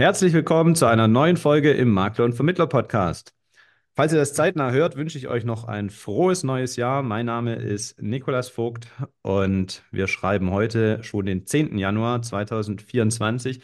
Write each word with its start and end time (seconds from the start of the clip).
Herzlich 0.00 0.32
willkommen 0.32 0.74
zu 0.76 0.86
einer 0.86 1.08
neuen 1.08 1.36
Folge 1.36 1.72
im 1.72 1.92
Makler- 1.92 2.24
und 2.24 2.32
Vermittler-Podcast. 2.32 3.34
Falls 3.94 4.14
ihr 4.14 4.18
das 4.18 4.32
zeitnah 4.32 4.70
hört, 4.70 4.96
wünsche 4.96 5.18
ich 5.18 5.28
euch 5.28 5.44
noch 5.44 5.64
ein 5.64 5.90
frohes 5.90 6.42
neues 6.42 6.76
Jahr. 6.76 7.02
Mein 7.02 7.26
Name 7.26 7.56
ist 7.56 8.00
Nikolas 8.00 8.48
Vogt 8.48 8.88
und 9.20 9.82
wir 9.90 10.06
schreiben 10.08 10.52
heute 10.52 11.04
schon 11.04 11.26
den 11.26 11.44
10. 11.44 11.76
Januar 11.76 12.22
2024. 12.22 13.60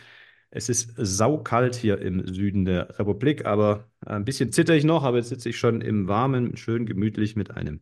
Es 0.50 0.68
ist 0.68 0.92
saukalt 0.98 1.74
hier 1.74 2.02
im 2.02 2.26
Süden 2.26 2.66
der 2.66 2.98
Republik, 2.98 3.46
aber 3.46 3.88
ein 4.04 4.26
bisschen 4.26 4.52
zitter 4.52 4.74
ich 4.74 4.84
noch, 4.84 5.04
aber 5.04 5.16
jetzt 5.16 5.30
sitze 5.30 5.48
ich 5.48 5.56
schon 5.56 5.80
im 5.80 6.06
Warmen, 6.06 6.58
schön 6.58 6.84
gemütlich 6.84 7.34
mit 7.34 7.52
einem 7.52 7.80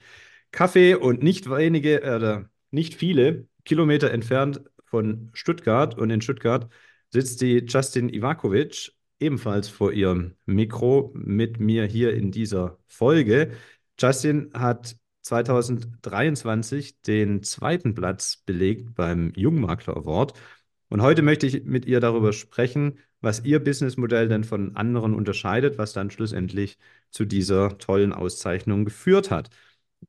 Kaffee 0.53 0.95
und 0.95 1.25
nicht 1.25 1.51
wenige 1.51 2.03
oder 2.03 2.37
äh, 2.37 2.45
nicht 2.71 2.95
viele 2.95 3.49
Kilometer 3.65 4.13
entfernt 4.13 4.63
von 4.85 5.31
Stuttgart. 5.33 5.99
Und 5.99 6.11
in 6.11 6.21
Stuttgart 6.21 6.69
sitzt 7.15 7.43
die 7.43 7.65
Justin 7.69 8.09
Ivakovic 8.09 8.93
ebenfalls 9.21 9.69
vor 9.69 9.93
ihrem 9.93 10.35
Mikro 10.47 11.13
mit 11.15 11.61
mir 11.61 11.85
hier 11.87 12.13
in 12.13 12.33
dieser 12.33 12.79
Folge. 12.89 13.53
Justin 14.01 14.51
hat 14.53 14.97
2023 15.23 17.03
den 17.03 17.45
zweiten 17.45 17.95
Platz 17.95 18.39
belegt 18.45 18.97
beim 18.97 19.33
Jungmakler 19.37 19.97
Award. 19.97 20.33
Und 20.89 21.03
heute 21.03 21.23
möchte 21.23 21.47
ich 21.47 21.65
mit 21.65 21.87
ihr 21.87 22.01
darüber 22.01 22.33
sprechen, 22.33 22.99
was 23.21 23.45
ihr 23.45 23.61
Businessmodell 23.63 24.29
denn 24.29 24.43
von 24.43 24.75
anderen 24.75 25.15
unterscheidet, 25.15 25.79
was 25.79 25.93
dann 25.93 26.11
schlussendlich 26.11 26.79
zu 27.11 27.25
dieser 27.27 27.79
tollen 27.79 28.13
Auszeichnung 28.13 28.85
geführt 28.85 29.31
hat. 29.31 29.51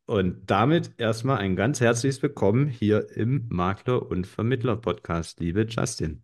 Und 0.08 0.50
damit 0.50 0.94
erstmal 0.98 1.38
ein 1.38 1.56
ganz 1.56 1.80
herzliches 1.82 2.24
Willkommen 2.24 2.68
hier 2.68 3.12
im 3.16 3.48
Makler- 3.50 4.10
und 4.10 4.26
Vermittler-Podcast, 4.26 5.40
liebe 5.40 5.68
Justin. 5.70 6.24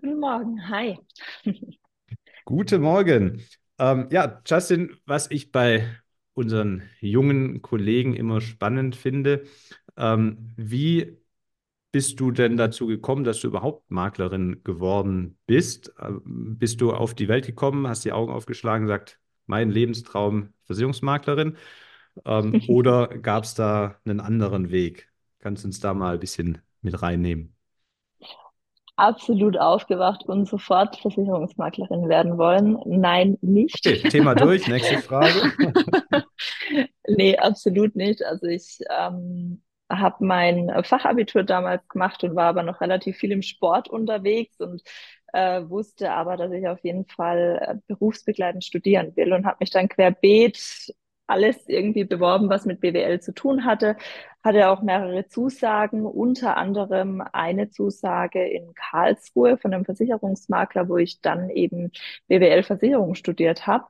Guten 0.00 0.20
Morgen, 0.20 0.68
hi. 0.68 0.98
Guten 2.44 2.82
Morgen. 2.82 3.42
Ähm, 3.78 4.08
ja, 4.10 4.40
Justin, 4.46 4.96
was 5.06 5.30
ich 5.30 5.52
bei 5.52 5.86
unseren 6.34 6.82
jungen 7.00 7.62
Kollegen 7.62 8.14
immer 8.14 8.40
spannend 8.40 8.96
finde, 8.96 9.44
ähm, 9.96 10.52
wie 10.56 11.18
bist 11.92 12.20
du 12.20 12.32
denn 12.32 12.56
dazu 12.58 12.86
gekommen, 12.88 13.24
dass 13.24 13.40
du 13.40 13.48
überhaupt 13.48 13.90
Maklerin 13.90 14.62
geworden 14.64 15.38
bist? 15.46 15.94
Ähm, 16.00 16.58
bist 16.58 16.80
du 16.80 16.92
auf 16.92 17.14
die 17.14 17.28
Welt 17.28 17.46
gekommen, 17.46 17.88
hast 17.88 18.04
die 18.06 18.12
Augen 18.12 18.32
aufgeschlagen, 18.32 18.86
gesagt, 18.86 19.20
mein 19.46 19.70
Lebenstraum 19.70 20.54
Versicherungsmaklerin? 20.64 21.58
Ähm, 22.26 22.62
oder 22.66 23.08
gab 23.08 23.44
es 23.44 23.54
da 23.54 24.00
einen 24.06 24.20
anderen 24.20 24.70
Weg? 24.72 25.10
Kannst 25.40 25.64
du 25.64 25.68
uns 25.68 25.80
da 25.80 25.94
mal 25.94 26.14
ein 26.14 26.20
bisschen 26.20 26.60
mit 26.82 27.02
reinnehmen? 27.02 27.56
Absolut 28.98 29.56
aufgewacht 29.56 30.24
und 30.26 30.46
sofort 30.46 30.96
Versicherungsmaklerin 30.96 32.08
werden 32.08 32.36
wollen. 32.36 32.78
Nein, 32.84 33.38
nicht. 33.40 33.86
Okay, 33.86 34.08
Thema 34.08 34.34
durch. 34.34 34.66
Nächste 34.66 34.98
Frage. 34.98 35.52
nee, 37.08 37.36
absolut 37.36 37.94
nicht. 37.94 38.24
Also 38.24 38.46
ich 38.46 38.80
ähm, 38.90 39.62
habe 39.88 40.24
mein 40.24 40.72
Fachabitur 40.82 41.44
damals 41.44 41.86
gemacht 41.88 42.24
und 42.24 42.34
war 42.34 42.46
aber 42.46 42.62
noch 42.62 42.80
relativ 42.80 43.16
viel 43.16 43.32
im 43.32 43.42
Sport 43.42 43.88
unterwegs 43.88 44.60
und 44.60 44.82
äh, 45.32 45.62
wusste 45.68 46.10
aber, 46.12 46.36
dass 46.36 46.52
ich 46.52 46.66
auf 46.66 46.82
jeden 46.82 47.06
Fall 47.06 47.60
äh, 47.62 47.74
berufsbegleitend 47.86 48.64
studieren 48.64 49.14
will 49.14 49.32
und 49.32 49.46
habe 49.46 49.58
mich 49.60 49.70
dann 49.70 49.88
querbeet 49.88 50.92
alles 51.28 51.68
irgendwie 51.68 52.04
beworben, 52.04 52.48
was 52.48 52.64
mit 52.66 52.80
BWL 52.80 53.20
zu 53.20 53.32
tun 53.34 53.64
hatte. 53.64 53.96
Hatte 54.42 54.68
auch 54.70 54.82
mehrere 54.82 55.26
Zusagen, 55.26 56.06
unter 56.06 56.56
anderem 56.56 57.22
eine 57.32 57.70
Zusage 57.70 58.46
in 58.48 58.74
Karlsruhe 58.74 59.58
von 59.58 59.74
einem 59.74 59.84
Versicherungsmakler, 59.84 60.88
wo 60.88 60.96
ich 60.96 61.20
dann 61.20 61.50
eben 61.50 61.92
BWL-Versicherung 62.28 63.14
studiert 63.14 63.66
habe. 63.66 63.86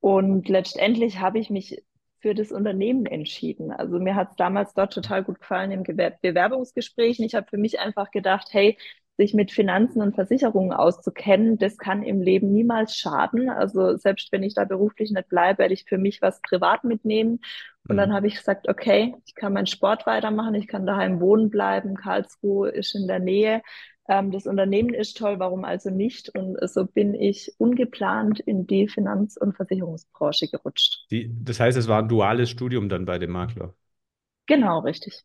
Und 0.00 0.48
letztendlich 0.48 1.20
habe 1.20 1.38
ich 1.38 1.50
mich 1.50 1.82
für 2.20 2.34
das 2.34 2.52
Unternehmen 2.52 3.06
entschieden. 3.06 3.72
Also 3.72 3.98
mir 3.98 4.14
hat 4.14 4.30
es 4.30 4.36
damals 4.36 4.74
dort 4.74 4.92
total 4.92 5.24
gut 5.24 5.40
gefallen 5.40 5.70
im 5.72 5.82
Bewerbungsgespräch. 5.84 7.18
Ich 7.20 7.34
habe 7.34 7.46
für 7.48 7.56
mich 7.58 7.80
einfach 7.80 8.10
gedacht, 8.10 8.48
hey, 8.52 8.76
sich 9.20 9.34
mit 9.34 9.50
Finanzen 9.50 10.00
und 10.00 10.14
Versicherungen 10.14 10.72
auszukennen, 10.72 11.58
das 11.58 11.76
kann 11.76 12.02
im 12.02 12.22
Leben 12.22 12.52
niemals 12.52 12.96
schaden. 12.96 13.50
Also 13.50 13.98
selbst 13.98 14.32
wenn 14.32 14.42
ich 14.42 14.54
da 14.54 14.64
beruflich 14.64 15.10
nicht 15.10 15.28
bleibe, 15.28 15.58
werde 15.58 15.74
ich 15.74 15.84
für 15.84 15.98
mich 15.98 16.22
was 16.22 16.40
privat 16.40 16.84
mitnehmen. 16.84 17.40
Und 17.86 17.98
dann 17.98 18.08
mhm. 18.08 18.14
habe 18.14 18.28
ich 18.28 18.36
gesagt, 18.36 18.66
okay, 18.66 19.14
ich 19.26 19.34
kann 19.34 19.52
meinen 19.52 19.66
Sport 19.66 20.06
weitermachen, 20.06 20.54
ich 20.54 20.66
kann 20.68 20.86
daheim 20.86 21.20
wohnen 21.20 21.50
bleiben, 21.50 21.96
Karlsruhe 21.96 22.70
ist 22.70 22.94
in 22.94 23.06
der 23.08 23.18
Nähe. 23.18 23.60
Ähm, 24.08 24.30
das 24.30 24.46
Unternehmen 24.46 24.94
ist 24.94 25.18
toll, 25.18 25.38
warum 25.38 25.66
also 25.66 25.90
nicht? 25.90 26.30
Und 26.30 26.56
so 26.70 26.86
bin 26.86 27.12
ich 27.12 27.52
ungeplant 27.58 28.40
in 28.40 28.66
die 28.66 28.88
Finanz- 28.88 29.36
und 29.36 29.54
Versicherungsbranche 29.54 30.48
gerutscht. 30.48 31.04
Die, 31.10 31.30
das 31.42 31.60
heißt, 31.60 31.76
es 31.76 31.88
war 31.88 32.00
ein 32.00 32.08
duales 32.08 32.48
Studium 32.48 32.88
dann 32.88 33.04
bei 33.04 33.18
dem 33.18 33.32
Makler? 33.32 33.74
Genau, 34.46 34.78
richtig. 34.78 35.24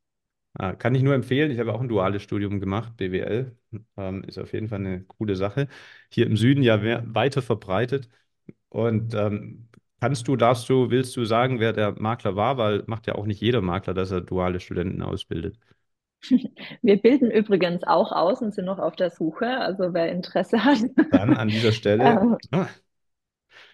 Ah, 0.57 0.73
kann 0.73 0.95
ich 0.95 1.03
nur 1.03 1.13
empfehlen. 1.13 1.51
Ich 1.51 1.59
habe 1.59 1.73
auch 1.73 1.81
ein 1.81 1.89
duales 1.89 2.21
Studium 2.23 2.59
gemacht, 2.59 2.95
BWL. 2.97 3.57
Ähm, 3.97 4.23
ist 4.23 4.37
auf 4.37 4.53
jeden 4.53 4.69
Fall 4.69 4.79
eine 4.79 5.03
coole 5.03 5.35
Sache. 5.35 5.67
Hier 6.09 6.27
im 6.27 6.37
Süden 6.37 6.63
ja 6.63 6.81
weiter 7.13 7.41
verbreitet. 7.41 8.09
Und 8.69 9.13
ähm, 9.13 9.67
kannst 9.99 10.27
du, 10.27 10.35
darfst 10.37 10.69
du, 10.69 10.89
willst 10.91 11.15
du 11.17 11.25
sagen, 11.25 11.59
wer 11.59 11.73
der 11.73 11.99
Makler 11.99 12.35
war? 12.35 12.57
Weil 12.57 12.83
macht 12.87 13.07
ja 13.07 13.15
auch 13.15 13.25
nicht 13.25 13.41
jeder 13.41 13.61
Makler, 13.61 13.93
dass 13.93 14.11
er 14.11 14.21
duale 14.21 14.59
Studenten 14.61 15.01
ausbildet. 15.01 15.57
Wir 16.81 17.01
bilden 17.01 17.31
übrigens 17.31 17.83
auch 17.83 18.11
aus 18.11 18.41
und 18.41 18.53
sind 18.53 18.65
noch 18.65 18.79
auf 18.79 18.95
der 18.95 19.09
Suche. 19.09 19.57
Also 19.59 19.93
wer 19.93 20.11
Interesse 20.11 20.63
hat. 20.63 20.79
Dann 21.11 21.35
an 21.35 21.49
dieser 21.49 21.71
Stelle. 21.71 22.37
ah. 22.51 22.67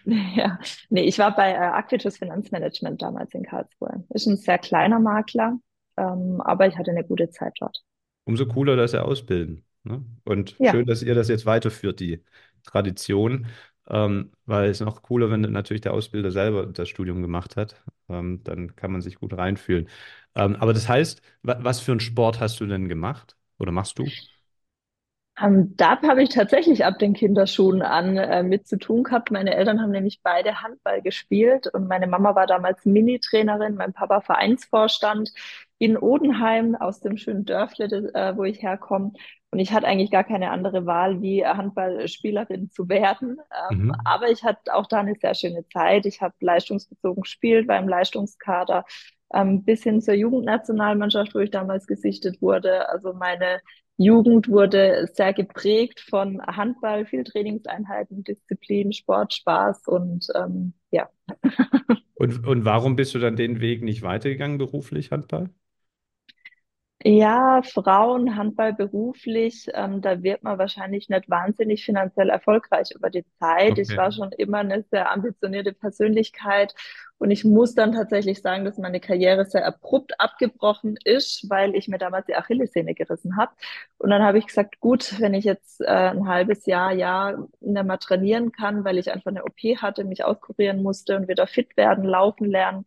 Ja, 0.04 0.58
nee, 0.90 1.02
ich 1.02 1.18
war 1.18 1.34
bei 1.34 1.52
äh, 1.52 1.56
Actitus 1.56 2.18
Finanzmanagement 2.18 3.00
damals 3.00 3.34
in 3.34 3.44
Karlsruhe. 3.44 4.04
Ist 4.10 4.26
ein 4.26 4.36
sehr 4.36 4.58
kleiner 4.58 4.98
Makler, 4.98 5.58
ähm, 5.96 6.40
aber 6.40 6.66
ich 6.66 6.76
hatte 6.76 6.90
eine 6.90 7.04
gute 7.04 7.30
Zeit 7.30 7.54
dort. 7.60 7.82
Umso 8.24 8.46
cooler, 8.46 8.76
dass 8.76 8.92
sie 8.92 9.02
ausbilden. 9.02 9.64
Ne? 9.84 10.04
Und 10.24 10.56
ja. 10.58 10.70
schön, 10.70 10.86
dass 10.86 11.02
ihr 11.02 11.14
das 11.14 11.28
jetzt 11.28 11.46
weiterführt, 11.46 12.00
die 12.00 12.22
Tradition. 12.64 13.46
Ähm, 13.88 14.30
weil 14.46 14.70
es 14.70 14.80
noch 14.80 15.02
cooler, 15.02 15.30
wenn 15.30 15.40
natürlich 15.40 15.80
der 15.80 15.92
Ausbilder 15.92 16.30
selber 16.30 16.66
das 16.66 16.88
Studium 16.88 17.20
gemacht 17.20 17.56
hat. 17.56 17.82
Ähm, 18.08 18.40
dann 18.44 18.76
kann 18.76 18.92
man 18.92 19.00
sich 19.00 19.16
gut 19.16 19.36
reinfühlen. 19.36 19.88
Ähm, 20.36 20.56
aber 20.56 20.72
das 20.72 20.88
heißt, 20.88 21.20
was 21.42 21.80
für 21.80 21.90
einen 21.90 22.00
Sport 22.00 22.40
hast 22.40 22.60
du 22.60 22.66
denn 22.66 22.88
gemacht 22.88 23.36
oder 23.58 23.72
machst 23.72 23.98
du? 23.98 24.06
Um, 25.40 25.74
da 25.76 26.00
habe 26.02 26.22
ich 26.22 26.28
tatsächlich 26.28 26.84
ab 26.84 26.98
den 26.98 27.14
Kinderschuhen 27.14 27.80
an 27.80 28.18
äh, 28.18 28.42
mit 28.42 28.68
zu 28.68 28.78
tun 28.78 29.02
gehabt. 29.02 29.30
Meine 29.30 29.54
Eltern 29.54 29.80
haben 29.80 29.90
nämlich 29.90 30.20
beide 30.22 30.60
Handball 30.62 31.00
gespielt 31.00 31.66
und 31.68 31.88
meine 31.88 32.06
Mama 32.06 32.34
war 32.34 32.46
damals 32.46 32.84
Mini-Trainerin, 32.84 33.74
mein 33.74 33.94
Papa 33.94 34.20
Vereinsvorstand 34.20 35.32
in 35.82 35.96
Odenheim 35.96 36.76
aus 36.76 37.00
dem 37.00 37.16
schönen 37.16 37.44
Dörfle, 37.44 37.86
äh, 38.14 38.36
wo 38.36 38.44
ich 38.44 38.62
herkomme. 38.62 39.14
Und 39.50 39.58
ich 39.58 39.72
hatte 39.72 39.88
eigentlich 39.88 40.12
gar 40.12 40.22
keine 40.22 40.52
andere 40.52 40.86
Wahl, 40.86 41.20
wie 41.22 41.44
Handballspielerin 41.44 42.70
zu 42.70 42.88
werden. 42.88 43.38
Ähm, 43.68 43.86
mhm. 43.86 43.94
Aber 44.04 44.30
ich 44.30 44.44
hatte 44.44 44.72
auch 44.74 44.86
da 44.86 45.00
eine 45.00 45.16
sehr 45.20 45.34
schöne 45.34 45.66
Zeit. 45.66 46.06
Ich 46.06 46.20
habe 46.20 46.34
leistungsbezogen 46.38 47.24
gespielt, 47.24 47.66
war 47.66 47.80
im 47.80 47.88
Leistungskader 47.88 48.84
ähm, 49.34 49.64
bis 49.64 49.82
hin 49.82 50.00
zur 50.00 50.14
Jugendnationalmannschaft, 50.14 51.34
wo 51.34 51.40
ich 51.40 51.50
damals 51.50 51.88
gesichtet 51.88 52.40
wurde. 52.40 52.88
Also 52.88 53.12
meine 53.12 53.58
Jugend 53.96 54.48
wurde 54.48 55.08
sehr 55.12 55.32
geprägt 55.32 55.98
von 55.98 56.40
Handball, 56.46 57.06
viel 57.06 57.24
Trainingseinheiten, 57.24 58.22
Disziplin, 58.22 58.92
Sport, 58.92 59.34
Spaß 59.34 59.88
und 59.88 60.28
ähm, 60.36 60.74
ja. 60.92 61.08
Und, 62.22 62.46
und 62.46 62.64
warum 62.64 62.94
bist 62.94 63.16
du 63.16 63.18
dann 63.18 63.34
den 63.34 63.60
Weg 63.60 63.82
nicht 63.82 64.02
weitergegangen 64.02 64.56
beruflich, 64.56 65.10
Handball? 65.10 65.50
Ja, 67.04 67.62
Frauen, 67.62 68.36
Handball 68.36 68.72
beruflich, 68.74 69.66
ähm, 69.74 70.00
da 70.00 70.22
wird 70.22 70.44
man 70.44 70.58
wahrscheinlich 70.58 71.08
nicht 71.08 71.28
wahnsinnig 71.28 71.84
finanziell 71.84 72.28
erfolgreich 72.28 72.92
über 72.94 73.10
die 73.10 73.24
Zeit. 73.40 73.72
Okay. 73.72 73.82
Ich 73.82 73.96
war 73.96 74.12
schon 74.12 74.30
immer 74.32 74.58
eine 74.58 74.84
sehr 74.90 75.10
ambitionierte 75.10 75.72
Persönlichkeit 75.72 76.74
und 77.18 77.30
ich 77.30 77.44
muss 77.44 77.74
dann 77.74 77.92
tatsächlich 77.92 78.40
sagen, 78.42 78.64
dass 78.64 78.78
meine 78.78 78.98
Karriere 79.00 79.44
sehr 79.46 79.64
abrupt 79.64 80.18
abgebrochen 80.20 80.96
ist, 81.04 81.48
weil 81.48 81.74
ich 81.76 81.86
mir 81.86 81.98
damals 81.98 82.26
die 82.26 82.34
Achillessehne 82.34 82.94
gerissen 82.94 83.36
habe. 83.36 83.52
Und 83.98 84.10
dann 84.10 84.22
habe 84.22 84.38
ich 84.38 84.46
gesagt, 84.48 84.80
gut, 84.80 85.20
wenn 85.20 85.34
ich 85.34 85.44
jetzt 85.44 85.80
äh, 85.80 85.86
ein 85.86 86.26
halbes 86.26 86.66
Jahr, 86.66 86.92
ja, 86.92 87.36
nicht 87.60 87.84
mehr 87.84 87.98
trainieren 87.98 88.50
kann, 88.50 88.84
weil 88.84 88.98
ich 88.98 89.12
einfach 89.12 89.30
eine 89.30 89.44
OP 89.44 89.60
hatte, 89.80 90.02
mich 90.04 90.24
auskurieren 90.24 90.82
musste 90.82 91.16
und 91.16 91.28
wieder 91.28 91.46
fit 91.46 91.76
werden, 91.76 92.04
laufen 92.04 92.50
lernen, 92.50 92.84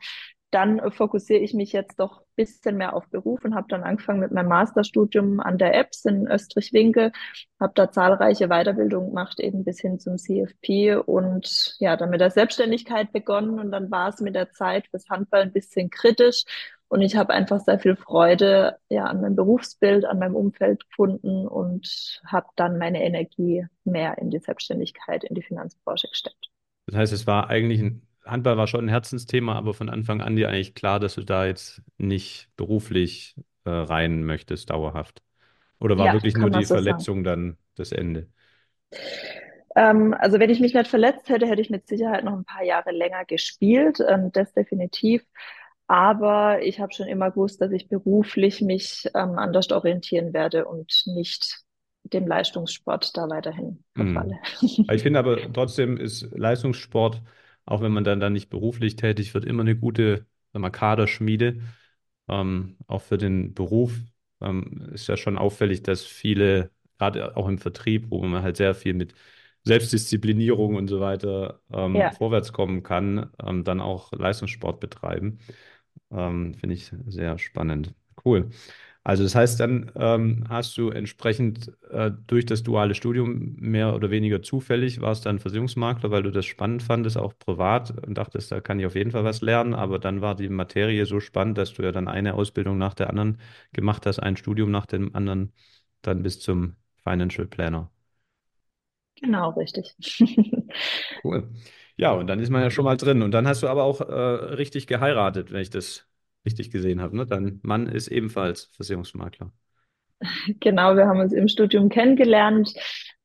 dann 0.56 0.92
fokussiere 0.92 1.42
ich 1.42 1.54
mich 1.54 1.74
jetzt 1.74 2.00
doch 2.00 2.22
ein 2.22 2.25
bisschen 2.38 2.78
mehr 2.78 2.96
auf 2.96 3.07
Beruf 3.10 3.44
und 3.44 3.56
habe 3.56 3.68
dann 3.69 3.84
angefangen 3.84 4.22
mit 4.22 4.31
meinem 4.31 4.48
Masterstudium 4.48 5.42
an 5.42 5.57
der 5.57 5.75
EBS 5.78 6.06
in 6.06 6.28
Österreich-Winkel, 6.28 7.12
habe 7.60 7.74
da 7.75 7.92
zahlreiche 7.92 8.48
Weiterbildungen 8.48 9.10
gemacht, 9.10 9.40
eben 9.42 9.66
bis 9.66 9.81
hin 9.81 10.00
zum 10.00 10.18
CFP 10.18 10.96
und 10.96 11.75
ja, 11.80 11.98
dann 11.98 12.10
mit 12.10 12.22
der 12.22 12.31
Selbstständigkeit 12.31 13.12
begonnen 13.12 13.60
und 13.60 13.72
dann 13.72 13.92
war 13.92 14.10
es 14.10 14.22
mit 14.22 14.34
der 14.34 14.52
Zeit 14.52 14.88
fürs 14.88 15.10
Handball 15.10 15.42
ein 15.42 15.52
bisschen 15.52 15.90
kritisch 15.90 16.46
Und 16.88 17.02
ich 17.02 17.16
habe 17.16 17.34
einfach 17.34 17.60
sehr 17.60 17.80
viel 17.80 17.96
Freude 17.96 18.78
ja, 18.90 19.06
an 19.06 19.22
meinem 19.22 19.36
Berufsbild, 19.36 20.06
an 20.06 20.19
meinem 20.19 20.36
Umfeld 20.36 20.88
gefunden 20.88 21.48
und 21.48 22.22
habe 22.25 22.48
dann 22.56 22.78
meine 22.78 23.04
Energie 23.04 23.66
mehr 23.84 24.18
in 24.19 24.30
die 24.30 24.40
Selbstständigkeit, 24.40 25.24
in 25.24 25.36
die 25.36 25.42
Finanzbranche 25.42 26.07
gesteckt. 26.07 26.50
Das 26.88 26.96
heißt, 26.96 27.13
es 27.13 27.28
war 27.28 27.50
eigentlich 27.50 27.81
ein 27.81 28.05
Handball 28.25 28.57
war 28.57 28.68
schon 28.68 28.86
ein 28.86 28.89
Herzensthema, 28.89 29.56
aber 29.56 29.74
von 29.74 29.89
Anfang 29.89 30.22
an 30.22 30.36
dir 30.36 30.50
eigentlich 30.50 30.75
klar, 30.75 31.00
dass 31.00 31.16
du 31.16 31.24
da 31.24 31.45
jetzt 31.45 31.81
nicht 31.98 32.50
beruflich 32.57 33.36
äh, 33.66 33.69
rein 33.69 34.24
möchtest, 34.25 34.69
dauerhaft. 34.69 35.22
Oder 35.80 35.98
war 35.98 36.12
Ja, 36.12 36.13
wirklich 36.13 36.36
nur 36.36 36.51
die 36.51 36.66
so 36.66 36.77
sagen. 36.77 37.07
Verletzung 37.07 37.24
dann 37.24 37.57
das 37.75 37.92
Ende? 37.92 38.30
Ähm, 39.75 40.13
also 40.18 40.39
wenn 40.39 40.50
ich 40.50 40.60
mich 40.60 40.74
nicht 40.74 40.88
verletzt 40.88 41.30
hätte, 41.30 41.48
hätte 41.48 41.62
ich 41.62 41.69
mit 41.69 41.88
Sicherheit 41.88 42.24
noch 42.24 42.33
ein 42.33 42.45
paar 42.45 42.63
Jahre 42.63 42.92
länger 42.92 43.25
gespielt, 43.25 44.00
ähm, 44.07 44.31
das 44.31 44.54
definitiv. 44.54 45.24
Aber 45.88 46.62
ich 46.63 46.80
habe 46.80 46.94
schon 46.94 47.07
immer 47.07 47.30
gewusst, 47.31 47.62
dass 47.62 47.71
ich 47.71 47.89
beruflich 47.89 48.62
mich 48.62 49.07
ähm, 49.13 49.38
anders 49.38 49.71
orientieren 49.71 50.33
werde 50.33 50.66
und 50.66 51.04
nicht 51.06 51.62
dem 52.04 52.28
Leistungssport 52.28 53.16
da 53.18 53.30
weiterhin 53.30 53.83
Mhm. 53.95 53.95
verfalle. 53.95 54.39
Ich 54.89 55.04
finde 55.04 55.19
aber 55.19 55.51
trotzdem 55.54 55.98
ist 55.98 56.24
Leistungssport, 56.38 57.21
auch 57.65 57.81
wenn 57.81 57.91
man 57.91 58.03
dann, 58.03 58.19
dann 58.19 58.33
nicht 58.33 58.50
beruflich 58.50 58.95
tätig 58.95 59.33
wird, 59.33 59.45
immer 59.45 59.62
eine 59.62 59.75
gute, 59.77 60.25
sag 60.53 60.62
mal, 60.62 60.69
Kaderschmiede. 60.69 61.62
Ähm, 62.27 62.77
auch 62.88 63.01
für 63.01 63.17
den 63.17 63.53
Beruf 63.53 63.94
ähm, 64.41 64.89
ist 64.94 65.07
ja 65.07 65.17
schon 65.17 65.38
auffällig, 65.38 65.83
dass 65.83 66.03
viele, 66.06 66.71
gerade 66.97 67.35
auch 67.38 67.47
im 67.47 67.57
Vertrieb, 67.59 68.09
wo 68.09 68.23
man 68.23 68.44
halt 68.44 68.57
sehr 68.57 68.73
viel 68.75 68.94
mit 68.94 69.13
Selbstdisziplinierung 69.63 70.75
und 70.75 70.88
so 70.88 71.00
weiter 71.00 71.62
ähm, 71.71 72.09
Ja. 72.09 72.12
vorwärts 72.12 72.53
kommen 72.53 72.83
kann, 72.83 73.31
ähm, 73.44 73.63
dann 73.63 73.81
auch 73.81 74.11
Leistungssport 74.13 74.79
betreiben. 74.79 75.39
Ähm, 76.11 76.53
finde 76.56 76.75
ich 76.75 76.91
sehr 77.07 77.38
spannend. 77.39 77.94
Cool. 78.23 78.50
Also 79.06 79.24
das 79.24 79.36
heißt, 79.36 79.60
dann 79.62 79.92
ähm, 79.96 80.46
hast 80.50 80.78
du 80.78 80.90
entsprechend 80.90 81.72
äh, 81.92 82.12
durch 82.28 82.46
das 82.48 82.63
duale 82.63 82.96
Studium 82.96 83.56
mehr 83.60 83.96
oder 83.96 84.10
weniger 84.12 84.42
zufällig, 84.42 85.00
warst 85.00 85.28
dann 85.28 85.40
Versicherungsmakler, 85.40 86.12
weil 86.12 86.24
du 86.24 86.31
das 86.31 86.46
spannend 86.48 86.84
fandest, 86.84 87.18
auch 87.18 87.34
privat 87.38 87.92
und 88.07 88.16
dachtest, 88.18 88.52
da 88.52 88.62
kann 88.62 88.80
ich 88.80 88.88
auf 88.88 88.96
jeden 88.96 89.12
Fall 89.12 89.24
was 89.24 89.42
lernen. 89.42 89.75
Aber 89.75 90.00
dann 90.00 90.22
war 90.22 90.36
die 90.36 90.50
Materie 90.50 91.06
so 91.06 91.19
spannend, 91.22 91.57
dass 91.60 91.74
du 91.74 91.84
ja 91.84 91.92
dann 91.94 92.07
eine 92.10 92.34
Ausbildung 92.34 92.80
nach 92.80 92.96
der 92.96 93.10
anderen 93.12 93.40
gemacht 93.74 94.06
hast, 94.07 94.19
ein 94.19 94.38
Studium 94.38 94.72
nach 94.72 94.88
dem 94.88 95.16
anderen, 95.16 95.54
dann 96.02 96.24
bis 96.24 96.40
zum 96.40 96.75
Financial 97.04 97.46
Planner. 97.48 97.92
Genau, 99.22 99.50
richtig. 99.52 99.96
Cool. 101.24 101.50
Ja, 101.98 102.12
und 102.13 102.28
dann 102.28 102.40
ist 102.40 102.50
man 102.50 102.62
ja 102.62 102.69
schon 102.72 102.86
mal 102.86 102.98
drin. 102.98 103.22
Und 103.22 103.31
dann 103.31 103.48
hast 103.48 103.63
du 103.63 103.68
aber 103.68 103.84
auch 103.84 104.02
äh, 104.02 104.13
richtig 104.13 104.88
geheiratet, 104.88 105.52
wenn 105.52 105.62
ich 105.62 105.69
das 105.69 106.06
richtig 106.45 106.71
gesehen 106.71 107.01
habe, 107.01 107.15
ne? 107.15 107.25
Dein 107.25 107.59
Mann 107.63 107.88
ist 107.88 108.07
ebenfalls 108.07 108.65
Versicherungsmakler. 108.74 109.51
Genau, 110.59 110.95
wir 110.95 111.07
haben 111.07 111.19
uns 111.19 111.33
im 111.33 111.47
Studium 111.47 111.89
kennengelernt, 111.89 112.74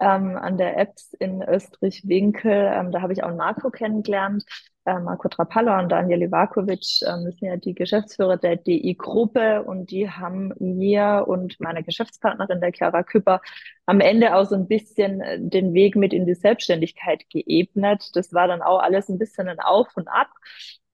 ähm, 0.01 0.37
an 0.37 0.59
der 0.59 0.79
EBS 0.79 1.13
in 1.19 1.43
Österreich-Winkel. 1.43 2.51
Ähm, 2.53 2.91
da 2.93 3.03
habe 3.03 3.13
ich 3.13 3.23
auch 3.23 3.35
Marco 3.35 3.71
kennengelernt, 3.71 4.45
äh, 4.87 4.99
Marco 4.99 5.29
Trapalla 5.29 5.81
und 5.81 5.91
Daniel 5.91 6.23
Ivakovic. 6.23 7.03
Ähm, 7.07 7.31
sind 7.31 7.41
ja 7.43 7.57
die 7.57 7.75
Geschäftsführer 7.75 8.37
der 8.37 8.57
DI-Gruppe 8.57 9.63
und 9.63 9.91
die 9.91 10.11
haben 10.11 10.53
mir 10.59 11.25
und 11.29 11.61
meiner 11.61 11.83
Geschäftspartnerin, 11.83 12.61
der 12.61 12.73
Clara 12.73 13.03
Küpper, 13.03 13.41
am 13.87 14.01
Ende 14.01 14.35
auch 14.35 14.45
so 14.45 14.55
ein 14.55 14.69
bisschen 14.69 15.21
äh, 15.21 15.39
den 15.41 15.75
Weg 15.75 15.97
mit 15.97 16.13
in 16.13 16.27
die 16.27 16.35
Selbstständigkeit 16.35 17.29
geebnet. 17.31 18.11
Das 18.15 18.33
war 18.33 18.49
dann 18.49 18.63
auch 18.63 18.81
alles 18.81 19.09
ein 19.09 19.19
bisschen 19.19 19.49
ein 19.49 19.61
Auf 19.61 19.89
und 19.97 20.09
Ab 20.09 20.29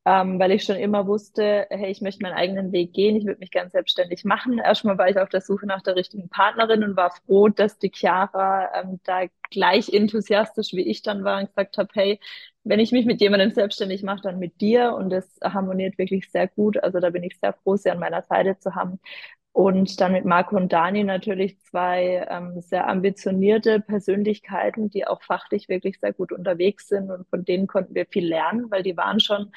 ähm, 0.07 0.39
weil 0.39 0.53
ich 0.53 0.63
schon 0.63 0.77
immer 0.77 1.09
wusste, 1.09 1.67
hey, 1.69 1.91
ich 1.91 2.01
möchte 2.01 2.23
meinen 2.23 2.35
eigenen 2.37 2.71
Weg 2.71 2.93
gehen, 2.93 3.17
ich 3.17 3.27
würde 3.27 3.41
mich 3.41 3.51
gern 3.51 3.71
selbstständig 3.71 4.25
machen. 4.25 4.59
Erstmal 4.59 4.97
war 4.99 5.09
ich 5.11 5.19
auf 5.19 5.29
der 5.31 5.41
Suche 5.41 5.67
nach 5.67 5.83
der 5.83 5.97
richtigen 5.97 6.29
Partnerin 6.29 6.85
und 6.85 6.97
war 6.97 7.11
froh, 7.11 7.49
dass 7.49 7.79
die 7.79 7.91
Chiara 7.93 8.71
ähm, 8.81 9.01
da 9.05 9.23
gleich 9.51 9.93
enthusiastisch 9.93 10.73
wie 10.75 10.89
ich 10.89 11.03
dann 11.03 11.25
war 11.25 11.41
und 11.41 11.49
gesagt 11.49 11.77
habe, 11.79 11.89
hey, 11.95 12.21
wenn 12.63 12.79
ich 12.81 12.93
mich 12.93 13.05
mit 13.05 13.21
jemandem 13.21 13.51
selbstständig 13.51 14.05
mache, 14.05 14.23
dann 14.23 14.39
mit 14.39 14.61
dir 14.61 14.95
und 14.95 15.11
das 15.11 15.39
harmoniert 15.43 15.99
wirklich 15.99 16.31
sehr 16.31 16.47
gut. 16.49 16.83
Also 16.83 17.01
da 17.01 17.11
bin 17.11 17.25
ich 17.25 17.39
sehr 17.41 17.53
froh, 17.53 17.77
sie 17.77 17.91
an 17.91 17.99
meiner 17.99 18.23
Seite 18.23 18.59
zu 18.59 18.77
haben. 18.77 19.01
Und 19.53 20.01
dann 20.03 20.13
mit 20.13 20.27
Marco 20.27 20.55
und 20.57 20.71
Dani 20.73 21.03
natürlich 21.03 21.59
zwei 21.61 22.27
ähm, 22.29 22.61
sehr 22.61 22.87
ambitionierte 22.89 23.81
Persönlichkeiten, 23.81 24.91
die 24.91 25.07
auch 25.07 25.23
fachlich 25.23 25.69
wirklich 25.71 25.99
sehr 25.99 26.13
gut 26.13 26.31
unterwegs 26.31 26.89
sind. 26.89 27.11
Und 27.11 27.27
von 27.31 27.43
denen 27.45 27.67
konnten 27.67 27.95
wir 27.95 28.05
viel 28.07 28.27
lernen, 28.29 28.71
weil 28.71 28.83
die 28.83 28.97
waren 28.99 29.19
schon 29.19 29.51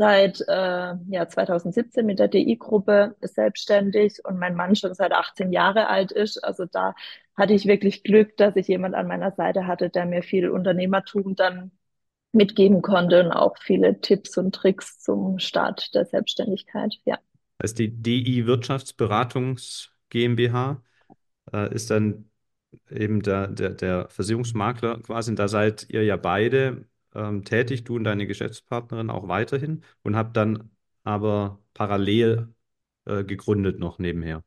seit 0.00 0.40
äh, 0.48 0.94
ja, 1.10 1.28
2017 1.28 2.06
mit 2.06 2.18
der 2.18 2.28
DI-Gruppe 2.28 3.16
selbstständig 3.20 4.24
und 4.24 4.38
mein 4.38 4.56
Mann 4.56 4.74
schon 4.74 4.94
seit 4.94 5.12
18 5.12 5.52
Jahre 5.52 5.88
alt 5.88 6.10
ist. 6.10 6.42
Also 6.42 6.64
da 6.64 6.94
hatte 7.36 7.52
ich 7.52 7.66
wirklich 7.66 8.02
Glück, 8.02 8.34
dass 8.38 8.56
ich 8.56 8.66
jemand 8.66 8.94
an 8.94 9.06
meiner 9.06 9.32
Seite 9.32 9.66
hatte, 9.66 9.90
der 9.90 10.06
mir 10.06 10.22
viel 10.22 10.48
Unternehmertum 10.48 11.36
dann 11.36 11.70
mitgeben 12.32 12.80
konnte 12.80 13.22
und 13.22 13.30
auch 13.30 13.58
viele 13.58 14.00
Tipps 14.00 14.38
und 14.38 14.54
Tricks 14.54 15.00
zum 15.00 15.38
Start 15.38 15.94
der 15.94 16.06
Selbstständigkeit. 16.06 16.94
Ja. 17.04 17.18
Das 17.58 17.72
ist 17.72 17.78
die 17.78 17.90
DI 17.90 18.46
Wirtschaftsberatungs 18.46 19.90
GmbH, 20.08 20.82
äh, 21.52 21.74
ist 21.74 21.90
dann 21.90 22.30
eben 22.90 23.20
der, 23.20 23.48
der, 23.48 23.74
der 23.74 24.08
Versicherungsmakler 24.08 25.00
quasi. 25.02 25.32
Und 25.32 25.38
da 25.38 25.46
seid 25.46 25.90
ihr 25.90 26.04
ja 26.04 26.16
beide 26.16 26.86
ähm, 27.14 27.44
tätig, 27.44 27.84
du 27.84 27.96
und 27.96 28.04
deine 28.04 28.26
Geschäftspartnerin 28.26 29.10
auch 29.10 29.28
weiterhin 29.28 29.84
und 30.02 30.16
habt 30.16 30.36
dann 30.36 30.70
aber 31.04 31.60
parallel 31.74 32.54
äh, 33.06 33.24
gegründet 33.24 33.78
noch 33.78 33.98
nebenher. 33.98 34.42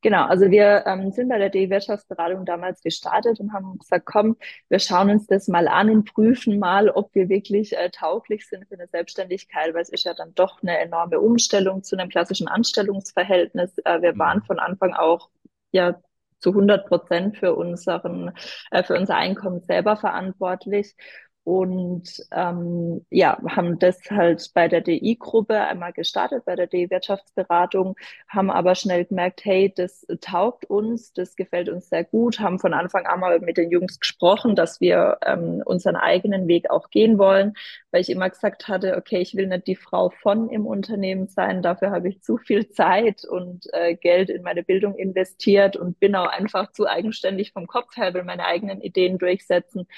Genau, 0.00 0.24
also 0.26 0.50
wir 0.50 0.84
ähm, 0.86 1.12
sind 1.12 1.28
bei 1.28 1.38
der 1.38 1.48
DE-Wirtschaftsberatung 1.50 2.44
damals 2.44 2.82
gestartet 2.82 3.38
und 3.38 3.52
haben 3.52 3.78
gesagt, 3.78 4.04
komm, 4.04 4.36
wir 4.68 4.80
schauen 4.80 5.10
uns 5.10 5.26
das 5.28 5.46
mal 5.46 5.68
an 5.68 5.90
und 5.90 6.12
prüfen 6.12 6.58
mal, 6.58 6.90
ob 6.90 7.14
wir 7.14 7.28
wirklich 7.28 7.76
äh, 7.76 7.88
tauglich 7.90 8.48
sind 8.48 8.66
für 8.66 8.74
eine 8.74 8.88
Selbstständigkeit, 8.88 9.74
weil 9.74 9.82
es 9.82 9.90
ist 9.90 10.04
ja 10.04 10.14
dann 10.14 10.34
doch 10.34 10.60
eine 10.62 10.76
enorme 10.78 11.20
Umstellung 11.20 11.84
zu 11.84 11.96
einem 11.96 12.08
klassischen 12.08 12.48
Anstellungsverhältnis. 12.48 13.74
Äh, 13.84 14.02
wir 14.02 14.18
waren 14.18 14.42
Mhm. 14.42 14.42
von 14.42 14.58
Anfang 14.58 14.92
auch 14.92 15.30
ja 15.70 16.00
zu 16.40 16.52
100 16.52 16.88
Prozent 16.88 17.36
für 17.38 17.54
unseren, 17.54 18.32
äh, 18.72 18.82
für 18.82 18.96
unser 18.98 19.14
Einkommen 19.16 19.60
selber 19.60 19.96
verantwortlich. 19.96 20.96
Und 21.44 22.24
ähm, 22.30 23.04
ja, 23.10 23.36
haben 23.48 23.80
das 23.80 23.98
halt 24.10 24.48
bei 24.54 24.68
der 24.68 24.80
DI-Gruppe 24.80 25.58
einmal 25.58 25.92
gestartet, 25.92 26.44
bei 26.44 26.54
der 26.54 26.68
DI-Wirtschaftsberatung 26.68 27.96
haben 28.28 28.48
aber 28.50 28.76
schnell 28.76 29.04
gemerkt, 29.06 29.44
hey, 29.44 29.72
das 29.74 30.06
taugt 30.20 30.66
uns, 30.66 31.12
das 31.12 31.34
gefällt 31.34 31.68
uns 31.68 31.88
sehr 31.88 32.04
gut, 32.04 32.38
haben 32.38 32.60
von 32.60 32.72
Anfang 32.72 33.06
an 33.06 33.18
mal 33.18 33.40
mit 33.40 33.56
den 33.56 33.72
Jungs 33.72 33.98
gesprochen, 33.98 34.54
dass 34.54 34.80
wir 34.80 35.18
ähm, 35.26 35.62
unseren 35.64 35.96
eigenen 35.96 36.46
Weg 36.46 36.70
auch 36.70 36.90
gehen 36.90 37.18
wollen, 37.18 37.54
weil 37.90 38.02
ich 38.02 38.10
immer 38.10 38.30
gesagt 38.30 38.68
hatte, 38.68 38.96
okay, 38.96 39.18
ich 39.18 39.34
will 39.34 39.48
nicht 39.48 39.66
die 39.66 39.76
Frau 39.76 40.10
von 40.10 40.48
im 40.48 40.64
Unternehmen 40.64 41.26
sein, 41.26 41.60
dafür 41.60 41.90
habe 41.90 42.08
ich 42.08 42.22
zu 42.22 42.36
viel 42.36 42.68
Zeit 42.68 43.24
und 43.24 43.66
äh, 43.72 43.96
Geld 43.96 44.30
in 44.30 44.42
meine 44.42 44.62
Bildung 44.62 44.94
investiert 44.94 45.76
und 45.76 45.98
bin 45.98 46.14
auch 46.14 46.28
einfach 46.28 46.70
zu 46.70 46.86
eigenständig 46.86 47.52
vom 47.52 47.66
Kopf 47.66 47.96
her, 47.96 48.14
will 48.14 48.22
meine 48.22 48.44
eigenen 48.44 48.80
Ideen 48.80 49.18
durchsetzen. 49.18 49.88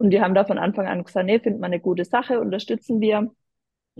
Und 0.00 0.10
die 0.10 0.20
haben 0.20 0.34
da 0.34 0.44
von 0.44 0.58
Anfang 0.58 0.86
an 0.86 1.04
gesagt, 1.04 1.26
nee, 1.26 1.40
finden 1.40 1.60
wir 1.60 1.66
eine 1.66 1.80
gute 1.80 2.04
Sache, 2.04 2.40
unterstützen 2.40 3.00
wir 3.00 3.30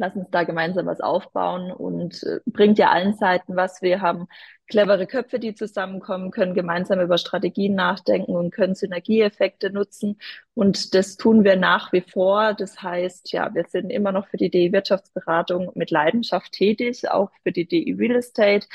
lass 0.01 0.17
uns 0.17 0.29
da 0.31 0.45
gemeinsam 0.45 0.87
was 0.87 1.01
aufbauen 1.01 1.71
und 1.71 2.23
äh, 2.25 2.41
bringt 2.47 2.79
ja 2.79 2.91
allen 2.91 3.15
Seiten 3.15 3.57
was. 3.57 3.83
Wir 3.83 4.01
haben 4.01 4.27
clevere 4.67 5.07
Köpfe, 5.07 5.39
die 5.39 5.55
zusammenkommen, 5.55 6.31
können 6.31 6.55
gemeinsam 6.55 7.01
über 7.01 7.19
Strategien 7.19 7.75
nachdenken 7.75 8.35
und 8.37 8.53
können 8.53 8.75
Synergieeffekte 8.75 9.71
nutzen. 9.71 10.19
Und 10.55 10.95
das 10.95 11.17
tun 11.17 11.45
wir 11.45 11.57
nach 11.57 11.93
wie 11.93 12.03
vor. 12.03 12.55
Das 12.55 12.83
heißt, 12.83 13.33
ja, 13.33 13.55
wir 13.55 13.65
sind 13.69 13.91
immer 13.91 14.13
noch 14.13 14.29
für 14.29 14.37
die 14.37 14.51
DI 14.51 14.73
Wirtschaftsberatung 14.73 15.73
mit 15.75 15.91
Leidenschaft 15.91 16.53
tätig, 16.53 17.11
auch 17.11 17.31
für 17.43 17.53
die 17.53 17.67
DI 17.67 17.93
Real 17.93 18.17
Estate. 18.17 18.67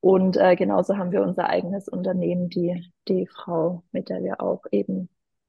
Und 0.00 0.36
äh, 0.36 0.56
genauso 0.56 0.96
haben 0.96 1.12
wir 1.12 1.22
unser 1.22 1.48
eigenes 1.48 1.88
Unternehmen, 1.88 2.48
die 2.50 2.92
die 3.08 3.26
Frau, 3.26 3.82
mit 3.92 4.08
der 4.08 4.22
wir 4.22 4.40
auch 4.40 4.64
eben 4.70 5.08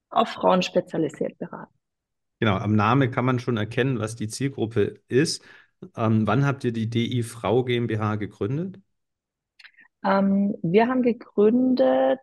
auf 0.10 0.30
Frauen 0.30 0.62
spezialisiert 0.62 1.38
beraten. 1.38 1.74
Genau, 2.40 2.56
am 2.56 2.76
Namen 2.76 3.12
kann 3.12 3.26
man 3.26 3.40
schon 3.40 3.58
erkennen, 3.58 4.00
was 4.00 4.16
die 4.16 4.28
Zielgruppe 4.28 5.02
ist. 5.08 5.44
Ähm, 5.96 6.28
wann 6.28 6.46
habt 6.46 6.64
ihr 6.64 6.72
die 6.72 6.90
DI 6.90 7.24
Frau 7.24 7.64
GmbH 7.64 8.16
gegründet? 8.16 8.80
Ähm, 10.04 10.56
wir 10.62 10.88
haben 10.88 11.02
gegründet, 11.02 12.20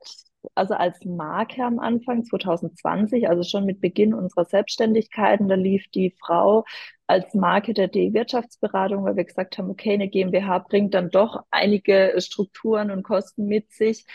also 0.55 0.75
als 0.75 1.05
Marke 1.05 1.65
am 1.65 1.79
Anfang 1.79 2.25
2020, 2.25 3.29
also 3.29 3.43
schon 3.43 3.65
mit 3.65 3.81
Beginn 3.81 4.15
unserer 4.15 4.45
Selbstständigkeit. 4.45 5.41
Und 5.41 5.49
da 5.49 5.57
lief 5.57 5.89
die 5.89 6.15
Frau 6.21 6.65
als 7.07 7.35
Marke 7.35 7.75
der 7.75 7.89
D-Wirtschaftsberatung, 7.89 9.05
weil 9.05 9.17
wir 9.17 9.25
gesagt 9.25 9.59
haben, 9.59 9.71
okay, 9.71 9.95
eine 9.95 10.09
GmbH 10.09 10.61
bringt 10.61 10.95
dann 10.95 11.11
doch 11.11 11.45
einige 11.51 12.15
Strukturen 12.19 12.91
und 12.91 13.03
Kosten 13.03 13.47
mit 13.47 13.73
sich, 13.73 14.07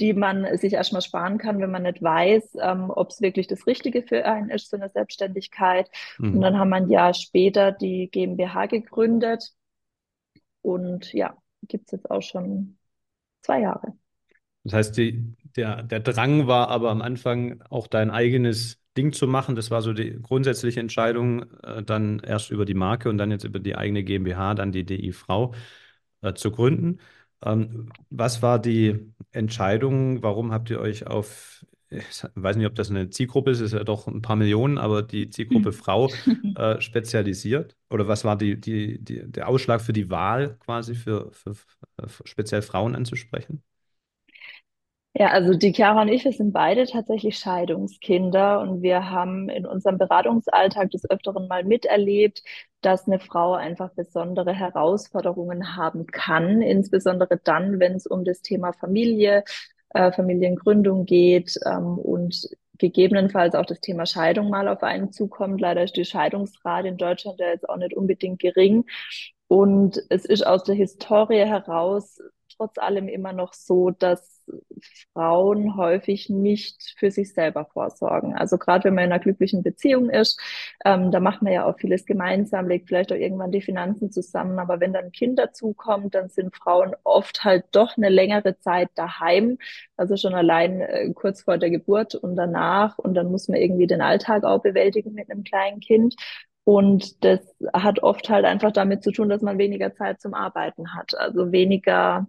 die 0.00 0.12
man 0.14 0.56
sich 0.58 0.72
erstmal 0.74 1.02
sparen 1.02 1.38
kann, 1.38 1.60
wenn 1.60 1.70
man 1.70 1.82
nicht 1.84 2.02
weiß, 2.02 2.56
ähm, 2.60 2.90
ob 2.90 3.10
es 3.10 3.20
wirklich 3.20 3.46
das 3.46 3.66
Richtige 3.66 4.02
für 4.02 4.24
einen 4.24 4.50
ist, 4.50 4.70
so 4.70 4.76
eine 4.76 4.88
Selbstständigkeit. 4.88 5.88
Und 6.30 6.40
Mhm. 6.40 6.42
dann 6.42 6.58
haben 6.58 6.70
wir 6.70 6.76
ein 6.76 6.90
Jahr 6.90 7.14
später 7.14 7.72
die 7.72 8.08
GmbH 8.10 8.66
gegründet 8.66 9.52
und 10.62 11.12
ja, 11.12 11.36
gibt 11.62 11.86
es 11.86 11.92
jetzt 11.92 12.10
auch 12.10 12.22
schon 12.22 12.78
zwei 13.42 13.60
Jahre. 13.62 13.94
Das 14.64 14.72
heißt, 14.72 14.96
die, 14.96 15.34
der, 15.56 15.82
der 15.82 16.00
Drang 16.00 16.46
war 16.46 16.68
aber 16.68 16.90
am 16.90 17.02
Anfang 17.02 17.60
auch 17.70 17.86
dein 17.86 18.10
eigenes 18.10 18.80
Ding 18.96 19.12
zu 19.12 19.26
machen. 19.26 19.56
Das 19.56 19.70
war 19.70 19.82
so 19.82 19.92
die 19.92 20.18
grundsätzliche 20.22 20.80
Entscheidung, 20.80 21.42
äh, 21.62 21.82
dann 21.82 22.20
erst 22.20 22.50
über 22.50 22.64
die 22.64 22.74
Marke 22.74 23.08
und 23.10 23.18
dann 23.18 23.30
jetzt 23.30 23.44
über 23.44 23.58
die 23.58 23.76
eigene 23.76 24.04
GmbH, 24.04 24.54
dann 24.54 24.72
die 24.72 24.84
DI 24.84 25.12
Frau 25.12 25.54
äh, 26.22 26.34
zu 26.34 26.50
gründen. 26.50 27.00
Ähm, 27.44 27.90
was 28.10 28.40
war 28.42 28.58
die 28.58 29.13
Entscheidung? 29.34 30.22
Warum 30.22 30.52
habt 30.52 30.70
ihr 30.70 30.80
euch 30.80 31.06
auf, 31.06 31.66
ich 31.90 32.04
weiß 32.34 32.56
nicht, 32.56 32.66
ob 32.66 32.74
das 32.74 32.90
eine 32.90 33.10
Zielgruppe 33.10 33.50
ist, 33.50 33.60
ist 33.60 33.72
ja 33.72 33.84
doch 33.84 34.06
ein 34.06 34.22
paar 34.22 34.36
Millionen, 34.36 34.78
aber 34.78 35.02
die 35.02 35.30
Zielgruppe 35.30 35.72
Frau 35.72 36.10
äh, 36.56 36.80
spezialisiert? 36.80 37.76
Oder 37.90 38.08
was 38.08 38.24
war 38.24 38.36
die, 38.36 38.60
die, 38.60 39.02
die, 39.02 39.30
der 39.30 39.48
Ausschlag 39.48 39.80
für 39.80 39.92
die 39.92 40.10
Wahl 40.10 40.56
quasi 40.60 40.94
für, 40.94 41.30
für, 41.32 41.54
für 41.54 42.26
speziell 42.26 42.62
Frauen 42.62 42.94
anzusprechen? 42.94 43.62
Ja, 45.16 45.28
also 45.28 45.54
die 45.54 45.72
Chiara 45.72 46.02
und 46.02 46.08
ich, 46.08 46.24
wir 46.24 46.32
sind 46.32 46.52
beide 46.52 46.86
tatsächlich 46.86 47.38
Scheidungskinder 47.38 48.60
und 48.60 48.82
wir 48.82 49.10
haben 49.10 49.48
in 49.48 49.64
unserem 49.64 49.96
Beratungsalltag 49.96 50.90
des 50.90 51.08
Öfteren 51.08 51.46
mal 51.46 51.62
miterlebt, 51.62 52.42
dass 52.80 53.06
eine 53.06 53.20
Frau 53.20 53.52
einfach 53.54 53.90
besondere 53.94 54.52
Herausforderungen 54.52 55.76
haben 55.76 56.06
kann, 56.06 56.62
insbesondere 56.62 57.38
dann, 57.44 57.78
wenn 57.78 57.92
es 57.94 58.06
um 58.06 58.24
das 58.24 58.42
Thema 58.42 58.72
Familie, 58.72 59.44
äh, 59.90 60.10
Familiengründung 60.10 61.04
geht 61.06 61.54
ähm, 61.64 61.96
und 61.98 62.48
gegebenenfalls 62.78 63.54
auch 63.54 63.66
das 63.66 63.80
Thema 63.80 64.06
Scheidung 64.06 64.50
mal 64.50 64.66
auf 64.66 64.82
einen 64.82 65.12
zukommt. 65.12 65.60
Leider 65.60 65.84
ist 65.84 65.96
die 65.96 66.04
Scheidungsrate 66.04 66.88
in 66.88 66.96
Deutschland 66.96 67.38
ja 67.38 67.46
jetzt 67.50 67.68
auch 67.68 67.76
nicht 67.76 67.94
unbedingt 67.94 68.40
gering. 68.40 68.84
Und 69.46 70.02
es 70.08 70.24
ist 70.24 70.44
aus 70.46 70.64
der 70.64 70.74
Historie 70.74 71.44
heraus 71.46 72.18
trotz 72.56 72.78
allem 72.78 73.08
immer 73.08 73.32
noch 73.32 73.52
so, 73.52 73.90
dass 73.90 74.33
Frauen 75.12 75.76
häufig 75.76 76.28
nicht 76.28 76.94
für 76.98 77.10
sich 77.10 77.32
selber 77.32 77.64
vorsorgen. 77.66 78.34
Also 78.34 78.58
gerade 78.58 78.84
wenn 78.84 78.94
man 78.94 79.04
in 79.04 79.12
einer 79.12 79.22
glücklichen 79.22 79.62
Beziehung 79.62 80.10
ist, 80.10 80.40
ähm, 80.84 81.10
da 81.10 81.20
macht 81.20 81.42
man 81.42 81.52
ja 81.52 81.64
auch 81.66 81.78
vieles 81.78 82.04
gemeinsam, 82.06 82.68
legt 82.68 82.88
vielleicht 82.88 83.12
auch 83.12 83.16
irgendwann 83.16 83.50
die 83.52 83.62
Finanzen 83.62 84.10
zusammen. 84.10 84.58
Aber 84.58 84.80
wenn 84.80 84.92
dann 84.92 85.06
ein 85.06 85.12
Kind 85.12 85.38
dazukommt, 85.38 86.14
dann 86.14 86.28
sind 86.28 86.54
Frauen 86.54 86.94
oft 87.04 87.44
halt 87.44 87.64
doch 87.72 87.96
eine 87.96 88.08
längere 88.08 88.58
Zeit 88.58 88.90
daheim. 88.94 89.58
Also 89.96 90.16
schon 90.16 90.34
allein 90.34 90.80
äh, 90.80 91.12
kurz 91.14 91.42
vor 91.42 91.58
der 91.58 91.70
Geburt 91.70 92.14
und 92.14 92.36
danach. 92.36 92.98
Und 92.98 93.14
dann 93.14 93.30
muss 93.30 93.48
man 93.48 93.58
irgendwie 93.60 93.86
den 93.86 94.00
Alltag 94.00 94.44
auch 94.44 94.62
bewältigen 94.62 95.12
mit 95.14 95.30
einem 95.30 95.44
kleinen 95.44 95.80
Kind. 95.80 96.16
Und 96.64 97.22
das 97.24 97.40
hat 97.74 98.02
oft 98.02 98.30
halt 98.30 98.46
einfach 98.46 98.72
damit 98.72 99.02
zu 99.02 99.12
tun, 99.12 99.28
dass 99.28 99.42
man 99.42 99.58
weniger 99.58 99.94
Zeit 99.94 100.20
zum 100.20 100.32
Arbeiten 100.34 100.94
hat. 100.94 101.14
Also 101.16 101.52
weniger 101.52 102.26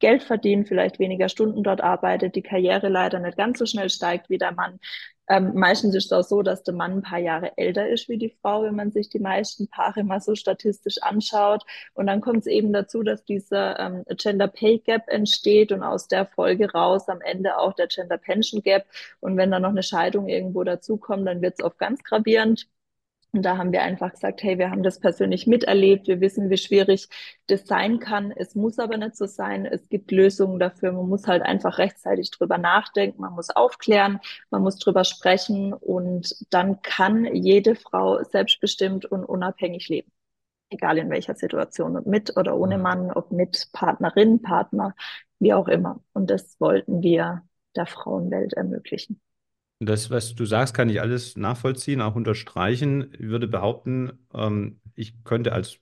Geld 0.00 0.22
verdient, 0.22 0.68
vielleicht 0.68 0.98
weniger 0.98 1.28
Stunden 1.28 1.62
dort 1.62 1.80
arbeitet, 1.80 2.34
die 2.34 2.42
Karriere 2.42 2.88
leider 2.88 3.18
nicht 3.20 3.36
ganz 3.36 3.58
so 3.58 3.66
schnell 3.66 3.90
steigt 3.90 4.30
wie 4.30 4.38
der 4.38 4.52
Mann. 4.52 4.80
Ähm, 5.30 5.52
meistens 5.54 5.94
ist 5.94 6.06
es 6.06 6.12
auch 6.12 6.24
so, 6.24 6.42
dass 6.42 6.64
der 6.64 6.74
Mann 6.74 6.94
ein 6.94 7.02
paar 7.02 7.20
Jahre 7.20 7.56
älter 7.56 7.88
ist 7.88 8.08
wie 8.08 8.18
die 8.18 8.36
Frau, 8.42 8.64
wenn 8.64 8.74
man 8.74 8.90
sich 8.90 9.10
die 9.10 9.20
meisten 9.20 9.68
Paare 9.68 10.02
mal 10.02 10.20
so 10.20 10.34
statistisch 10.34 11.00
anschaut. 11.02 11.62
Und 11.94 12.08
dann 12.08 12.20
kommt 12.20 12.40
es 12.40 12.46
eben 12.46 12.72
dazu, 12.72 13.04
dass 13.04 13.24
dieser 13.24 13.78
ähm, 13.78 14.04
Gender 14.16 14.48
Pay 14.48 14.78
Gap 14.80 15.04
entsteht 15.06 15.70
und 15.70 15.84
aus 15.84 16.08
der 16.08 16.26
Folge 16.26 16.72
raus 16.72 17.08
am 17.08 17.20
Ende 17.20 17.58
auch 17.58 17.74
der 17.74 17.86
Gender 17.86 18.18
Pension 18.18 18.60
Gap. 18.62 18.86
Und 19.20 19.36
wenn 19.36 19.52
dann 19.52 19.62
noch 19.62 19.68
eine 19.70 19.84
Scheidung 19.84 20.28
irgendwo 20.28 20.64
dazukommt, 20.64 21.28
dann 21.28 21.42
wird 21.42 21.54
es 21.58 21.64
oft 21.64 21.78
ganz 21.78 22.02
gravierend. 22.02 22.66
Und 23.32 23.42
da 23.42 23.56
haben 23.56 23.70
wir 23.72 23.82
einfach 23.82 24.10
gesagt, 24.12 24.42
hey, 24.42 24.58
wir 24.58 24.70
haben 24.70 24.82
das 24.82 24.98
persönlich 24.98 25.46
miterlebt, 25.46 26.08
wir 26.08 26.20
wissen, 26.20 26.50
wie 26.50 26.56
schwierig 26.56 27.08
das 27.46 27.64
sein 27.66 28.00
kann. 28.00 28.32
Es 28.32 28.56
muss 28.56 28.78
aber 28.80 28.96
nicht 28.96 29.16
so 29.16 29.26
sein. 29.26 29.66
Es 29.66 29.88
gibt 29.88 30.10
Lösungen 30.10 30.58
dafür. 30.58 30.92
Man 30.92 31.08
muss 31.08 31.28
halt 31.28 31.42
einfach 31.42 31.78
rechtzeitig 31.78 32.30
drüber 32.32 32.58
nachdenken, 32.58 33.20
man 33.22 33.34
muss 33.34 33.50
aufklären, 33.50 34.20
man 34.50 34.62
muss 34.62 34.78
drüber 34.78 35.04
sprechen 35.04 35.72
und 35.72 36.34
dann 36.50 36.82
kann 36.82 37.24
jede 37.34 37.76
Frau 37.76 38.22
selbstbestimmt 38.24 39.06
und 39.06 39.24
unabhängig 39.24 39.88
leben. 39.88 40.10
Egal 40.70 40.98
in 40.98 41.10
welcher 41.10 41.34
Situation, 41.34 41.96
ob 41.96 42.06
mit 42.06 42.36
oder 42.36 42.56
ohne 42.56 42.78
Mann, 42.78 43.10
ob 43.12 43.32
mit 43.32 43.68
Partnerin, 43.72 44.42
Partner, 44.42 44.94
wie 45.38 45.54
auch 45.54 45.68
immer. 45.68 46.00
Und 46.12 46.30
das 46.30 46.60
wollten 46.60 47.02
wir 47.02 47.42
der 47.76 47.86
Frauenwelt 47.86 48.54
ermöglichen. 48.54 49.20
Das, 49.82 50.10
was 50.10 50.34
du 50.34 50.44
sagst, 50.44 50.74
kann 50.74 50.90
ich 50.90 51.00
alles 51.00 51.36
nachvollziehen, 51.36 52.02
auch 52.02 52.14
unterstreichen. 52.14 53.12
Ich 53.14 53.20
würde 53.28 53.48
behaupten, 53.48 54.12
ähm, 54.34 54.80
ich 54.94 55.24
könnte 55.24 55.52
als, 55.52 55.78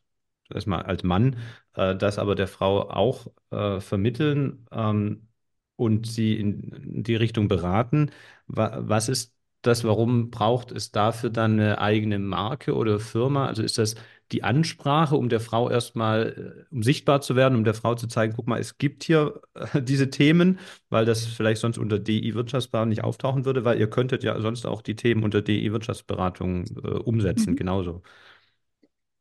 erstmal 0.54 0.82
als 0.84 1.02
Mann 1.02 1.36
äh, 1.74 1.96
das 1.96 2.18
aber 2.18 2.36
der 2.36 2.46
Frau 2.46 2.88
auch 2.90 3.26
äh, 3.50 3.80
vermitteln 3.80 4.66
ähm, 4.70 5.28
und 5.76 6.06
sie 6.06 6.38
in 6.38 7.02
die 7.02 7.16
Richtung 7.16 7.48
beraten. 7.48 8.10
Wa 8.46 8.78
was 8.82 9.08
ist 9.08 9.34
das, 9.62 9.82
warum 9.84 10.30
braucht 10.30 10.70
es 10.70 10.92
dafür 10.92 11.30
dann 11.30 11.54
eine 11.54 11.80
eigene 11.80 12.18
Marke 12.20 12.74
oder 12.76 13.00
Firma? 13.00 13.46
Also 13.46 13.62
ist 13.64 13.78
das 13.78 13.96
die 14.32 14.44
Ansprache, 14.44 15.16
um 15.16 15.28
der 15.28 15.40
Frau 15.40 15.70
erstmal, 15.70 16.64
äh, 16.70 16.74
um 16.74 16.82
sichtbar 16.82 17.20
zu 17.20 17.36
werden, 17.36 17.56
um 17.56 17.64
der 17.64 17.74
Frau 17.74 17.94
zu 17.94 18.06
zeigen, 18.06 18.34
guck 18.36 18.46
mal, 18.46 18.60
es 18.60 18.78
gibt 18.78 19.04
hier 19.04 19.40
äh, 19.54 19.82
diese 19.82 20.10
Themen, 20.10 20.58
weil 20.90 21.04
das 21.04 21.24
vielleicht 21.26 21.60
sonst 21.60 21.78
unter 21.78 21.98
DI 21.98 22.34
Wirtschaftsberatung 22.34 22.90
nicht 22.90 23.04
auftauchen 23.04 23.44
würde, 23.44 23.64
weil 23.64 23.78
ihr 23.78 23.88
könntet 23.88 24.24
ja 24.24 24.38
sonst 24.40 24.66
auch 24.66 24.82
die 24.82 24.96
Themen 24.96 25.24
unter 25.24 25.42
DI 25.42 25.72
Wirtschaftsberatung 25.72 26.64
äh, 26.82 26.88
umsetzen, 26.88 27.52
mhm. 27.52 27.56
genauso. 27.56 28.02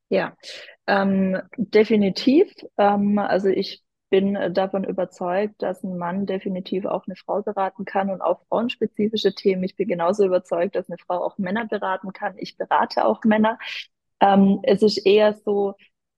Ja, 0.10 0.36
ähm, 0.88 1.42
definitiv. 1.58 2.54
Ähm, 2.78 3.20
also 3.20 3.50
ich 3.50 3.84
bin 4.10 4.38
davon 4.54 4.86
überzeugt, 4.86 5.62
dass 5.62 5.84
ein 5.84 5.98
Mann 5.98 6.26
definitiv 6.26 6.86
auch 6.86 7.06
eine 7.08 7.16
Frau 7.18 7.42
beraten 7.42 7.84
kann 7.84 8.10
und 8.10 8.22
auch 8.22 8.42
frauenspezifische 8.48 9.36
Themen. 9.36 9.64
Ich 9.64 9.76
bin 9.76 9.88
genauso 9.88 10.26
überzeugt, 10.26 10.76
dass 10.76 10.90
eine 10.90 10.98
Frau 10.98 11.24
auch 11.24 11.38
Männer 11.38 11.66
beraten 11.68 12.14
kann. 12.14 12.36
Ich 12.38 12.58
berate 12.58 13.06
auch 13.06 13.24
Männer. 13.26 13.58
Ähm, 14.22 14.60
es 14.64 14.82
ist 14.82 14.98
eher 15.06 15.34
so, 15.46 15.76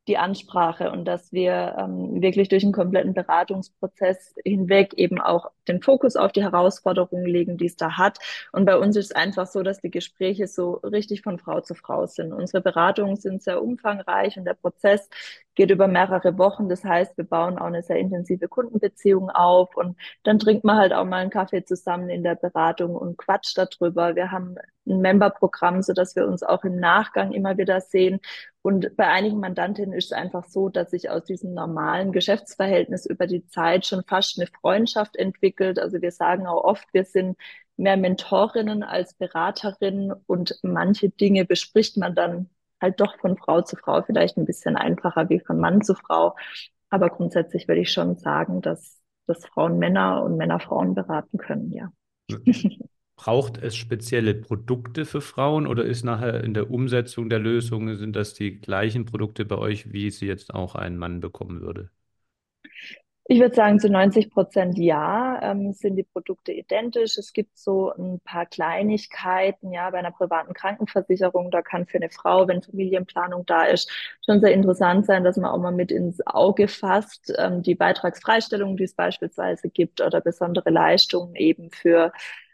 die 0.10 0.18
Ansprache 0.18 0.92
und 0.92 1.06
dass 1.06 1.32
wir 1.32 1.76
ähm, 1.78 2.22
wirklich 2.22 2.50
durch 2.50 2.64
einen 2.64 2.74
kompletten 2.74 3.14
Beratungsprozess 3.14 4.36
hinweg 4.44 4.94
eben 4.96 5.22
auch 5.22 5.52
den 5.68 5.82
Fokus 5.82 6.16
auf 6.16 6.32
die 6.32 6.42
Herausforderungen 6.42 7.26
legen, 7.26 7.58
die 7.58 7.68
es 7.68 7.78
da 7.78 7.98
hat. 7.98 8.18
Und 8.52 8.66
bei 8.66 8.78
uns 8.78 8.98
ist 8.98 9.06
es 9.06 9.12
einfach 9.12 9.48
so, 9.48 9.62
dass 9.64 9.80
die 9.80 9.92
Gespräche 9.92 10.48
so 10.48 10.74
richtig 10.84 11.22
von 11.22 11.40
Frau 11.40 11.62
zu 11.62 11.76
Frau 11.76 12.08
sind. 12.08 12.34
Unsere 12.34 12.62
Beratungen 12.62 13.16
sind 13.16 13.44
sehr 13.44 13.64
umfangreich 13.64 14.38
und 14.38 14.46
der 14.46 14.56
Prozess 14.56 15.08
geht 15.56 15.72
über 15.72 15.88
mehrere 15.88 16.38
Wochen. 16.38 16.70
Das 16.70 16.84
heißt, 16.84 17.18
wir 17.18 17.26
bauen 17.26 17.60
auch 17.60 17.66
eine 17.66 17.84
sehr 17.84 17.98
intensive 17.98 18.48
Kundenbeziehung 18.48 19.30
auf 19.30 19.76
und 19.76 19.98
dann 20.24 20.40
trinkt 20.40 20.64
man 20.64 20.78
halt 20.78 20.94
auch 20.94 21.06
mal 21.06 21.18
einen 21.18 21.30
Kaffee 21.30 21.64
zusammen 21.64 22.10
in 22.10 22.24
der 22.24 22.36
Beratung 22.36 22.96
und 22.96 23.18
quatscht 23.18 23.58
darüber. 23.58 24.16
Wir 24.16 24.32
haben 24.32 24.56
ein 24.88 25.02
Memberprogramm, 25.02 25.82
so 25.82 25.94
dass 25.94 26.16
wir 26.16 26.28
uns 26.28 26.44
auch 26.44 26.64
im 26.64 26.80
Nachgang 26.80 27.32
immer 27.32 27.58
wieder 27.58 27.82
sehen. 27.82 28.20
Und 28.62 28.96
bei 28.98 29.08
einigen 29.08 29.40
Mandantinnen 29.40 29.94
ist 29.94 30.08
es 30.08 30.12
einfach 30.12 30.46
so, 30.46 30.68
dass 30.70 30.92
sich 30.92 31.10
aus 31.10 31.24
diesem 31.24 31.54
normalen 31.54 32.12
Geschäftsverhältnis 32.12 33.06
über 33.06 33.26
die 33.26 33.48
Zeit 33.48 33.86
schon 33.86 34.04
fast 34.04 34.38
eine 34.38 34.48
Freundschaft 34.48 35.16
entwickelt. 35.16 35.80
Also 35.80 36.02
wir 36.02 36.12
sagen 36.12 36.46
auch 36.46 36.64
oft, 36.66 36.86
wir 36.94 37.06
sind 37.06 37.38
mehr 37.78 37.96
Mentorinnen 37.96 38.84
als 38.84 39.14
Beraterinnen 39.14 40.14
und 40.26 40.60
manche 40.62 41.10
Dinge 41.10 41.46
bespricht 41.46 41.96
man 41.96 42.16
dann 42.16 42.50
halt 42.82 43.00
doch 43.00 43.18
von 43.20 43.38
Frau 43.38 43.62
zu 43.62 43.78
Frau 43.78 44.02
vielleicht 44.02 44.38
ein 44.38 44.46
bisschen 44.46 44.76
einfacher 44.76 45.30
wie 45.30 45.40
von 45.40 45.60
Mann 45.60 45.82
zu 45.82 45.96
Frau. 45.96 46.36
Aber 46.90 47.10
grundsätzlich 47.10 47.68
würde 47.68 47.82
ich 47.82 47.92
schon 47.92 48.18
sagen, 48.18 48.62
dass, 48.62 49.00
dass 49.28 49.46
Frauen 49.46 49.80
Männer 49.80 50.24
und 50.24 50.38
Männer 50.38 50.60
Frauen 50.60 50.96
beraten 50.96 51.38
können, 51.38 51.72
ja. 51.72 51.92
Braucht 53.20 53.58
es 53.60 53.76
spezielle 53.76 54.34
Produkte 54.34 55.06
für 55.06 55.22
Frauen 55.22 55.68
oder 55.68 55.84
ist 55.86 56.04
nachher 56.04 56.44
in 56.44 56.56
der 56.56 56.72
Umsetzung 56.72 57.30
der 57.30 57.38
Lösungen, 57.38 57.98
sind 57.98 58.16
das 58.16 58.34
die 58.34 58.60
gleichen 58.62 59.06
Produkte 59.06 59.46
bei 59.46 59.58
euch, 59.60 59.92
wie 59.94 60.10
sie 60.10 60.26
jetzt 60.26 60.56
auch 60.56 60.74
ein 60.74 60.98
Mann 60.98 61.20
bekommen 61.20 61.62
würde? 61.62 61.92
Ich 63.32 63.40
würde 63.40 63.54
sagen, 63.54 63.80
zu 63.80 63.90
90 63.92 64.32
Prozent 64.32 64.80
ja, 64.80 65.40
ähm, 65.44 65.72
sind 65.74 65.96
die 65.98 66.04
Produkte 66.04 66.52
identisch. 66.52 67.16
Es 67.20 67.32
gibt 67.32 67.56
so 67.60 67.94
ein 67.94 68.20
paar 68.24 68.48
Kleinigkeiten, 68.48 69.72
ja, 69.72 69.88
bei 69.92 70.00
einer 70.00 70.10
privaten 70.12 70.54
Krankenversicherung, 70.56 71.52
da 71.52 71.62
kann 71.62 71.86
für 71.86 71.98
eine 71.98 72.10
Frau, 72.10 72.48
wenn 72.48 72.64
Familienplanung 72.64 73.46
da 73.46 73.66
ist, 73.66 73.92
schon 74.26 74.42
sehr 74.42 74.52
interessant 74.54 75.06
sein, 75.06 75.24
dass 75.24 75.38
man 75.38 75.52
auch 75.52 75.60
mal 75.60 75.72
mit 75.72 75.92
ins 75.92 76.26
Auge 76.26 76.68
fasst, 76.68 77.32
ähm, 77.38 77.62
die 77.62 77.76
Beitragsfreistellung, 77.76 78.78
die 78.78 78.86
es 78.86 78.96
beispielsweise 78.96 79.70
gibt 79.70 80.02
oder 80.02 80.22
besondere 80.22 80.72
Leistungen 80.72 81.36
eben 81.36 81.70
für 81.70 82.12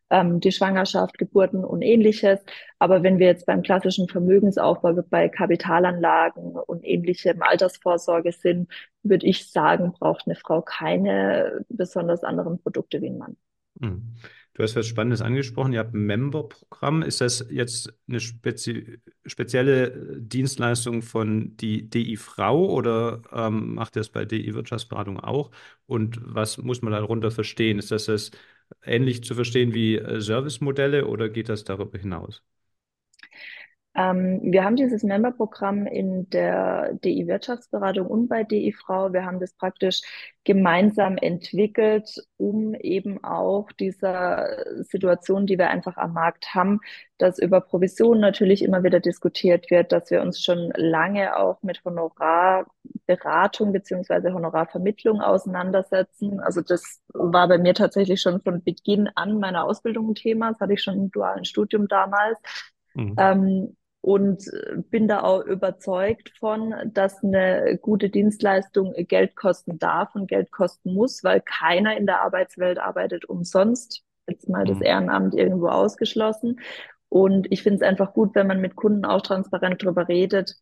ähm, 0.10 0.40
die 0.40 0.52
Schwangerschaft, 0.52 1.18
Geburten 1.18 1.64
und 1.64 1.82
ähnliches. 1.82 2.40
Aber 2.80 3.04
wenn 3.04 3.20
wir 3.20 3.28
jetzt 3.28 3.46
beim 3.46 3.62
klassischen 3.62 4.08
Vermögensaufbau, 4.08 4.94
bei 5.10 5.30
Kapitalanlagen 5.30 6.52
und 6.52 6.86
ähnlichem 6.86 7.42
Altersvorsorge 7.42 8.32
sind, 8.32 8.70
würde 9.04 9.26
ich 9.26 9.52
sagen, 9.52 9.94
braucht 9.94 10.24
eine 10.26 10.36
Frau 10.36 10.62
keine 10.62 11.66
besonders 11.70 12.24
anderen 12.24 12.62
Produkte 12.62 13.02
wie 13.02 13.08
ein 13.08 13.18
Mann. 13.18 13.38
Hm. 13.82 14.16
Du 14.56 14.64
hast 14.64 14.78
was 14.78 14.88
Spannendes 14.88 15.22
angesprochen. 15.22 15.74
Ihr 15.74 15.80
habt 15.80 15.94
ein 15.94 16.06
Member-Programm. 16.06 17.02
Ist 17.02 17.20
das 17.20 17.46
jetzt 17.50 17.94
eine 18.08 18.22
spezi 18.22 19.00
spezielle 19.26 20.18
Dienstleistung 20.18 21.02
von 21.02 21.58
die 21.58 21.90
DI 21.90 22.16
Frau 22.16 22.70
oder 22.70 23.22
ähm, 23.34 23.76
macht 23.76 23.98
ihr 23.98 24.00
das 24.00 24.10
bei 24.10 24.24
DI 24.24 24.54
Wirtschaftsberatung 24.54 25.20
auch? 25.20 25.52
Und 25.88 26.20
was 26.22 26.58
muss 26.58 26.82
man 26.82 26.94
darunter 26.94 27.32
verstehen? 27.32 27.80
Ist 27.80 27.92
das, 27.92 28.06
das 28.06 28.32
ähnlich 28.84 29.24
zu 29.24 29.36
verstehen 29.36 29.74
wie 29.74 29.98
äh, 29.98 30.22
Servicemodelle 30.22 31.08
oder 31.08 31.30
geht 31.30 31.50
das 31.50 31.64
darüber 31.64 31.98
hinaus? 31.98 32.44
Ähm, 33.96 34.42
wir 34.44 34.66
haben 34.66 34.76
dieses 34.76 35.04
Memberprogramm 35.04 35.88
in 35.88 36.30
der 36.30 36.94
DI 36.96 37.28
Wirtschaftsberatung 37.28 38.08
und 38.08 38.28
bei 38.28 38.44
DI 38.44 38.74
Frau. 38.74 39.14
Wir 39.14 39.26
haben 39.26 39.40
das 39.40 39.54
praktisch 39.54 40.02
gemeinsam 40.44 41.18
entwickelt, 41.18 42.22
um 42.38 42.76
eben 42.76 43.24
auch 43.24 43.72
dieser 43.72 44.84
Situation, 44.84 45.48
die 45.48 45.58
wir 45.58 45.70
einfach 45.70 45.96
am 45.96 46.12
Markt 46.14 46.54
haben, 46.54 46.82
dass 47.18 47.40
über 47.40 47.62
Provisionen 47.62 48.20
natürlich 48.20 48.64
immer 48.64 48.84
wieder 48.84 49.00
diskutiert 49.00 49.72
wird, 49.72 49.94
dass 49.94 50.12
wir 50.12 50.22
uns 50.22 50.44
schon 50.44 50.74
lange 50.76 51.38
auch 51.38 51.64
mit 51.64 51.82
Honorarberatung 51.86 53.72
beziehungsweise 53.72 54.34
Honorarvermittlung 54.34 55.22
auseinandersetzen. 55.22 56.42
Also 56.42 56.60
das 56.62 57.02
war 57.14 57.48
bei 57.48 57.58
mir 57.58 57.74
tatsächlich 57.74 58.20
schon 58.20 58.42
von 58.42 58.62
Beginn 58.62 59.10
an 59.16 59.40
meiner 59.40 59.64
Ausbildung 59.64 60.10
ein 60.12 60.16
Thema. 60.16 60.52
Das 60.52 60.60
hatte 60.60 60.74
ich 60.74 60.84
schon 60.84 60.96
im 60.96 61.12
dualen 61.12 61.46
Studium 61.46 61.88
damals. 61.88 62.38
Mhm. 62.94 63.16
Ähm, 63.18 63.78
und 64.06 64.52
bin 64.92 65.08
da 65.08 65.24
auch 65.24 65.44
überzeugt 65.44 66.32
von, 66.40 66.76
dass 66.94 67.24
eine 67.24 67.80
gute 67.82 68.12
Dienstleistung 68.12 68.94
Geld 69.08 69.36
kosten 69.36 69.80
darf 69.80 70.14
und 70.14 70.28
Geld 70.28 70.52
kosten 70.52 70.94
muss, 70.94 71.24
weil 71.24 71.42
keiner 71.42 71.98
in 71.98 72.06
der 72.06 72.22
Arbeitswelt 72.22 72.78
arbeitet 72.78 73.26
umsonst. 73.26 74.04
Jetzt 74.28 74.48
mal 74.48 74.64
das 74.64 74.78
mhm. 74.78 74.84
Ehrenamt 74.84 75.34
irgendwo 75.34 75.70
ausgeschlossen. 75.70 76.60
Und 77.10 77.52
ich 77.52 77.64
finde 77.64 77.78
es 77.78 77.82
einfach 77.82 78.14
gut, 78.14 78.36
wenn 78.36 78.46
man 78.46 78.62
mit 78.62 78.76
Kunden 78.76 79.06
auch 79.06 79.22
transparent 79.22 79.82
darüber 79.82 80.08
redet, 80.08 80.56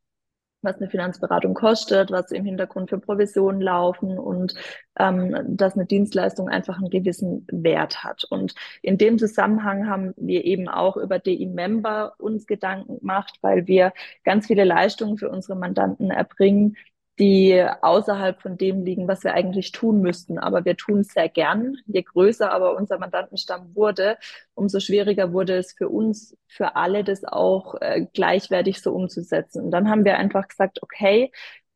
was 0.63 0.77
eine 0.77 0.89
Finanzberatung 0.89 1.53
kostet, 1.53 2.11
was 2.11 2.31
im 2.31 2.45
Hintergrund 2.45 2.89
für 2.89 2.99
Provisionen 2.99 3.61
laufen 3.61 4.17
und 4.17 4.55
ähm, 4.97 5.35
dass 5.47 5.75
eine 5.75 5.85
Dienstleistung 5.85 6.49
einfach 6.49 6.77
einen 6.77 6.89
gewissen 6.89 7.45
Wert 7.51 8.03
hat. 8.03 8.23
Und 8.25 8.55
in 8.81 8.97
dem 8.97 9.17
Zusammenhang 9.17 9.87
haben 9.87 10.13
wir 10.17 10.45
eben 10.45 10.67
auch 10.67 10.97
über 10.97 11.19
DI 11.19 11.45
Member 11.47 12.13
uns 12.17 12.47
Gedanken 12.47 12.99
gemacht, 12.99 13.37
weil 13.41 13.67
wir 13.67 13.93
ganz 14.23 14.47
viele 14.47 14.63
Leistungen 14.63 15.17
für 15.17 15.29
unsere 15.29 15.57
Mandanten 15.57 16.11
erbringen, 16.11 16.77
die 17.19 17.63
außerhalb 17.81 18.41
von 18.41 18.57
dem 18.57 18.83
liegen, 18.83 19.07
was 19.07 19.23
wir 19.23 19.33
eigentlich 19.33 19.71
tun 19.71 20.01
müssten. 20.01 20.39
Aber 20.39 20.65
wir 20.65 20.75
tun 20.75 21.01
es 21.01 21.09
sehr 21.09 21.29
gern. 21.29 21.77
Je 21.85 22.01
größer 22.01 22.51
aber 22.51 22.75
unser 22.75 22.97
Mandantenstamm 22.97 23.75
wurde, 23.75 24.17
umso 24.55 24.79
schwieriger 24.79 25.31
wurde 25.31 25.57
es 25.57 25.73
für 25.73 25.89
uns, 25.89 26.35
für 26.47 26.75
alle, 26.75 27.03
das 27.03 27.23
auch 27.23 27.75
äh, 27.81 28.07
gleichwertig 28.13 28.81
so 28.81 28.93
umzusetzen. 28.93 29.63
Und 29.65 29.71
dann 29.71 29.89
haben 29.89 30.05
wir 30.05 30.17
einfach 30.17 30.47
gesagt, 30.47 30.81
okay, 30.81 31.31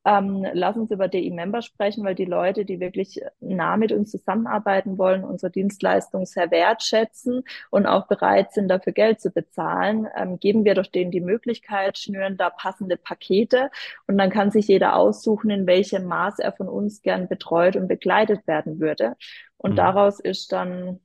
ähm, 0.08 0.48
lass 0.54 0.78
uns 0.78 0.90
über 0.90 1.10
DI-Member 1.10 1.62
sprechen, 1.62 2.06
weil 2.06 2.16
die 2.16 2.24
Leute, 2.24 2.64
die 2.64 2.80
wirklich 2.80 3.20
nah 3.42 3.76
mit 3.76 3.92
uns 3.92 4.10
zusammenarbeiten 4.10 4.98
wollen, 4.98 5.26
unsere 5.26 5.52
Dienstleistung 5.52 6.26
sehr 6.26 6.50
wertschätzen 6.50 7.44
und 7.72 7.86
auch 7.88 8.08
bereit 8.08 8.54
sind, 8.54 8.70
dafür 8.70 8.94
Geld 8.94 9.20
zu 9.20 9.32
bezahlen, 9.32 10.08
ähm, 10.16 10.40
geben 10.40 10.64
wir 10.64 10.76
doch 10.76 10.88
denen 10.88 11.12
die 11.12 11.20
Möglichkeit, 11.20 11.98
schnüren 11.98 12.38
da 12.38 12.50
passende 12.50 12.96
Pakete 12.96 13.70
und 14.08 14.18
dann 14.18 14.30
kann 14.30 14.50
sich 14.50 14.70
jeder 14.70 14.96
aussuchen, 14.96 15.50
in 15.50 15.68
welchem 15.68 16.06
Maß 16.06 16.40
er 16.40 16.54
von 16.54 16.70
uns 16.70 17.02
gern 17.02 17.28
betreut 17.28 17.76
und 17.76 17.90
begleitet 17.90 18.48
werden 18.48 18.80
würde. 18.80 19.18
Und 19.58 19.72
mhm. 19.72 19.76
daraus 19.76 20.22
ist 20.22 20.54
dann 20.54 21.02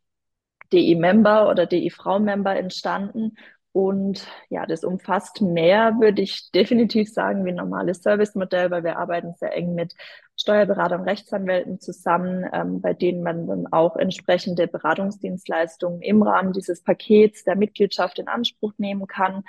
DI-Member 0.72 1.50
oder 1.50 1.66
DI-Frau-Member 1.66 2.54
entstanden. 2.54 3.36
Und 3.72 4.26
ja, 4.50 4.66
das 4.66 4.84
umfasst 4.84 5.40
mehr, 5.40 5.96
würde 5.98 6.22
ich 6.22 6.50
definitiv 6.54 7.10
sagen, 7.10 7.44
wie 7.44 7.50
ein 7.50 7.56
normales 7.56 8.02
Servicemodell, 8.02 8.70
weil 8.70 8.84
wir 8.84 8.98
arbeiten 8.98 9.34
sehr 9.34 9.56
eng 9.56 9.74
mit 9.74 9.94
Steuerberatern, 10.36 11.02
Rechtsanwälten 11.02 11.80
zusammen, 11.80 12.44
ähm, 12.52 12.80
bei 12.80 12.92
denen 12.92 13.22
man 13.22 13.46
dann 13.46 13.66
auch 13.70 13.96
entsprechende 13.96 14.66
Beratungsdienstleistungen 14.66 16.02
im 16.02 16.22
Rahmen 16.22 16.52
dieses 16.52 16.82
Pakets 16.82 17.44
der 17.44 17.56
Mitgliedschaft 17.56 18.18
in 18.18 18.28
Anspruch 18.28 18.72
nehmen 18.76 19.06
kann. 19.06 19.44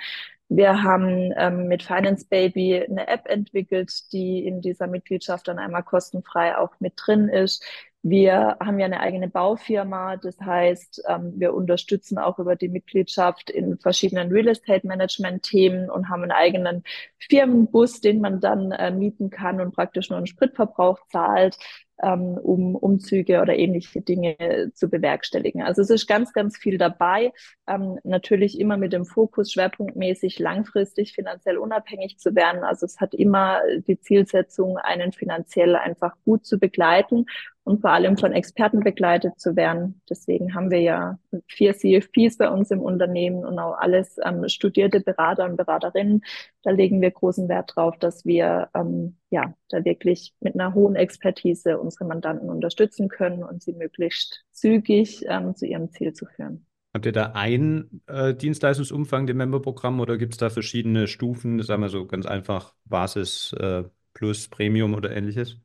Wir 0.48 0.82
haben 0.82 1.32
ähm, 1.36 1.68
mit 1.68 1.82
Finance 1.82 2.26
Baby 2.28 2.82
eine 2.88 3.08
App 3.08 3.26
entwickelt, 3.26 4.12
die 4.12 4.46
in 4.46 4.60
dieser 4.60 4.86
Mitgliedschaft 4.86 5.48
dann 5.48 5.58
einmal 5.58 5.82
kostenfrei 5.82 6.56
auch 6.56 6.78
mit 6.80 6.94
drin 6.96 7.28
ist. 7.28 7.64
Wir 8.06 8.58
haben 8.60 8.78
ja 8.78 8.84
eine 8.84 9.00
eigene 9.00 9.28
Baufirma, 9.30 10.18
das 10.18 10.38
heißt, 10.38 11.04
ähm, 11.08 11.32
wir 11.36 11.54
unterstützen 11.54 12.18
auch 12.18 12.38
über 12.38 12.54
die 12.54 12.68
Mitgliedschaft 12.68 13.48
in 13.48 13.78
verschiedenen 13.78 14.30
Real 14.30 14.48
Estate 14.48 14.86
Management 14.86 15.42
Themen 15.42 15.88
und 15.88 16.10
haben 16.10 16.22
einen 16.22 16.30
eigenen 16.30 16.84
Firmenbus, 17.18 18.02
den 18.02 18.20
man 18.20 18.40
dann 18.40 18.72
äh, 18.72 18.90
mieten 18.90 19.30
kann 19.30 19.58
und 19.58 19.74
praktisch 19.74 20.10
nur 20.10 20.18
einen 20.18 20.26
Spritverbrauch 20.26 20.98
zahlt 21.08 21.56
ähm, 22.02 22.38
um 22.38 22.74
Umzüge 22.74 23.40
oder 23.40 23.56
ähnliche 23.56 24.00
Dinge 24.00 24.70
zu 24.74 24.88
bewerkstelligen. 24.88 25.62
Also 25.62 25.82
es 25.82 25.90
ist 25.90 26.06
ganz, 26.06 26.32
ganz 26.32 26.56
viel 26.56 26.78
dabei. 26.78 27.32
Ähm, 27.66 27.98
natürlich 28.04 28.58
immer 28.58 28.76
mit 28.76 28.92
dem 28.92 29.04
Fokus 29.04 29.52
schwerpunktmäßig 29.52 30.38
langfristig 30.38 31.12
finanziell 31.12 31.58
unabhängig 31.58 32.18
zu 32.18 32.34
werden. 32.34 32.64
Also 32.64 32.86
es 32.86 33.00
hat 33.00 33.14
immer 33.14 33.60
die 33.86 34.00
Zielsetzung, 34.00 34.78
einen 34.78 35.12
finanziell 35.12 35.76
einfach 35.76 36.14
gut 36.24 36.44
zu 36.44 36.58
begleiten 36.58 37.26
und 37.64 37.80
vor 37.80 37.90
allem 37.90 38.18
von 38.18 38.32
Experten 38.32 38.80
begleitet 38.80 39.40
zu 39.40 39.56
werden. 39.56 40.00
Deswegen 40.08 40.54
haben 40.54 40.70
wir 40.70 40.80
ja 40.80 41.18
vier 41.48 41.74
CFPs 41.74 42.36
bei 42.36 42.50
uns 42.50 42.70
im 42.70 42.80
Unternehmen 42.80 43.44
und 43.44 43.58
auch 43.58 43.78
alles 43.78 44.16
ähm, 44.22 44.48
studierte 44.48 45.00
Berater 45.00 45.46
und 45.46 45.56
Beraterinnen. 45.56 46.22
Da 46.62 46.70
legen 46.70 47.00
wir 47.00 47.10
großen 47.10 47.48
Wert 47.48 47.72
drauf, 47.74 47.96
dass 47.98 48.26
wir 48.26 48.68
ähm, 48.74 49.16
ja 49.34 49.54
da 49.68 49.84
wirklich 49.84 50.32
mit 50.40 50.54
einer 50.54 50.74
hohen 50.74 50.96
Expertise 50.96 51.78
unsere 51.78 52.06
Mandanten 52.06 52.48
unterstützen 52.48 53.08
können 53.08 53.42
und 53.42 53.62
sie 53.62 53.72
möglichst 53.72 54.44
zügig 54.52 55.24
ähm, 55.28 55.54
zu 55.54 55.66
ihrem 55.66 55.90
Ziel 55.90 56.12
zu 56.12 56.24
führen. 56.26 56.66
Habt 56.94 57.06
ihr 57.06 57.12
da 57.12 57.32
einen 57.32 58.02
äh, 58.06 58.34
Dienstleistungsumfang 58.34 59.26
dem 59.26 59.36
Memberprogramm 59.36 59.98
oder 59.98 60.16
gibt 60.16 60.34
es 60.34 60.38
da 60.38 60.48
verschiedene 60.48 61.08
Stufen, 61.08 61.60
sagen 61.60 61.82
wir 61.82 61.88
so 61.88 62.06
ganz 62.06 62.24
einfach 62.24 62.74
Basis 62.84 63.52
äh, 63.58 63.82
plus 64.12 64.48
Premium 64.48 64.94
oder 64.94 65.10
ähnliches? 65.10 65.58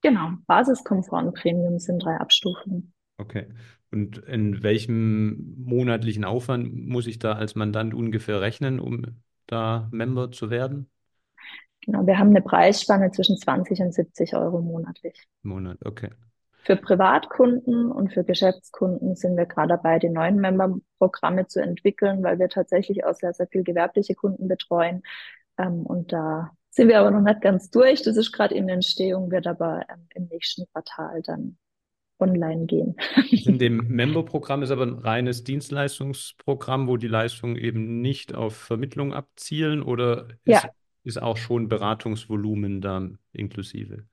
Genau, 0.00 0.30
Basis, 0.46 0.84
Komfort 0.84 1.24
und 1.26 1.34
Premium 1.34 1.80
sind 1.80 2.04
drei 2.04 2.16
Abstufungen. 2.16 2.92
Okay. 3.16 3.48
Und 3.90 4.18
in 4.18 4.62
welchem 4.62 5.56
monatlichen 5.64 6.24
Aufwand 6.24 6.72
muss 6.72 7.08
ich 7.08 7.18
da 7.18 7.32
als 7.32 7.56
Mandant 7.56 7.94
ungefähr 7.94 8.40
rechnen, 8.40 8.78
um 8.78 9.04
da 9.46 9.88
Member 9.90 10.30
zu 10.30 10.50
werden? 10.50 10.88
Genau, 11.82 12.06
wir 12.06 12.18
haben 12.18 12.30
eine 12.30 12.42
Preisspanne 12.42 13.10
zwischen 13.10 13.36
20 13.36 13.80
und 13.80 13.94
70 13.94 14.34
Euro 14.34 14.60
monatlich. 14.60 15.26
Monat, 15.42 15.78
okay. 15.84 16.10
Für 16.64 16.76
Privatkunden 16.76 17.90
und 17.90 18.12
für 18.12 18.24
Geschäftskunden 18.24 19.14
sind 19.16 19.36
wir 19.36 19.46
gerade 19.46 19.68
dabei, 19.68 19.98
die 19.98 20.10
neuen 20.10 20.36
Member-Programme 20.36 21.46
zu 21.46 21.62
entwickeln, 21.62 22.22
weil 22.22 22.38
wir 22.38 22.48
tatsächlich 22.48 23.04
auch 23.04 23.14
sehr, 23.14 23.32
sehr 23.32 23.46
viel 23.46 23.62
gewerbliche 23.62 24.14
Kunden 24.14 24.48
betreuen. 24.48 25.02
Ähm, 25.56 25.86
und 25.86 26.12
da 26.12 26.50
sind 26.70 26.88
wir 26.88 27.00
aber 27.00 27.10
noch 27.10 27.22
nicht 27.22 27.40
ganz 27.40 27.70
durch. 27.70 28.02
Das 28.02 28.16
ist 28.16 28.32
gerade 28.32 28.54
in 28.54 28.68
Entstehung, 28.68 29.30
wird 29.30 29.46
aber 29.46 29.86
ähm, 29.88 30.08
im 30.14 30.26
nächsten 30.26 30.66
Quartal 30.72 31.22
dann 31.22 31.56
online 32.18 32.66
gehen. 32.66 32.96
In 33.30 33.58
dem 33.58 33.76
Member-Programm 33.88 34.62
ist 34.62 34.70
aber 34.70 34.84
ein 34.84 34.98
reines 34.98 35.44
Dienstleistungsprogramm, 35.44 36.88
wo 36.88 36.96
die 36.96 37.08
Leistungen 37.08 37.56
eben 37.56 38.00
nicht 38.00 38.34
auf 38.34 38.56
Vermittlung 38.56 39.14
abzielen 39.14 39.82
oder 39.82 40.28
ist, 40.28 40.38
ja. 40.44 40.58
ist 40.58 40.68
auch 41.16 41.38
schon 41.38 41.68
Beratungsvolumen 41.68 42.80
dann 42.80 43.18
inklusive? 43.32 44.04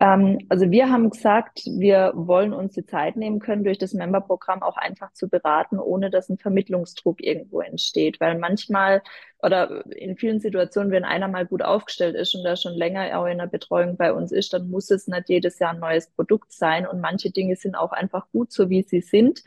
Ähm, 0.00 0.38
also 0.48 0.70
wir 0.70 0.90
haben 0.90 1.10
gesagt, 1.10 1.62
wir 1.66 2.12
wollen 2.14 2.52
uns 2.52 2.74
die 2.74 2.86
Zeit 2.86 3.16
nehmen 3.16 3.40
können, 3.40 3.64
durch 3.64 3.78
das 3.78 3.94
Memberprogramm 3.94 4.62
auch 4.62 4.76
einfach 4.76 5.12
zu 5.12 5.28
beraten, 5.28 5.78
ohne 5.80 6.10
dass 6.10 6.28
ein 6.28 6.38
Vermittlungsdruck 6.38 7.20
irgendwo 7.20 7.60
entsteht. 7.60 8.20
Weil 8.20 8.38
manchmal 8.38 9.02
oder 9.42 9.84
in 9.90 10.16
vielen 10.16 10.40
Situationen, 10.40 10.92
wenn 10.92 11.04
einer 11.04 11.28
mal 11.28 11.46
gut 11.46 11.62
aufgestellt 11.62 12.14
ist 12.14 12.34
und 12.34 12.44
da 12.44 12.56
schon 12.56 12.74
länger 12.74 13.18
auch 13.18 13.26
in 13.26 13.38
der 13.38 13.46
Betreuung 13.46 13.96
bei 13.96 14.12
uns 14.12 14.30
ist, 14.32 14.52
dann 14.52 14.70
muss 14.70 14.90
es 14.90 15.08
nicht 15.08 15.28
jedes 15.28 15.58
Jahr 15.58 15.72
ein 15.72 15.80
neues 15.80 16.08
Produkt 16.10 16.52
sein. 16.52 16.86
Und 16.86 17.00
manche 17.00 17.30
Dinge 17.30 17.56
sind 17.56 17.74
auch 17.74 17.92
einfach 17.92 18.30
gut 18.30 18.52
so, 18.52 18.70
wie 18.70 18.82
sie 18.82 19.00
sind. 19.00 19.42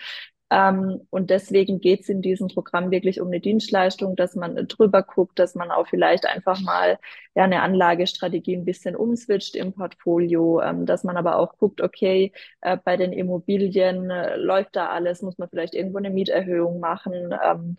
Ähm, 0.51 1.01
und 1.09 1.29
deswegen 1.29 1.79
geht 1.79 2.01
es 2.01 2.09
in 2.09 2.21
diesem 2.21 2.49
Programm 2.49 2.91
wirklich 2.91 3.21
um 3.21 3.27
eine 3.27 3.39
Dienstleistung, 3.39 4.17
dass 4.17 4.35
man 4.35 4.55
drüber 4.67 5.01
guckt, 5.01 5.39
dass 5.39 5.55
man 5.55 5.71
auch 5.71 5.87
vielleicht 5.87 6.25
einfach 6.25 6.59
mal 6.59 6.99
ja, 7.35 7.45
eine 7.45 7.61
Anlagestrategie 7.61 8.57
ein 8.57 8.65
bisschen 8.65 8.95
umswitcht 8.97 9.55
im 9.55 9.73
Portfolio, 9.73 10.61
ähm, 10.61 10.85
dass 10.85 11.05
man 11.05 11.15
aber 11.15 11.37
auch 11.37 11.57
guckt, 11.57 11.81
okay, 11.81 12.33
äh, 12.61 12.77
bei 12.83 12.97
den 12.97 13.13
Immobilien 13.13 14.09
äh, 14.11 14.35
läuft 14.35 14.75
da 14.75 14.87
alles, 14.89 15.21
muss 15.21 15.37
man 15.37 15.49
vielleicht 15.49 15.73
irgendwo 15.73 15.99
eine 15.99 16.09
Mieterhöhung 16.09 16.81
machen. 16.81 17.33
Ähm, 17.43 17.77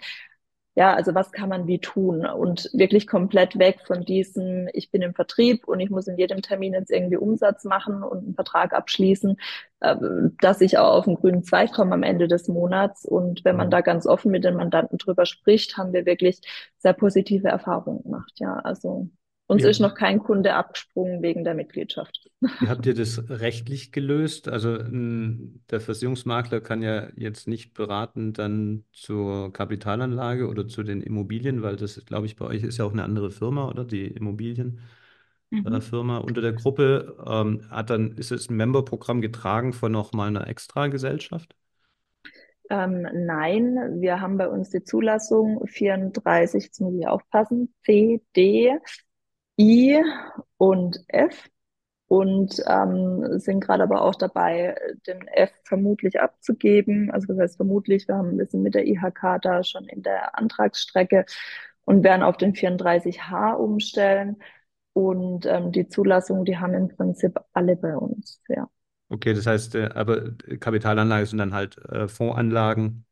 ja, 0.75 0.95
also 0.95 1.15
was 1.15 1.33
kann 1.33 1.51
man 1.51 1.67
wie 1.67 1.79
tun 1.81 2.25
und 2.25 2.71
wirklich 2.73 3.07
komplett 3.07 3.59
weg 3.59 3.81
von 3.87 4.05
diesem, 4.05 4.69
ich 4.73 4.91
bin 4.91 5.03
im 5.03 5.15
Vertrieb 5.15 5.69
und 5.69 5.81
ich 5.81 5.91
muss 5.91 6.07
in 6.07 6.17
jedem 6.17 6.41
Termin 6.43 6.73
jetzt 6.73 6.91
irgendwie 6.91 7.19
Umsatz 7.19 7.65
machen 7.65 8.03
und 8.03 8.25
einen 8.25 8.35
Vertrag 8.35 8.73
abschließen, 8.73 9.37
äh, 9.81 9.97
dass 10.41 10.61
ich 10.63 10.79
auch 10.79 10.95
auf 10.95 11.05
den 11.05 11.17
grünen 11.17 11.43
Zweig 11.45 11.73
komme 11.73 11.93
am 11.95 12.03
Ende 12.03 12.27
des 12.29 12.49
Monats. 12.49 13.05
Und 13.05 13.45
wenn 13.45 13.57
man 13.57 13.69
Mhm. 13.69 13.71
da 13.71 13.81
ganz 13.83 14.07
offen 14.07 14.31
mit 14.31 14.45
den 14.45 14.57
Mandanten 14.57 14.99
drüber 14.99 15.27
spricht, 15.27 15.77
haben 15.77 15.93
wir 15.93 16.07
wirklich 16.07 16.41
sehr 16.79 16.95
positive 16.95 17.49
Erfahrungen 17.49 18.03
gemacht. 18.03 18.33
Ja, 18.37 18.55
also 18.61 19.09
uns 19.47 19.65
Wie, 19.65 19.65
ist 19.65 19.81
noch 19.81 19.95
kein 19.95 20.21
Kunde 20.21 20.55
abgesprungen 20.55 21.23
wegen 21.23 21.45
der 21.45 21.55
Mitgliedschaft. 21.55 22.22
Wie 22.59 22.69
habt 22.69 22.87
ihr 22.87 22.95
das 22.95 23.29
rechtlich 23.31 23.93
gelöst? 23.93 24.49
Also 24.49 24.77
n, 24.77 25.63
der 25.71 25.81
Versicherungsmakler 25.81 26.61
kann 26.61 26.83
ja 26.83 27.09
jetzt 27.17 27.49
nicht 27.49 27.75
beraten 27.75 28.33
dann 28.33 28.85
zur 28.93 29.53
Kapitalanlage 29.53 30.49
oder 30.49 30.69
zu 30.69 30.83
den 30.85 31.03
Immobilien, 31.03 31.63
weil 31.63 31.77
das, 31.77 32.05
glaube 32.07 32.27
ich, 32.27 32.37
bei 32.37 32.47
euch 32.47 32.63
ist 32.63 32.79
ja 32.79 32.85
auch 32.85 32.93
eine 32.93 33.05
andere 33.05 33.31
Firma, 33.33 33.69
oder? 33.69 33.85
Die 33.85 34.07
Immobilienfirma 34.07 34.79
äh, 35.65 35.81
Mhm. 35.81 35.81
Firma 35.81 36.19
unter 36.19 36.41
der 36.41 36.53
Gruppe. 36.53 37.17
Ähm, 37.27 37.69
hat 37.71 37.91
dann, 37.91 38.13
ist 38.13 38.33
es 38.33 38.49
ein 38.51 38.57
Memberprogramm 38.57 39.21
getragen 39.21 39.73
von 39.73 39.93
nochmal 39.93 40.29
einer 40.29 40.47
Extra-Gesellschaft? 40.49 41.55
Ähm, 42.71 43.07
nein, 43.27 44.01
wir 44.01 44.21
haben 44.21 44.39
bei 44.39 44.49
uns 44.49 44.71
die 44.71 44.83
Zulassung 44.85 45.67
34, 45.67 46.65
jetzt 46.65 46.81
muss 46.81 46.95
ich 46.95 47.07
aufpassen, 47.07 47.75
C, 47.85 48.23
D, 48.37 48.73
I 49.61 50.03
und 50.59 50.99
F 51.09 51.49
und 52.13 52.63
ähm, 52.69 53.39
sind 53.39 53.61
gerade 53.61 53.83
aber 53.85 54.03
auch 54.03 54.15
dabei, 54.15 54.77
den 55.07 55.27
F 55.29 55.51
vermutlich 55.65 56.21
abzugeben. 56.21 57.11
Also 57.11 57.29
das 57.29 57.39
heißt 57.39 57.57
vermutlich, 57.57 58.07
wir 58.07 58.17
haben, 58.17 58.37
wir 58.39 58.45
sind 58.47 58.63
mit 58.63 58.75
der 58.75 58.87
IHK 58.87 59.39
da 59.39 59.65
schon 59.65 59.87
in 59.89 60.03
der 60.03 60.39
Antragsstrecke 60.39 61.25
und 61.87 62.05
werden 62.05 62.23
auf 62.23 62.37
den 62.37 62.55
34H 62.55 63.55
umstellen. 63.55 64.37
Und 64.95 65.47
ähm, 65.47 65.73
die 65.73 65.89
Zulassung, 65.89 66.45
die 66.45 66.59
haben 66.59 66.75
im 66.75 66.89
Prinzip 66.89 67.41
alle 67.55 67.77
bei 67.77 67.97
uns, 67.97 68.43
ja. 68.49 68.69
Okay, 69.09 69.35
das 69.35 69.47
heißt, 69.47 69.75
äh, 69.75 69.91
aber 69.95 70.33
Kapitalanlage 70.59 71.27
sind 71.27 71.39
dann 71.39 71.53
halt 71.53 71.77
äh, 71.79 72.09
Fondsanlagen, 72.09 73.05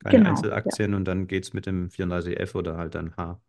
keine 0.00 0.24
Genau, 0.24 0.52
ja. 0.64 0.76
Einzelaktien 0.76 0.94
und 0.94 1.04
dann 1.06 1.26
geht 1.28 1.44
es 1.44 1.52
mit 1.54 1.66
dem 1.66 1.90
34F 1.90 2.54
oder 2.56 2.76
halt 2.78 2.94
dann 2.94 3.16
H. 3.16 3.40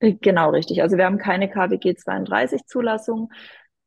Äh, 0.00 0.14
Genau, 0.20 0.50
richtig. 0.50 0.82
Also 0.82 0.96
wir 0.96 1.04
haben 1.06 1.18
keine 1.18 1.48
KWG 1.50 1.94
32 1.96 2.66
Zulassung, 2.66 3.30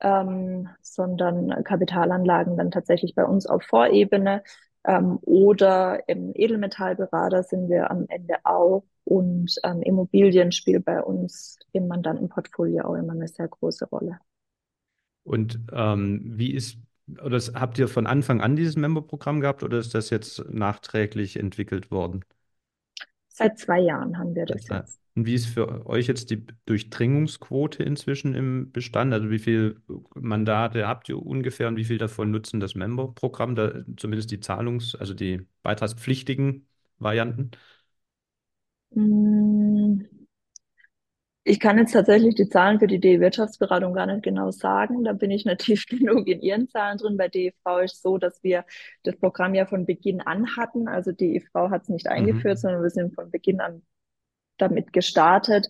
ähm, 0.02 0.70
sondern 0.82 1.64
Kapitalanlagen 1.64 2.58
dann 2.58 2.72
tatsächlich 2.72 3.16
bei 3.16 3.26
uns 3.26 3.46
auf 3.46 3.64
Vorebene. 3.64 4.44
Ähm, 4.86 5.20
oder 5.22 6.08
im 6.08 6.32
Edelmetallberater 6.34 7.44
sind 7.44 7.70
wir 7.70 7.92
am 7.92 8.06
Ende 8.08 8.36
auch. 8.44 8.84
Und 9.04 9.56
ähm, 9.64 9.82
Immobilien 9.82 10.52
spielt 10.52 10.86
bei 10.86 11.02
uns 11.02 11.58
im 11.72 11.88
Mandantenportfolio 11.88 12.86
auch 12.86 12.96
immer 12.96 13.14
eine 13.14 13.28
sehr 13.28 13.48
große 13.48 13.86
Rolle. 13.86 14.20
Und 15.24 15.60
ähm, 15.74 16.22
wie 16.24 16.54
ist, 16.54 16.78
oder 17.24 17.40
habt 17.56 17.78
ihr 17.78 17.88
von 17.88 18.08
Anfang 18.08 18.42
an 18.42 18.56
dieses 18.56 18.78
Memberprogramm 18.78 19.42
gehabt 19.42 19.64
oder 19.64 19.80
ist 19.80 19.94
das 19.96 20.10
jetzt 20.10 20.44
nachträglich 20.50 21.38
entwickelt 21.38 21.92
worden? 21.92 22.24
Seit 23.40 23.58
zwei 23.58 23.80
Jahren 23.80 24.18
haben 24.18 24.36
wir 24.36 24.46
das 24.46 24.68
jetzt. 24.68 25.00
Und 25.16 25.26
wie 25.26 25.34
ist 25.34 25.46
für 25.48 25.86
euch 25.88 26.08
jetzt 26.08 26.30
die 26.30 26.46
Durchdringungsquote 26.66 27.84
inzwischen 27.84 28.36
im 28.36 28.74
Bestand? 28.74 29.14
Also 29.14 29.30
wie 29.30 29.40
viel 29.40 29.82
Mandate 30.14 30.86
habt 30.88 31.08
ihr 31.08 31.26
ungefähr 31.26 31.70
und 31.70 31.78
wie 31.78 31.86
viel 31.86 31.98
davon 31.98 32.32
nutzen 32.32 32.60
das 32.60 32.76
Memberprogramm, 32.76 33.56
da 33.56 33.82
zumindest 33.96 34.32
die 34.32 34.42
Zahlungs-, 34.42 34.96
also 34.96 35.14
die 35.14 35.48
beitragspflichtigen 35.64 36.68
Varianten? 36.98 37.52
Mm, 38.96 40.04
Ich 41.50 41.60
kann 41.60 41.80
jetzt 41.80 41.94
tatsächlich 41.94 42.36
die 42.36 42.48
Zahlen 42.48 42.80
für 42.80 42.86
die 42.86 43.00
DE-Wirtschaftsberatung 43.00 43.96
gar 43.96 44.06
nicht 44.06 44.22
genau 44.22 44.52
sagen. 44.52 45.04
Da 45.04 45.14
bin 45.14 45.32
ich 45.32 45.46
natürlich 45.46 45.88
genug 45.88 46.28
in 46.28 46.42
Ihren 46.42 46.70
Zahlen 46.70 47.00
drin. 47.00 47.18
Bei 47.18 47.28
DEV 47.28 47.56
ist 47.84 48.04
so, 48.04 48.20
dass 48.20 48.44
wir 48.44 48.66
das 49.02 49.16
Programm 49.16 49.56
ja 49.56 49.66
von 49.66 49.88
Beginn 49.88 50.22
an 50.22 50.56
hatten. 50.58 50.88
Also 50.88 51.12
DEV 51.12 51.52
hat 51.72 51.82
es 51.82 51.90
nicht 51.90 52.08
eingeführt, 52.08 52.58
Mhm. 52.58 52.60
sondern 52.60 52.84
wir 52.84 52.92
sind 52.92 53.16
von 53.16 53.32
Beginn 53.32 53.62
an 53.62 53.82
damit 54.60 54.94
gestartet. 54.94 55.70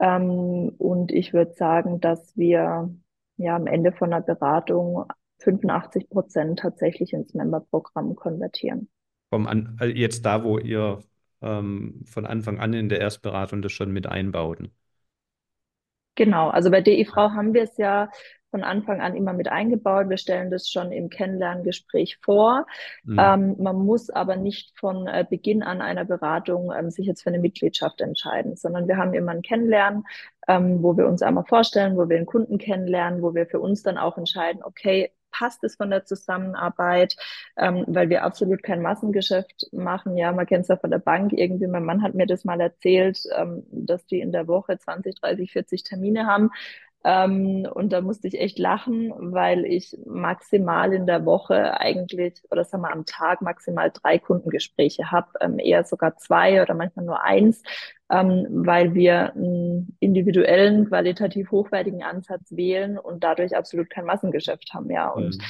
Ähm, 0.00 0.74
und 0.76 1.10
ich 1.12 1.32
würde 1.32 1.54
sagen, 1.54 1.98
dass 2.00 2.36
wir 2.36 2.94
ja 3.38 3.56
am 3.56 3.66
Ende 3.66 3.92
von 3.92 4.10
der 4.10 4.20
Beratung 4.20 5.06
85 5.38 6.10
Prozent 6.10 6.58
tatsächlich 6.58 7.14
ins 7.14 7.32
Memberprogramm 7.32 8.16
konvertieren. 8.16 8.90
Vom 9.30 9.46
an, 9.46 9.78
äh, 9.80 9.86
jetzt 9.86 10.26
da, 10.26 10.44
wo 10.44 10.58
ihr 10.58 10.98
ähm, 11.40 12.02
von 12.04 12.26
Anfang 12.26 12.60
an 12.60 12.74
in 12.74 12.90
der 12.90 13.00
Erstberatung 13.00 13.62
das 13.62 13.72
schon 13.72 13.92
mit 13.92 14.06
einbauten. 14.06 14.72
Genau, 16.16 16.48
also 16.48 16.70
bei 16.70 16.80
DIV 16.80 17.14
haben 17.14 17.54
wir 17.54 17.62
es 17.62 17.76
ja 17.76 18.08
von 18.50 18.64
Anfang 18.64 19.02
an 19.02 19.14
immer 19.14 19.34
mit 19.34 19.48
eingebaut. 19.48 20.08
Wir 20.08 20.16
stellen 20.16 20.50
das 20.50 20.70
schon 20.70 20.90
im 20.90 21.10
Kennenlerngespräch 21.10 22.18
vor. 22.22 22.66
Mhm. 23.04 23.18
Ähm, 23.20 23.56
man 23.58 23.76
muss 23.76 24.08
aber 24.08 24.36
nicht 24.36 24.72
von 24.78 25.06
äh, 25.06 25.26
Beginn 25.28 25.62
an 25.62 25.82
einer 25.82 26.06
Beratung 26.06 26.72
ähm, 26.72 26.90
sich 26.90 27.06
jetzt 27.06 27.22
für 27.22 27.28
eine 27.28 27.38
Mitgliedschaft 27.38 28.00
entscheiden, 28.00 28.56
sondern 28.56 28.88
wir 28.88 28.96
haben 28.96 29.12
immer 29.12 29.32
ein 29.32 29.42
Kennenlernen, 29.42 30.04
ähm, 30.48 30.82
wo 30.82 30.96
wir 30.96 31.06
uns 31.06 31.20
einmal 31.20 31.44
vorstellen, 31.44 31.96
wo 31.96 32.08
wir 32.08 32.16
den 32.16 32.26
Kunden 32.26 32.56
kennenlernen, 32.56 33.20
wo 33.20 33.34
wir 33.34 33.46
für 33.46 33.60
uns 33.60 33.82
dann 33.82 33.98
auch 33.98 34.16
entscheiden, 34.16 34.62
okay, 34.64 35.12
passt 35.38 35.64
es 35.64 35.76
von 35.76 35.90
der 35.90 36.04
Zusammenarbeit, 36.04 37.16
ähm, 37.56 37.84
weil 37.86 38.08
wir 38.08 38.24
absolut 38.24 38.62
kein 38.62 38.82
Massengeschäft 38.82 39.66
machen. 39.72 40.16
Ja, 40.16 40.32
man 40.32 40.46
kennt 40.46 40.62
es 40.62 40.68
ja 40.68 40.76
von 40.76 40.90
der 40.90 40.98
Bank 40.98 41.32
irgendwie. 41.32 41.66
Mein 41.66 41.84
Mann 41.84 42.02
hat 42.02 42.14
mir 42.14 42.26
das 42.26 42.44
mal 42.44 42.60
erzählt, 42.60 43.22
ähm, 43.36 43.64
dass 43.70 44.06
die 44.06 44.20
in 44.20 44.32
der 44.32 44.48
Woche 44.48 44.78
20, 44.78 45.20
30, 45.20 45.52
40 45.52 45.82
Termine 45.82 46.26
haben. 46.26 46.50
Ähm, 47.06 47.68
und 47.72 47.92
da 47.92 48.00
musste 48.00 48.28
ich 48.28 48.40
echt 48.40 48.58
lachen, 48.58 49.12
weil 49.32 49.64
ich 49.64 49.96
maximal 50.06 50.92
in 50.92 51.06
der 51.06 51.24
Woche 51.24 51.78
eigentlich, 51.80 52.42
oder 52.50 52.64
sagen 52.64 52.82
wir 52.82 52.92
am 52.92 53.06
Tag 53.06 53.42
maximal 53.42 53.92
drei 53.92 54.18
Kundengespräche 54.18 55.12
habe, 55.12 55.28
ähm, 55.40 55.60
eher 55.60 55.84
sogar 55.84 56.16
zwei 56.18 56.60
oder 56.62 56.74
manchmal 56.74 57.04
nur 57.06 57.22
eins, 57.22 57.62
ähm, 58.10 58.46
weil 58.50 58.94
wir 58.94 59.34
einen 59.34 59.96
individuellen, 60.00 60.88
qualitativ 60.88 61.52
hochwertigen 61.52 62.02
Ansatz 62.02 62.50
wählen 62.56 62.98
und 62.98 63.22
dadurch 63.24 63.56
absolut 63.56 63.90
kein 63.90 64.06
Massengeschäft 64.06 64.74
haben, 64.74 64.90
ja. 64.90 65.08
Und 65.10 65.36
Mhm. 65.36 65.42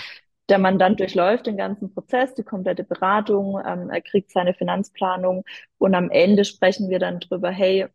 der 0.51 0.59
Mandant 0.59 1.01
durchläuft 1.01 1.47
den 1.47 1.57
ganzen 1.57 1.93
Prozess, 1.95 2.35
die 2.35 2.45
komplette 2.45 2.85
Beratung, 2.85 3.61
ähm, 3.67 3.91
er 3.91 4.03
kriegt 4.03 4.31
seine 4.33 4.55
Finanzplanung 4.55 5.45
und 5.79 5.95
am 5.95 6.11
Ende 6.11 6.45
sprechen 6.45 6.91
wir 6.91 6.99
dann 7.01 7.21
drüber, 7.21 7.51
hey, 7.51 7.87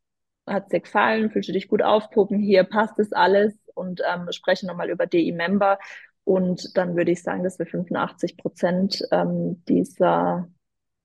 hat 0.51 0.63
es 0.63 0.69
dir 0.69 0.79
gefallen, 0.81 1.29
fühlst 1.29 1.49
du 1.49 1.53
dich 1.53 1.67
gut 1.67 1.81
aufpuppen, 1.81 2.39
hier 2.39 2.63
passt 2.63 2.99
es 2.99 3.11
alles 3.13 3.53
und 3.73 4.01
ähm, 4.11 4.27
sprechen 4.31 4.67
nochmal 4.67 4.89
über 4.89 5.05
DI-Member 5.05 5.79
und 6.23 6.77
dann 6.77 6.95
würde 6.95 7.11
ich 7.11 7.23
sagen, 7.23 7.43
dass 7.43 7.59
wir 7.59 7.65
85 7.65 8.37
Prozent 8.37 9.01
ähm, 9.11 9.63
dieser 9.67 10.47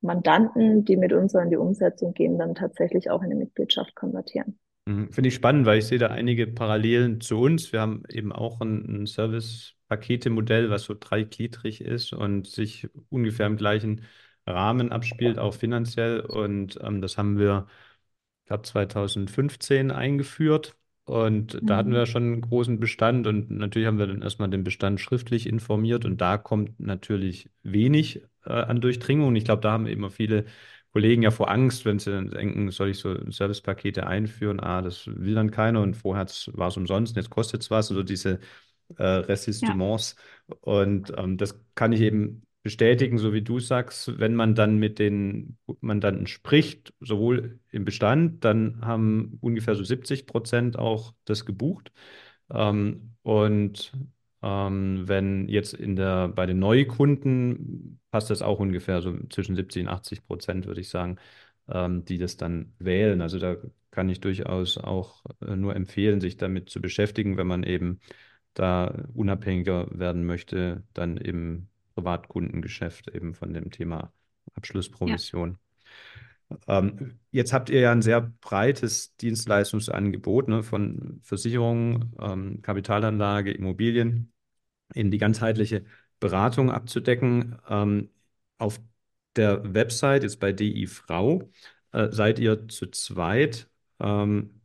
Mandanten, 0.00 0.85
die 0.85 0.96
mit 0.96 1.12
uns 1.12 1.35
in 1.35 1.50
die 1.50 1.56
Umsetzung 1.56 2.12
gehen, 2.12 2.38
dann 2.38 2.54
tatsächlich 2.54 3.11
auch 3.11 3.22
in 3.22 3.26
eine 3.26 3.37
Mitgliedschaft 3.37 3.94
konvertieren. 3.94 4.59
Mhm. 4.87 5.12
Finde 5.12 5.28
ich 5.28 5.35
spannend, 5.35 5.66
weil 5.66 5.78
ich 5.78 5.87
sehe 5.87 5.98
da 5.98 6.09
einige 6.09 6.46
Parallelen 6.46 7.20
zu 7.20 7.40
uns. 7.40 7.72
Wir 7.72 7.80
haben 7.80 8.04
eben 8.11 8.32
auch 8.32 8.61
ein, 8.61 9.02
ein 9.02 9.06
Service-Pakete-Modell, 9.06 10.70
was 10.70 10.85
so 10.85 10.94
dreigliedrig 10.98 11.80
ist 11.80 12.12
und 12.12 12.46
sich 12.46 12.88
ungefähr 13.09 13.46
im 13.46 13.56
gleichen 13.56 14.02
Rahmen 14.46 14.92
abspielt, 14.92 15.38
auch 15.38 15.54
finanziell. 15.54 16.20
Und 16.20 16.78
ähm, 16.82 17.00
das 17.00 17.18
haben 17.18 17.38
wir, 17.38 17.66
glaube, 18.46 18.62
2015 18.62 19.90
eingeführt. 19.90 20.76
Und 21.04 21.62
da 21.66 21.76
hatten 21.76 21.92
wir 21.92 22.04
Mhm. 22.04 22.06
schon 22.06 22.22
einen 22.24 22.40
großen 22.40 22.80
Bestand 22.80 23.26
und 23.28 23.48
natürlich 23.50 23.87
haben 23.87 23.98
wir 23.98 24.09
dann 24.09 24.22
erstmal 24.22 24.50
den 24.50 24.64
Bestand 24.64 25.00
schriftlich 25.00 25.46
informiert 25.46 26.04
und 26.04 26.20
da 26.20 26.37
kommt 26.37 26.80
natürlich 26.80 27.48
wenig 27.62 28.22
äh, 28.44 28.50
an 28.52 28.80
Durchdringung. 28.80 29.28
Und 29.28 29.37
ich 29.37 29.44
glaube, 29.44 29.62
da 29.62 29.70
haben 29.72 29.87
eben 29.87 30.04
auch 30.04 30.11
viele 30.12 30.46
Kollegen 30.92 31.22
ja 31.22 31.30
vor 31.30 31.48
Angst, 31.50 31.85
wenn 31.85 31.98
sie 32.00 32.11
dann 32.11 32.30
denken, 32.30 32.70
soll 32.72 32.88
ich 32.90 32.98
so 32.98 33.14
Servicepakete 33.30 34.06
einführen? 34.06 34.59
Ah, 34.61 34.82
das 34.82 35.06
will 35.06 35.35
dann 35.35 35.50
keiner 35.52 35.80
und 35.82 35.94
vorher 35.94 36.26
war 36.54 36.68
es 36.68 36.76
umsonst, 36.76 37.12
und 37.12 37.22
jetzt 37.22 37.30
kostet 37.30 37.62
es 37.62 37.70
was. 37.70 37.90
Also 37.90 38.02
diese 38.02 38.40
äh, 38.98 39.04
Ja, 39.61 39.76
Resistiments. 39.85 40.16
Und 40.61 41.12
ähm, 41.16 41.37
das 41.37 41.59
kann 41.74 41.92
ich 41.92 42.00
eben 42.00 42.42
bestätigen, 42.66 43.16
so 43.18 43.33
wie 43.33 43.42
du 43.42 43.61
sagst, 43.61 44.18
wenn 44.18 44.35
man 44.35 44.57
dann 44.57 44.76
mit 44.79 44.98
den 44.98 45.57
Mandanten 45.81 46.26
spricht, 46.26 46.92
sowohl 46.98 47.61
im 47.70 47.85
Bestand, 47.85 48.44
dann 48.44 48.85
haben 48.85 49.38
ungefähr 49.40 49.76
so 49.76 49.85
70 49.85 50.26
Prozent 50.26 50.76
auch 50.76 51.14
das 51.26 51.44
gebucht. 51.46 51.92
Ähm, 52.50 53.14
und 53.22 53.92
ähm, 54.42 55.05
wenn 55.07 55.48
jetzt 55.48 55.74
in 55.74 55.94
der, 55.94 56.26
bei 56.26 56.46
den 56.46 56.59
Neukunden 56.59 58.00
passt 58.11 58.31
das 58.31 58.42
auch 58.42 58.59
ungefähr 58.59 59.00
so 59.00 59.16
zwischen 59.31 59.55
70 59.55 59.85
und 59.85 59.88
80 59.88 60.26
Prozent, 60.26 60.66
würde 60.66 60.81
ich 60.81 60.88
sagen, 60.88 61.18
ähm, 61.68 62.05
die 62.05 62.18
das 62.18 62.37
dann 62.37 62.74
wählen. 62.81 63.20
Also 63.20 63.38
da 63.38 63.57
kann 63.92 64.09
ich 64.09 64.20
durchaus 64.20 64.76
auch 64.76 65.24
äh, 65.40 65.55
nur 65.55 65.76
empfehlen, 65.76 66.20
sich 66.20 66.37
damit 66.37 66.68
zu 66.68 66.81
beschäftigen, 66.81 67.37
wenn 67.37 67.46
man 67.46 67.62
eben 67.62 68.00
da 68.55 69.07
unabhängiger 69.14 69.87
werden 69.96 70.24
möchte, 70.26 70.83
dann 70.94 71.16
im 71.16 71.68
Privatkundengeschäft 71.96 73.09
eben 73.09 73.35
von 73.35 73.52
dem 73.52 73.70
Thema 73.70 73.96
ja. 73.96 74.12
Abschlussprovision. 74.54 75.59
Ähm, 76.68 77.18
jetzt 77.32 77.52
habt 77.52 77.70
ihr 77.70 77.80
ja 77.80 77.90
ein 77.90 78.02
sehr 78.02 78.20
breites 78.20 79.16
Dienstleistungsangebot, 79.16 80.48
ne, 80.48 80.62
von 80.62 81.20
Versicherungen, 81.22 82.14
ähm, 82.20 82.62
Kapitalanlage, 82.62 83.50
Immobilien 83.52 84.32
in 84.94 85.11
die 85.11 85.18
ganzheitliche 85.18 85.85
Beratung 86.20 86.70
abzudecken. 86.70 87.59
Ähm, 87.68 88.11
auf 88.59 88.78
der 89.35 89.74
Website, 89.74 90.22
jetzt 90.22 90.38
bei 90.38 90.52
DI 90.52 90.87
Frau, 90.87 91.50
äh, 91.92 92.09
seid 92.12 92.38
ihr 92.38 92.68
zu 92.68 92.87
zweit. 92.87 93.68
Ähm, 93.98 94.61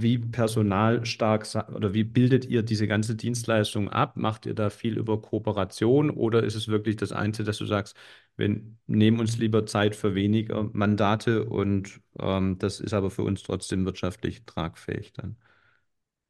wie 0.00 0.18
personalstark 0.18 1.46
oder 1.74 1.92
wie 1.94 2.04
bildet 2.04 2.44
ihr 2.46 2.62
diese 2.62 2.86
ganze 2.86 3.16
Dienstleistung 3.16 3.88
ab? 3.88 4.16
Macht 4.16 4.46
ihr 4.46 4.54
da 4.54 4.70
viel 4.70 4.98
über 4.98 5.20
Kooperation 5.20 6.10
oder 6.10 6.42
ist 6.44 6.54
es 6.54 6.68
wirklich 6.68 6.96
das 6.96 7.12
Einzige, 7.12 7.46
dass 7.46 7.58
du 7.58 7.66
sagst, 7.66 7.96
wir 8.36 8.60
nehmen 8.86 9.20
uns 9.20 9.36
lieber 9.38 9.66
Zeit 9.66 9.96
für 9.96 10.14
weniger 10.14 10.64
Mandate 10.72 11.44
und 11.44 12.00
ähm, 12.18 12.58
das 12.58 12.80
ist 12.80 12.94
aber 12.94 13.10
für 13.10 13.22
uns 13.22 13.42
trotzdem 13.42 13.84
wirtschaftlich 13.84 14.44
tragfähig 14.46 15.12
dann? 15.12 15.36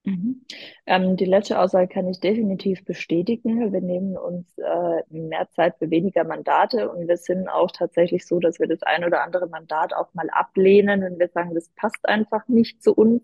Mhm. 0.04 0.46
Ähm, 0.86 1.16
die 1.16 1.26
letzte 1.26 1.58
Aussage 1.58 1.88
kann 1.88 2.08
ich 2.08 2.20
definitiv 2.20 2.84
bestätigen. 2.84 3.72
Wir 3.72 3.82
nehmen 3.82 4.16
uns 4.16 4.56
äh, 4.56 5.02
mehr 5.10 5.48
Zeit 5.50 5.76
für 5.78 5.90
weniger 5.90 6.24
Mandate 6.24 6.90
und 6.90 7.06
wir 7.06 7.18
sind 7.18 7.48
auch 7.48 7.70
tatsächlich 7.70 8.26
so, 8.26 8.40
dass 8.40 8.58
wir 8.58 8.66
das 8.66 8.82
ein 8.82 9.04
oder 9.04 9.22
andere 9.22 9.46
Mandat 9.48 9.92
auch 9.92 10.14
mal 10.14 10.30
ablehnen, 10.30 11.02
wenn 11.02 11.18
wir 11.18 11.28
sagen, 11.28 11.54
das 11.54 11.68
passt 11.76 12.08
einfach 12.08 12.48
nicht 12.48 12.82
zu 12.82 12.94
uns. 12.94 13.22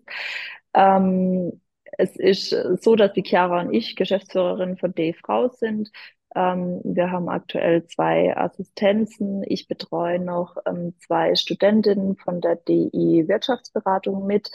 Ähm, 0.73 1.61
es 1.97 2.15
ist 2.15 2.49
so, 2.83 2.95
dass 2.95 3.13
die 3.13 3.23
Chiara 3.23 3.61
und 3.61 3.73
ich 3.73 3.95
Geschäftsführerin 3.95 4.77
von 4.77 4.93
D-Frau 4.93 5.49
sind. 5.49 5.89
Ähm, 6.35 6.81
wir 6.83 7.11
haben 7.11 7.29
aktuell 7.29 7.85
zwei 7.87 8.35
Assistenzen. 8.37 9.43
Ich 9.47 9.67
betreue 9.67 10.19
noch 10.19 10.57
ähm, 10.67 10.93
zwei 10.99 11.35
Studentinnen 11.35 12.17
von 12.17 12.41
der 12.41 12.55
DI 12.57 13.27
Wirtschaftsberatung 13.27 14.27
mit. 14.27 14.51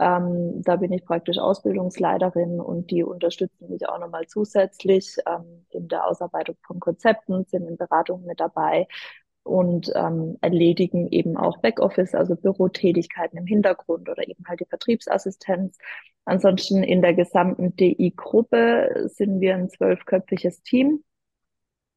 Ähm, 0.00 0.62
da 0.62 0.76
bin 0.76 0.92
ich 0.92 1.04
praktisch 1.04 1.38
Ausbildungsleiterin 1.38 2.60
und 2.60 2.90
die 2.90 3.04
unterstützen 3.04 3.68
mich 3.68 3.88
auch 3.88 3.98
nochmal 3.98 4.26
zusätzlich 4.26 5.16
ähm, 5.26 5.66
in 5.70 5.88
der 5.88 6.06
Ausarbeitung 6.06 6.56
von 6.66 6.80
Konzepten, 6.80 7.44
sind 7.44 7.68
in 7.68 7.76
Beratungen 7.76 8.26
mit 8.26 8.40
dabei 8.40 8.88
und 9.44 9.92
ähm, 9.94 10.38
erledigen 10.40 11.06
eben 11.12 11.36
auch 11.36 11.58
Backoffice, 11.58 12.14
also 12.14 12.34
Bürotätigkeiten 12.34 13.38
im 13.38 13.46
Hintergrund 13.46 14.08
oder 14.08 14.26
eben 14.26 14.44
halt 14.48 14.60
die 14.60 14.66
Vertriebsassistenz. 14.66 15.78
Ansonsten 16.24 16.82
in 16.82 17.02
der 17.02 17.14
gesamten 17.14 17.76
DI-Gruppe 17.76 19.08
sind 19.12 19.40
wir 19.40 19.54
ein 19.54 19.68
zwölfköpfiges 19.68 20.62
Team 20.62 21.04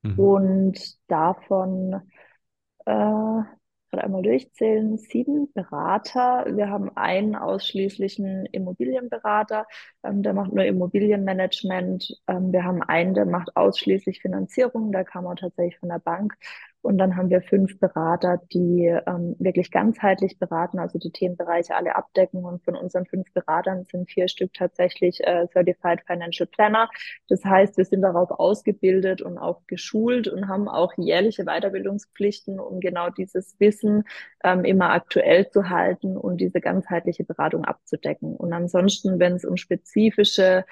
mhm. 0.04 0.20
und 0.20 0.98
davon 1.08 2.02
äh, 2.86 3.42
gerade 3.89 4.04
einmal 4.04 4.21
durchzählen, 4.21 4.97
sieben 4.97 5.52
Berater. 5.54 6.45
Wir 6.56 6.69
haben 6.69 6.95
einen 6.95 7.36
ausschließlichen 7.36 8.45
Immobilienberater, 8.47 9.65
ähm, 10.04 10.23
der 10.23 10.34
macht 10.34 10.54
nur 10.54 10.65
Immobilienmanagement. 10.65 12.21
Ähm, 12.28 12.52
wir 12.52 12.63
haben 12.63 12.84
einen, 12.84 13.13
der 13.13 13.26
macht 13.26 13.56
ausschließlich 13.56 14.21
Finanzierung, 14.21 14.91
da 14.91 15.04
kam 15.04 15.26
er 15.26 15.36
tatsächlich 15.36 15.80
von 15.80 15.89
der 15.89 16.00
Bank. 16.00 16.36
Und 16.82 16.98
dann 16.98 17.18
haben 17.18 17.30
wir 17.30 17.42
fünf 17.42 17.80
Berater, 17.80 18.42
die 18.54 18.86
ähm, 18.86 19.36
wirklich 19.40 19.72
ganzheitlich 19.72 20.40
beraten, 20.40 20.80
also 20.80 21.00
die 21.00 21.12
Themenbereiche 21.12 21.76
alle 21.76 21.96
abdecken. 21.96 22.46
Und 22.46 22.63
von 22.63 22.76
unseren 22.76 23.06
fünf 23.06 23.32
Beratern 23.34 23.84
sind 23.84 24.10
vier 24.10 24.28
Stück 24.28 24.54
tatsächlich 24.54 25.20
äh, 25.26 25.48
Certified 25.52 26.02
Financial 26.06 26.48
Planner. 26.48 26.90
Das 27.28 27.44
heißt, 27.44 27.78
wir 27.78 27.86
sind 27.86 28.02
darauf 28.02 28.32
ausgebildet 28.32 29.22
und 29.22 29.38
auch 29.38 29.62
geschult 29.68 30.28
und 30.28 30.48
haben 30.48 30.70
auch 30.70 30.94
jährliche 30.98 31.44
Weiterbildungspflichten, 31.46 32.60
um 32.60 32.80
genau 32.80 33.10
dieses 33.10 33.60
Wissen 33.60 34.04
ähm, 34.44 34.63
immer 34.63 34.92
aktuell 34.92 35.50
zu 35.50 35.70
halten 35.70 36.16
und 36.16 36.38
diese 36.38 36.62
ganzheitliche 36.62 37.24
Beratung 37.24 37.66
abzudecken. 37.66 38.36
Und 38.36 38.54
ansonsten, 38.54 39.20
wenn 39.20 39.34
es 39.34 39.46
um 39.46 39.58
spezifische 39.58 40.63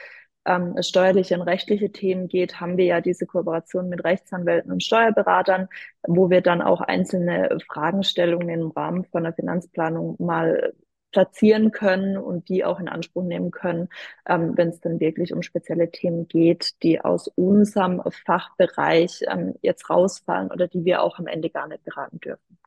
ähm, 0.46 0.76
steuerliche 0.82 1.36
und 1.36 1.42
rechtliche 1.42 1.92
Themen 1.92 2.28
geht, 2.28 2.60
haben 2.60 2.78
wir 2.78 2.86
ja 2.86 3.02
diese 3.02 3.26
Kooperation 3.26 3.90
mit 3.90 4.04
Rechtsanwälten 4.04 4.72
und 4.72 4.84
Steuerberatern, 4.84 5.68
wo 6.08 6.30
wir 6.30 6.42
dann 6.42 6.62
auch 6.62 6.82
einzelne 6.82 7.58
Fragestellungen 7.68 8.50
im 8.50 8.72
Rahmen 8.72 9.06
von 9.06 9.24
der 9.24 9.34
Finanzplanung 9.34 10.16
mal 10.20 10.74
platzieren 11.16 11.72
können 11.72 12.18
und 12.18 12.50
die 12.50 12.66
auch 12.66 12.78
in 12.78 12.90
Anspruch 12.90 13.24
nehmen 13.24 13.50
können, 13.50 13.88
ähm, 14.28 14.58
wenn 14.58 14.68
es 14.68 14.82
dann 14.82 15.00
wirklich 15.00 15.34
um 15.34 15.42
spezielle 15.42 15.90
Themen 15.90 16.28
geht, 16.28 16.84
die 16.84 17.00
aus 17.00 17.30
unserem 17.30 18.02
Fachbereich 18.26 19.22
ähm, 19.30 19.56
jetzt 19.62 19.90
rausfallen 19.90 20.52
oder 20.52 20.68
die 20.68 20.84
wir 20.84 21.02
auch 21.02 21.18
am 21.18 21.28
Ende 21.28 21.50
gar 21.50 21.70
nicht 21.70 21.86
beraten 21.86 22.20
dürfen. 22.20 22.58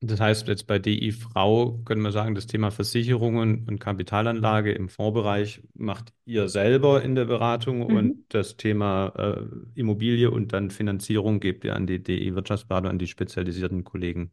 Das 0.00 0.20
heißt, 0.20 0.46
jetzt 0.46 0.68
bei 0.68 0.78
DI 0.78 1.10
Frau 1.10 1.78
können 1.84 2.02
wir 2.02 2.12
sagen, 2.12 2.36
das 2.36 2.46
Thema 2.46 2.70
Versicherungen 2.70 3.66
und 3.68 3.80
Kapitalanlage 3.80 4.70
im 4.72 4.88
Fondsbereich 4.88 5.60
macht 5.74 6.12
ihr 6.24 6.48
selber 6.48 7.02
in 7.02 7.16
der 7.16 7.24
Beratung 7.24 7.78
mhm. 7.78 7.96
und 7.96 8.24
das 8.28 8.56
Thema 8.56 9.08
äh, 9.16 9.44
Immobilie 9.74 10.30
und 10.30 10.52
dann 10.52 10.70
Finanzierung 10.70 11.40
gebt 11.40 11.64
ihr 11.64 11.74
an 11.74 11.88
die 11.88 12.00
DI 12.02 12.34
Wirtschaftsberatung, 12.36 12.90
an 12.90 12.98
die 13.00 13.08
spezialisierten 13.08 13.82
Kollegen. 13.82 14.30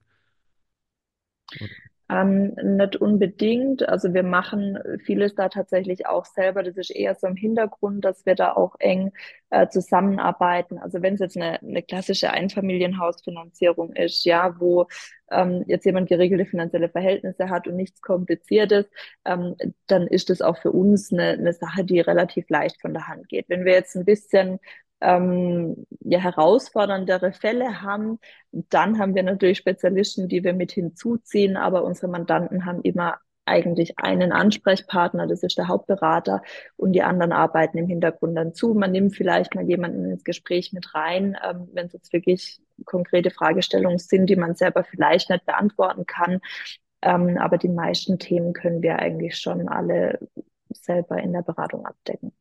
Oder? 1.60 1.95
Ähm, 2.08 2.54
nicht 2.62 2.98
unbedingt. 2.98 3.88
Also 3.90 4.14
wir 4.14 4.22
machen 4.22 4.78
vieles 5.04 5.34
da 5.34 5.50
tatsächlich 5.50 6.06
auch 6.06 6.26
selber. 6.26 6.62
Das 6.62 6.78
ist 6.78 6.92
eher 6.92 7.16
so 7.16 7.26
im 7.26 7.36
Hintergrund, 7.36 8.06
dass 8.06 8.26
wir 8.28 8.36
da 8.36 8.54
auch 8.54 8.76
eng 8.80 9.12
äh, 9.50 9.68
zusammenarbeiten. 9.70 10.78
Also 10.78 11.02
wenn 11.02 11.16
es 11.16 11.20
jetzt 11.20 11.36
eine, 11.36 11.60
eine 11.62 11.82
klassische 11.82 12.30
Einfamilienhausfinanzierung 12.30 13.94
ist, 13.94 14.24
ja, 14.24 14.60
wo 14.60 14.88
ähm, 15.32 15.64
jetzt 15.68 15.86
jemand 15.86 16.08
geregelte 16.08 16.46
finanzielle 16.46 16.90
Verhältnisse 16.90 17.50
hat 17.50 17.68
und 17.68 17.76
nichts 17.76 18.02
Kompliziertes, 18.02 18.86
ähm, 19.26 19.56
dann 19.88 20.06
ist 20.06 20.30
das 20.30 20.42
auch 20.42 20.58
für 20.58 20.72
uns 20.72 21.12
eine, 21.12 21.30
eine 21.30 21.54
Sache, 21.54 21.84
die 21.84 22.00
relativ 22.02 22.48
leicht 22.50 22.80
von 22.82 22.94
der 22.94 23.08
Hand 23.08 23.28
geht. 23.30 23.50
Wenn 23.50 23.66
wir 23.66 23.74
jetzt 23.74 23.96
ein 23.96 24.06
bisschen 24.06 24.60
ähm, 25.02 25.86
ja, 26.00 26.20
herausforderndere 26.20 27.34
Fälle 27.34 27.82
haben, 27.82 28.20
dann 28.52 29.00
haben 29.00 29.16
wir 29.16 29.24
natürlich 29.24 29.58
Spezialisten, 29.58 30.28
die 30.28 30.44
wir 30.44 30.54
mit 30.54 30.72
hinzuziehen, 30.72 31.58
aber 31.58 31.84
unsere 31.84 32.08
Mandanten 32.08 32.66
haben 32.66 32.82
immer 32.82 33.20
eigentlich 33.46 34.00
einen 34.00 34.32
Ansprechpartner, 34.32 35.28
das 35.28 35.44
ist 35.44 35.58
der 35.58 35.68
Hauptberater 35.68 36.42
und 36.78 36.94
die 36.94 37.04
anderen 37.04 37.32
arbeiten 37.32 37.78
im 37.78 37.88
Hintergrund 37.88 38.36
dann 38.36 38.54
zu. 38.54 38.74
Man 38.74 38.92
nimmt 38.92 39.16
vielleicht 39.16 39.56
mal 39.56 39.68
jemanden 39.68 40.06
ins 40.12 40.24
Gespräch 40.24 40.74
mit 40.74 40.96
rein, 40.96 41.38
ähm, 41.48 41.70
wenn 41.74 41.86
es 41.86 41.94
jetzt 41.94 42.12
wirklich 42.12 42.60
konkrete 42.86 43.30
Fragestellungen 43.30 44.00
sind, 44.00 44.28
die 44.28 44.36
man 44.36 44.56
selber 44.56 44.84
vielleicht 44.84 45.30
nicht 45.30 45.46
beantworten 45.46 46.06
kann. 46.06 46.40
Ähm, 47.02 47.38
aber 47.38 47.58
die 47.58 47.70
meisten 47.70 48.18
Themen 48.18 48.54
können 48.54 48.82
wir 48.82 49.00
eigentlich 49.00 49.38
schon 49.38 49.68
alle 49.70 50.20
selber 50.72 51.20
in 51.22 51.34
der 51.34 51.44
Beratung 51.44 51.86
abdecken. 51.86 52.34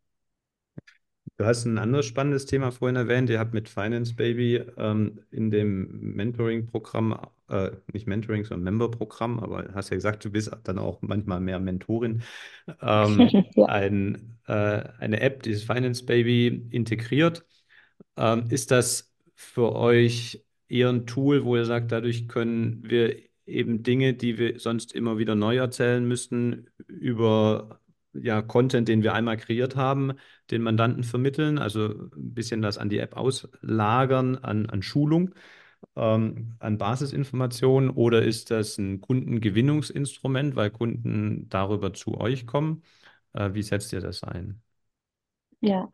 Du 1.36 1.44
hast 1.44 1.64
ein 1.64 1.78
anderes 1.78 2.06
spannendes 2.06 2.46
Thema 2.46 2.70
vorhin 2.70 2.94
erwähnt. 2.94 3.28
Ihr 3.28 3.40
habt 3.40 3.54
mit 3.54 3.68
Finance 3.68 4.14
Baby 4.14 4.62
ähm, 4.76 5.18
in 5.32 5.50
dem 5.50 6.14
Mentoring-Programm, 6.14 7.18
äh, 7.48 7.72
nicht 7.92 8.06
Mentoring, 8.06 8.44
sondern 8.44 8.64
Member-Programm, 8.64 9.40
aber 9.40 9.68
hast 9.74 9.90
ja 9.90 9.96
gesagt, 9.96 10.24
du 10.24 10.30
bist 10.30 10.56
dann 10.62 10.78
auch 10.78 11.02
manchmal 11.02 11.40
mehr 11.40 11.58
Mentorin, 11.58 12.22
ähm, 12.80 13.44
ja. 13.56 13.66
ein, 13.66 14.38
äh, 14.46 14.52
eine 14.98 15.20
App, 15.20 15.42
dieses 15.42 15.64
Finance 15.64 16.04
Baby 16.04 16.68
integriert. 16.70 17.44
Ähm, 18.16 18.44
ist 18.50 18.70
das 18.70 19.12
für 19.34 19.74
euch 19.74 20.44
eher 20.68 20.88
ein 20.90 21.04
Tool, 21.04 21.44
wo 21.44 21.56
ihr 21.56 21.64
sagt, 21.64 21.90
dadurch 21.90 22.28
können 22.28 22.88
wir 22.88 23.16
eben 23.44 23.82
Dinge, 23.82 24.14
die 24.14 24.38
wir 24.38 24.60
sonst 24.60 24.94
immer 24.94 25.18
wieder 25.18 25.34
neu 25.34 25.56
erzählen 25.56 26.06
müssten, 26.06 26.68
über 26.86 27.80
ja, 28.14 28.42
Content, 28.42 28.88
den 28.88 29.02
wir 29.02 29.14
einmal 29.14 29.36
kreiert 29.36 29.76
haben, 29.76 30.12
den 30.50 30.62
Mandanten 30.62 31.04
vermitteln, 31.04 31.58
also 31.58 31.86
ein 31.88 32.34
bisschen 32.34 32.62
das 32.62 32.78
an 32.78 32.88
die 32.88 32.98
App 32.98 33.16
auslagern, 33.16 34.36
an, 34.38 34.66
an 34.70 34.82
Schulung, 34.82 35.34
ähm, 35.96 36.54
an 36.60 36.78
Basisinformationen 36.78 37.90
oder 37.90 38.22
ist 38.22 38.50
das 38.50 38.78
ein 38.78 39.00
Kundengewinnungsinstrument, 39.00 40.56
weil 40.56 40.70
Kunden 40.70 41.48
darüber 41.48 41.92
zu 41.94 42.18
euch 42.20 42.46
kommen? 42.46 42.82
Äh, 43.34 43.54
wie 43.54 43.62
setzt 43.62 43.92
ihr 43.92 44.00
das 44.00 44.22
ein? 44.24 44.62
Ja, 45.60 45.88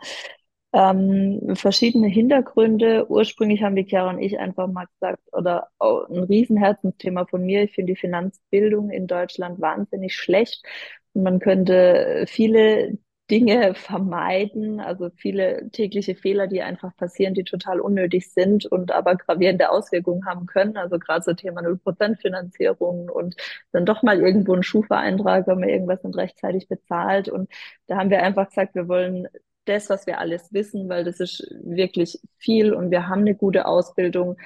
ähm, 0.72 1.54
verschiedene 1.56 2.09
Hintergründe. 2.09 3.06
Ursprünglich 3.11 3.62
haben 3.62 3.76
die 3.76 3.85
Chiara 3.87 4.11
und 4.11 4.20
ich 4.20 4.38
einfach 4.38 4.68
mal 4.68 4.87
gesagt, 4.87 5.22
oder 5.33 5.68
ein 5.80 6.24
Riesenherzensthema 6.24 7.26
von 7.26 7.44
mir. 7.46 7.64
Ich 7.64 7.74
finde 7.74 7.94
die 7.94 8.00
Finanzbildung 8.00 8.90
in 8.90 9.06
Deutschland 9.06 9.61
wahnsinnig 9.61 10.14
schlecht. 10.16 10.64
Man 11.14 11.38
könnte 11.40 12.24
viele 12.28 12.98
Dinge 13.30 13.74
vermeiden, 13.74 14.80
also 14.80 15.10
viele 15.16 15.70
tägliche 15.70 16.16
Fehler, 16.16 16.48
die 16.48 16.62
einfach 16.62 16.96
passieren, 16.96 17.34
die 17.34 17.44
total 17.44 17.80
unnötig 17.80 18.32
sind 18.32 18.66
und 18.66 18.90
aber 18.90 19.14
gravierende 19.14 19.70
Auswirkungen 19.70 20.26
haben 20.26 20.46
können. 20.46 20.76
Also 20.76 20.98
gerade 20.98 21.22
so 21.22 21.32
Thema 21.32 21.62
0% 21.62 22.16
Finanzierung 22.20 23.08
und 23.08 23.36
dann 23.72 23.86
doch 23.86 24.02
mal 24.02 24.20
irgendwo 24.20 24.54
ein 24.54 24.64
Schufa-Eintrag, 24.64 25.46
wenn 25.46 25.60
man 25.60 25.68
irgendwas 25.68 26.02
nicht 26.02 26.16
rechtzeitig 26.16 26.68
bezahlt. 26.68 27.28
Und 27.28 27.48
da 27.86 27.96
haben 27.98 28.10
wir 28.10 28.22
einfach 28.22 28.48
gesagt, 28.48 28.74
wir 28.74 28.88
wollen 28.88 29.28
das, 29.64 29.90
was 29.90 30.06
wir 30.06 30.18
alles 30.18 30.52
wissen, 30.52 30.88
weil 30.88 31.04
das 31.04 31.20
ist 31.20 31.46
wirklich 31.62 32.20
viel 32.38 32.72
und 32.74 32.90
wir 32.90 33.08
haben 33.08 33.20
eine 33.20 33.36
gute 33.36 33.66
Ausbildung 33.66 34.36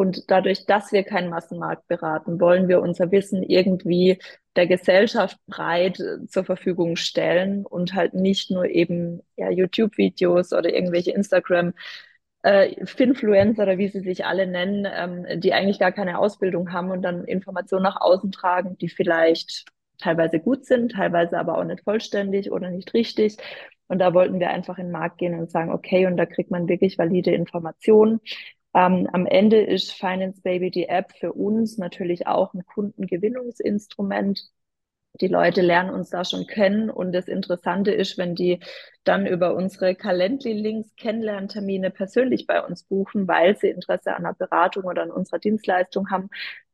Und 0.00 0.30
dadurch, 0.30 0.64
dass 0.64 0.92
wir 0.92 1.02
keinen 1.02 1.28
Massenmarkt 1.28 1.86
beraten, 1.86 2.40
wollen 2.40 2.68
wir 2.68 2.80
unser 2.80 3.10
Wissen 3.12 3.42
irgendwie 3.42 4.18
der 4.56 4.66
Gesellschaft 4.66 5.36
breit 5.46 6.00
äh, 6.00 6.26
zur 6.26 6.44
Verfügung 6.44 6.96
stellen 6.96 7.66
und 7.66 7.92
halt 7.92 8.14
nicht 8.14 8.50
nur 8.50 8.64
eben 8.64 9.20
ja, 9.36 9.50
YouTube-Videos 9.50 10.54
oder 10.54 10.72
irgendwelche 10.72 11.12
Instagram- 11.12 11.74
äh, 12.42 12.86
Finfluencer 12.86 13.64
oder 13.64 13.76
wie 13.76 13.88
sie 13.88 14.00
sich 14.00 14.24
alle 14.24 14.46
nennen, 14.46 14.88
ähm, 14.90 15.38
die 15.38 15.52
eigentlich 15.52 15.78
gar 15.78 15.92
keine 15.92 16.18
Ausbildung 16.18 16.72
haben 16.72 16.90
und 16.90 17.02
dann 17.02 17.24
Informationen 17.26 17.82
nach 17.82 18.00
außen 18.00 18.32
tragen, 18.32 18.78
die 18.78 18.88
vielleicht 18.88 19.66
teilweise 19.98 20.40
gut 20.40 20.64
sind, 20.64 20.92
teilweise 20.92 21.38
aber 21.38 21.58
auch 21.58 21.64
nicht 21.64 21.84
vollständig 21.84 22.50
oder 22.50 22.70
nicht 22.70 22.94
richtig. 22.94 23.36
Und 23.86 23.98
da 23.98 24.14
wollten 24.14 24.40
wir 24.40 24.48
einfach 24.48 24.78
in 24.78 24.86
den 24.86 24.92
Markt 24.92 25.18
gehen 25.18 25.38
und 25.38 25.50
sagen, 25.50 25.70
okay, 25.70 26.06
und 26.06 26.16
da 26.16 26.24
kriegt 26.24 26.50
man 26.50 26.68
wirklich 26.68 26.96
valide 26.96 27.32
Informationen. 27.32 28.20
Ähm, 28.74 29.08
am 29.12 29.26
Ende 29.26 29.60
ist 29.62 29.92
Finance 29.92 30.40
Baby 30.42 30.70
die 30.70 30.88
App 30.88 31.12
für 31.18 31.32
uns 31.32 31.78
natürlich 31.78 32.26
auch 32.26 32.54
ein 32.54 32.64
Kundengewinnungsinstrument. 32.66 34.48
Die 35.20 35.28
Leute 35.28 35.60
lernen 35.60 35.90
uns 35.90 36.10
da 36.10 36.24
schon 36.24 36.46
kennen 36.46 36.88
und 36.88 37.12
das 37.12 37.26
Interessante 37.26 37.90
ist, 37.92 38.16
wenn 38.16 38.36
die 38.36 38.60
dann 39.04 39.26
über 39.26 39.54
unsere 39.54 39.94
Calendly-Links 39.96 40.94
Kennenlerntermine 40.96 41.90
persönlich 41.90 42.46
bei 42.46 42.64
uns 42.64 42.84
buchen, 42.84 43.26
weil 43.26 43.56
sie 43.56 43.68
Interesse 43.70 44.14
an 44.14 44.24
einer 44.24 44.34
Beratung 44.34 44.84
oder 44.84 45.02
an 45.02 45.10
unserer 45.10 45.40
Dienstleistung 45.40 46.10
haben, 46.10 46.30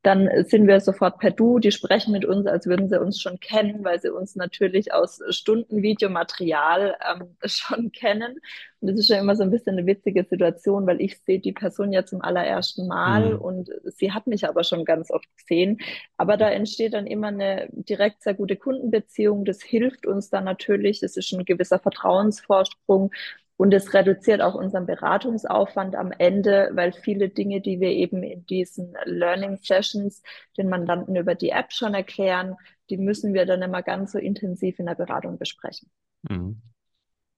dann 0.07 0.31
sind 0.45 0.69
wir 0.69 0.79
sofort 0.79 1.19
per 1.19 1.33
Du. 1.33 1.59
Die 1.59 1.73
sprechen 1.73 2.12
mit 2.12 2.25
uns, 2.25 2.47
als 2.47 2.69
würden 2.69 2.88
sie 2.88 3.01
uns 3.01 3.21
schon 3.21 3.40
kennen, 3.40 3.83
weil 3.85 4.01
sie 4.01 4.11
uns 4.11 4.37
natürlich 4.37 4.95
aus 4.95 5.21
Stunden 5.31 5.83
Videomaterial 5.83 6.97
ähm, 7.12 7.37
schon 7.45 7.90
kennen. 7.90 8.38
Und 8.81 8.90
das 8.90 9.01
ist 9.01 9.09
ja 9.09 9.19
immer 9.19 9.35
so 9.35 9.42
ein 9.42 9.51
bisschen 9.51 9.77
eine 9.77 9.87
witzige 9.87 10.23
Situation, 10.23 10.87
weil 10.87 11.01
ich 11.01 11.19
sehe 11.23 11.40
die 11.40 11.53
Person 11.53 11.92
ja 11.92 12.05
zum 12.05 12.23
allerersten 12.23 12.87
Mal 12.87 13.35
mhm. 13.35 13.40
und 13.40 13.71
sie 13.85 14.12
hat 14.12 14.29
mich 14.29 14.49
aber 14.49 14.62
schon 14.62 14.85
ganz 14.85 15.11
oft 15.11 15.27
gesehen. 15.38 15.79
Aber 16.16 16.37
da 16.37 16.51
entsteht 16.51 16.95
dann 16.95 17.09
immer 17.09 17.29
eine 17.29 17.69
direkt 17.73 18.23
sehr 18.23 18.35
gute 18.35 18.55
Kundenbeziehung. 18.55 19.45
Das 19.45 19.61
hilft 19.61 20.07
uns 20.07 20.31
dann 20.31 20.45
natürlich. 20.45 21.03
Es 21.03 21.16
ist 21.16 21.33
ein 21.33 21.45
gewisser 21.45 21.81
Vertrauensvorsprung 21.81 23.11
und 23.57 23.73
es 23.73 23.95
reduziert 23.95 24.42
auch 24.42 24.55
unseren 24.55 24.87
Beratungsaufwand 24.87 25.95
am 25.97 26.12
Ende, 26.12 26.71
weil 26.73 26.92
viele 26.92 27.29
Dinge, 27.31 27.61
die 27.61 27.81
wir 27.81 27.90
eben 27.90 28.23
in 28.23 28.45
diesen 28.47 28.95
Learning 29.05 29.57
Sessions 29.57 30.23
den 30.59 30.69
Mandanten 30.69 31.16
über 31.16 31.35
die 31.35 31.51
App 31.51 31.73
schon 31.73 31.95
erklären, 31.95 32.57
die 32.90 32.99
müssen 32.99 33.33
wir 33.33 33.47
dann 33.47 33.62
immer 33.62 33.83
ganz 33.83 34.12
so 34.12 34.19
intensiv 34.19 34.79
in 34.79 34.87
der 34.87 34.95
Beratung 34.95 35.38
besprechen. 35.38 35.88
Mhm. 36.29 36.61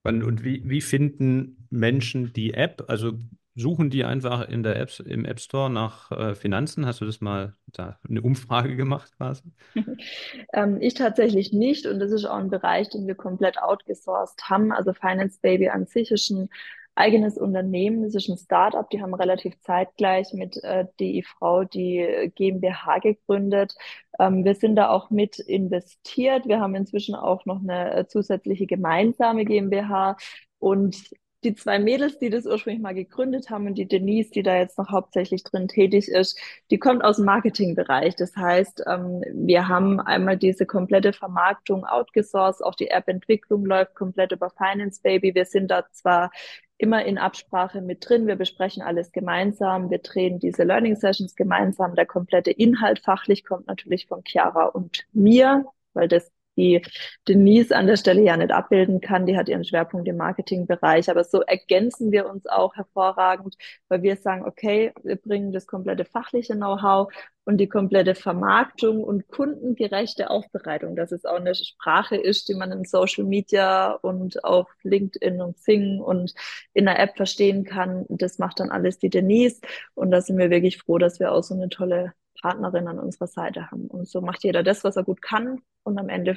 Und 0.04 0.42
wie, 0.42 0.62
wie 0.64 0.80
finden 0.80 1.66
Menschen 1.70 2.32
die 2.32 2.54
App? 2.54 2.84
Also 2.88 3.12
suchen 3.58 3.90
die 3.90 4.04
einfach 4.04 4.48
in 4.48 4.62
der 4.62 4.76
App, 4.76 4.90
im 5.04 5.24
App 5.24 5.40
Store 5.40 5.68
nach 5.68 6.10
äh, 6.12 6.34
Finanzen? 6.34 6.86
Hast 6.86 7.00
du 7.00 7.04
das 7.04 7.20
mal 7.20 7.54
da 7.66 7.98
eine 8.08 8.22
Umfrage 8.22 8.76
gemacht 8.76 9.12
quasi? 9.16 9.52
ähm, 10.52 10.78
ich 10.80 10.94
tatsächlich 10.94 11.52
nicht 11.52 11.86
und 11.86 11.98
das 11.98 12.12
ist 12.12 12.24
auch 12.24 12.36
ein 12.36 12.50
Bereich, 12.50 12.88
den 12.88 13.06
wir 13.06 13.14
komplett 13.14 13.60
outgesourced 13.60 14.48
haben. 14.48 14.72
Also 14.72 14.92
Finance 14.92 15.40
Baby 15.42 15.68
an 15.68 15.86
sich 15.86 16.10
ist 16.10 16.30
ein 16.30 16.48
eigenes 16.94 17.38
Unternehmen, 17.38 18.02
das 18.02 18.14
ist 18.14 18.28
ein 18.28 18.36
Startup, 18.36 18.88
die 18.90 19.00
haben 19.00 19.14
relativ 19.14 19.58
zeitgleich 19.60 20.32
mit 20.32 20.62
äh, 20.64 20.84
DIV 20.98 21.28
die 21.72 22.32
GmbH 22.34 22.98
gegründet. 22.98 23.74
Ähm, 24.18 24.44
wir 24.44 24.54
sind 24.54 24.76
da 24.76 24.90
auch 24.90 25.10
mit 25.10 25.38
investiert. 25.38 26.46
Wir 26.46 26.60
haben 26.60 26.74
inzwischen 26.74 27.14
auch 27.14 27.46
noch 27.46 27.60
eine 27.60 27.94
äh, 27.94 28.06
zusätzliche 28.06 28.66
gemeinsame 28.66 29.44
GmbH 29.44 30.16
und 30.58 30.96
die 31.44 31.54
zwei 31.54 31.78
Mädels, 31.78 32.18
die 32.18 32.30
das 32.30 32.46
ursprünglich 32.46 32.82
mal 32.82 32.94
gegründet 32.94 33.48
haben 33.50 33.66
und 33.66 33.74
die 33.76 33.86
Denise, 33.86 34.30
die 34.30 34.42
da 34.42 34.56
jetzt 34.56 34.76
noch 34.78 34.90
hauptsächlich 34.90 35.44
drin 35.44 35.68
tätig 35.68 36.08
ist, 36.08 36.38
die 36.70 36.78
kommt 36.78 37.04
aus 37.04 37.16
dem 37.16 37.26
Marketingbereich. 37.26 38.16
Das 38.16 38.36
heißt, 38.36 38.84
ähm, 38.86 39.22
wir 39.32 39.68
haben 39.68 40.00
einmal 40.00 40.36
diese 40.36 40.66
komplette 40.66 41.12
Vermarktung 41.12 41.84
outgesourced, 41.84 42.64
auch 42.64 42.74
die 42.74 42.88
App-Entwicklung 42.88 43.64
läuft 43.64 43.94
komplett 43.94 44.32
über 44.32 44.50
Finance 44.50 45.00
Baby. 45.02 45.34
Wir 45.34 45.44
sind 45.44 45.70
da 45.70 45.84
zwar 45.92 46.30
immer 46.76 47.04
in 47.04 47.18
Absprache 47.18 47.82
mit 47.82 48.08
drin. 48.08 48.26
Wir 48.26 48.36
besprechen 48.36 48.82
alles 48.82 49.12
gemeinsam. 49.12 49.90
Wir 49.90 49.98
drehen 49.98 50.38
diese 50.38 50.62
Learning 50.64 50.96
Sessions 50.96 51.34
gemeinsam. 51.34 51.94
Der 51.94 52.06
komplette 52.06 52.50
Inhalt 52.52 53.00
fachlich 53.00 53.44
kommt 53.44 53.66
natürlich 53.66 54.06
von 54.06 54.22
Chiara 54.24 54.66
und 54.66 55.04
mir, 55.12 55.64
weil 55.92 56.08
das 56.08 56.30
die 56.58 56.82
Denise 57.26 57.74
an 57.74 57.86
der 57.86 57.96
Stelle 57.96 58.22
ja 58.22 58.36
nicht 58.36 58.50
abbilden 58.50 59.00
kann. 59.00 59.24
Die 59.24 59.36
hat 59.36 59.48
ihren 59.48 59.64
Schwerpunkt 59.64 60.06
im 60.08 60.16
Marketingbereich. 60.16 61.10
Aber 61.10 61.24
so 61.24 61.40
ergänzen 61.40 62.12
wir 62.12 62.28
uns 62.28 62.46
auch 62.46 62.74
hervorragend, 62.74 63.56
weil 63.88 64.02
wir 64.02 64.16
sagen, 64.16 64.44
okay, 64.44 64.92
wir 65.02 65.16
bringen 65.16 65.52
das 65.52 65.66
komplette 65.66 66.04
fachliche 66.04 66.54
Know-how 66.54 67.10
und 67.44 67.56
die 67.56 67.68
komplette 67.68 68.14
Vermarktung 68.14 69.02
und 69.02 69.28
kundengerechte 69.28 70.28
Aufbereitung, 70.28 70.96
dass 70.96 71.12
es 71.12 71.24
auch 71.24 71.36
eine 71.36 71.54
Sprache 71.54 72.16
ist, 72.16 72.48
die 72.50 72.54
man 72.54 72.72
in 72.72 72.84
Social 72.84 73.24
Media 73.24 73.92
und 73.92 74.44
auf 74.44 74.68
LinkedIn 74.82 75.40
und 75.40 75.56
Sing 75.56 76.00
und 76.00 76.34
in 76.74 76.84
der 76.84 76.98
App 76.98 77.16
verstehen 77.16 77.64
kann. 77.64 78.04
Das 78.10 78.38
macht 78.38 78.60
dann 78.60 78.70
alles 78.70 78.98
die 78.98 79.08
Denise. 79.08 79.60
Und 79.94 80.10
da 80.10 80.20
sind 80.20 80.36
wir 80.36 80.50
wirklich 80.50 80.76
froh, 80.76 80.98
dass 80.98 81.20
wir 81.20 81.32
auch 81.32 81.42
so 81.42 81.54
eine 81.54 81.70
tolle 81.70 82.12
Partnerin 82.40 82.88
an 82.88 82.98
unserer 82.98 83.26
Seite 83.26 83.70
haben. 83.70 83.86
Und 83.86 84.08
so 84.08 84.20
macht 84.20 84.44
jeder 84.44 84.62
das, 84.62 84.84
was 84.84 84.96
er 84.96 85.04
gut 85.04 85.22
kann 85.22 85.60
und 85.82 85.98
am 85.98 86.08
Ende 86.08 86.36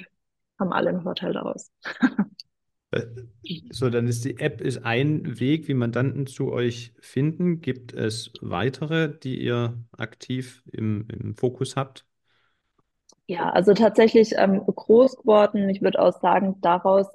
haben 0.59 0.73
alle 0.73 0.89
einen 0.89 1.01
Vorteil 1.01 1.33
daraus. 1.33 1.71
Äh, 2.91 3.05
so, 3.71 3.89
dann 3.89 4.07
ist 4.07 4.25
die 4.25 4.37
App 4.39 4.61
ist 4.61 4.83
ein 4.83 5.39
Weg, 5.39 5.67
wie 5.67 5.73
Mandanten 5.73 6.27
zu 6.27 6.51
euch 6.51 6.93
finden. 6.99 7.61
Gibt 7.61 7.93
es 7.93 8.33
weitere, 8.41 9.17
die 9.17 9.41
ihr 9.41 9.77
aktiv 9.97 10.63
im, 10.71 11.07
im 11.09 11.35
Fokus 11.35 11.75
habt? 11.75 12.05
Ja, 13.27 13.49
also 13.49 13.73
tatsächlich 13.73 14.33
ähm, 14.35 14.61
groß 14.65 15.17
geworden. 15.17 15.69
Ich 15.69 15.81
würde 15.81 16.01
auch 16.01 16.19
sagen, 16.19 16.57
daraus 16.59 17.07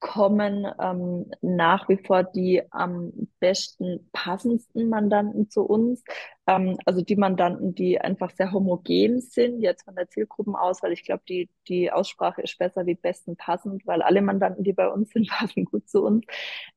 kommen 0.00 0.66
ähm, 0.80 1.30
nach 1.42 1.88
wie 1.88 1.98
vor 1.98 2.24
die 2.24 2.62
am 2.70 3.12
besten 3.38 4.08
passendsten 4.12 4.88
Mandanten 4.88 5.50
zu 5.50 5.62
uns. 5.62 6.02
Ähm, 6.46 6.78
also 6.86 7.02
die 7.02 7.16
Mandanten, 7.16 7.74
die 7.74 8.00
einfach 8.00 8.30
sehr 8.30 8.50
homogen 8.50 9.20
sind, 9.20 9.60
jetzt 9.60 9.84
von 9.84 9.94
der 9.94 10.08
Zielgruppe 10.08 10.58
aus, 10.58 10.82
weil 10.82 10.92
ich 10.92 11.04
glaube, 11.04 11.22
die, 11.28 11.50
die 11.68 11.92
Aussprache 11.92 12.42
ist 12.42 12.58
besser 12.58 12.86
wie 12.86 12.94
besten 12.94 13.36
passend, 13.36 13.86
weil 13.86 14.02
alle 14.02 14.22
Mandanten, 14.22 14.64
die 14.64 14.72
bei 14.72 14.88
uns 14.88 15.10
sind, 15.10 15.28
passen 15.30 15.66
gut 15.66 15.88
zu 15.88 16.02
uns, 16.02 16.24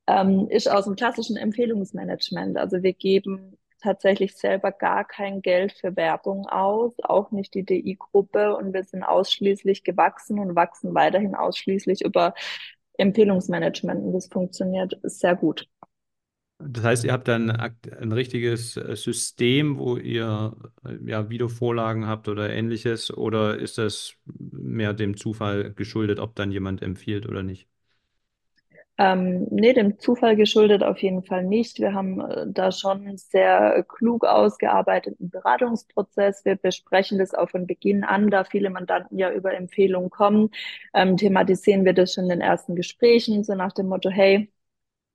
ähm, 0.06 0.46
ist 0.50 0.70
aus 0.70 0.84
dem 0.84 0.94
klassischen 0.94 1.36
Empfehlungsmanagement. 1.36 2.58
Also 2.58 2.82
wir 2.82 2.92
geben 2.92 3.56
tatsächlich 3.84 4.34
selber 4.36 4.72
gar 4.72 5.04
kein 5.04 5.42
Geld 5.42 5.72
für 5.72 5.94
Werbung 5.94 6.46
aus, 6.46 6.94
auch 7.02 7.30
nicht 7.30 7.54
die 7.54 7.64
DI-Gruppe 7.64 8.56
und 8.56 8.72
wir 8.72 8.82
sind 8.82 9.04
ausschließlich 9.04 9.84
gewachsen 9.84 10.38
und 10.38 10.56
wachsen 10.56 10.94
weiterhin 10.94 11.34
ausschließlich 11.34 12.02
über 12.02 12.34
Empfehlungsmanagement 12.98 14.04
und 14.04 14.12
das 14.12 14.26
funktioniert 14.28 14.98
sehr 15.04 15.36
gut. 15.36 15.68
Das 16.58 16.84
heißt, 16.84 17.04
ihr 17.04 17.12
habt 17.12 17.28
dann 17.28 17.50
ein 17.50 18.12
richtiges 18.12 18.76
äh, 18.76 18.96
System, 18.96 19.76
wo 19.78 19.96
ihr 19.96 20.56
äh, 20.84 20.96
ja 21.04 21.28
Videovorlagen 21.28 22.06
habt 22.06 22.28
oder 22.28 22.48
ähnliches, 22.50 23.10
oder 23.12 23.58
ist 23.58 23.76
das 23.78 24.14
mehr 24.26 24.94
dem 24.94 25.16
Zufall 25.16 25.74
geschuldet, 25.74 26.20
ob 26.20 26.34
dann 26.36 26.52
jemand 26.52 26.80
empfiehlt 26.82 27.26
oder 27.28 27.42
nicht? 27.42 27.68
Ähm, 28.96 29.48
nee, 29.50 29.72
dem 29.72 29.98
Zufall 29.98 30.36
geschuldet 30.36 30.84
auf 30.84 30.98
jeden 31.02 31.24
Fall 31.24 31.44
nicht. 31.44 31.80
Wir 31.80 31.94
haben 31.94 32.20
äh, 32.20 32.46
da 32.48 32.70
schon 32.70 33.16
sehr 33.16 33.84
klug 33.88 34.24
ausgearbeiteten 34.24 35.30
Beratungsprozess. 35.30 36.44
Wir 36.44 36.54
besprechen 36.56 37.18
das 37.18 37.34
auch 37.34 37.50
von 37.50 37.66
Beginn 37.66 38.04
an, 38.04 38.30
da 38.30 38.44
viele 38.44 38.70
Mandanten 38.70 39.18
ja 39.18 39.32
über 39.32 39.52
Empfehlungen 39.54 40.10
kommen, 40.10 40.50
ähm, 40.94 41.16
thematisieren 41.16 41.84
wir 41.84 41.92
das 41.92 42.14
schon 42.14 42.24
in 42.24 42.30
den 42.30 42.40
ersten 42.40 42.76
Gesprächen, 42.76 43.42
so 43.42 43.54
nach 43.56 43.72
dem 43.72 43.88
Motto, 43.88 44.10
hey, 44.10 44.48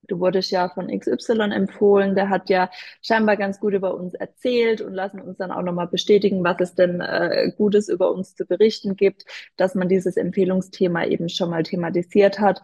Du 0.08 0.18
wurdest 0.18 0.50
ja 0.50 0.68
von 0.70 0.88
XY 0.88 1.52
empfohlen, 1.52 2.14
der 2.16 2.30
hat 2.30 2.50
ja 2.50 2.70
scheinbar 3.02 3.36
ganz 3.36 3.60
gut 3.60 3.74
über 3.74 3.94
uns 3.94 4.14
erzählt 4.14 4.80
und 4.80 4.94
lassen 4.94 5.20
uns 5.20 5.36
dann 5.38 5.52
auch 5.52 5.62
nochmal 5.62 5.86
bestätigen, 5.88 6.42
was 6.42 6.56
es 6.60 6.74
denn 6.74 7.00
äh, 7.00 7.52
Gutes 7.56 7.88
über 7.88 8.10
uns 8.10 8.34
zu 8.34 8.44
berichten 8.46 8.96
gibt, 8.96 9.24
dass 9.56 9.74
man 9.74 9.88
dieses 9.88 10.16
Empfehlungsthema 10.16 11.04
eben 11.04 11.28
schon 11.28 11.50
mal 11.50 11.62
thematisiert 11.62 12.40
hat 12.40 12.60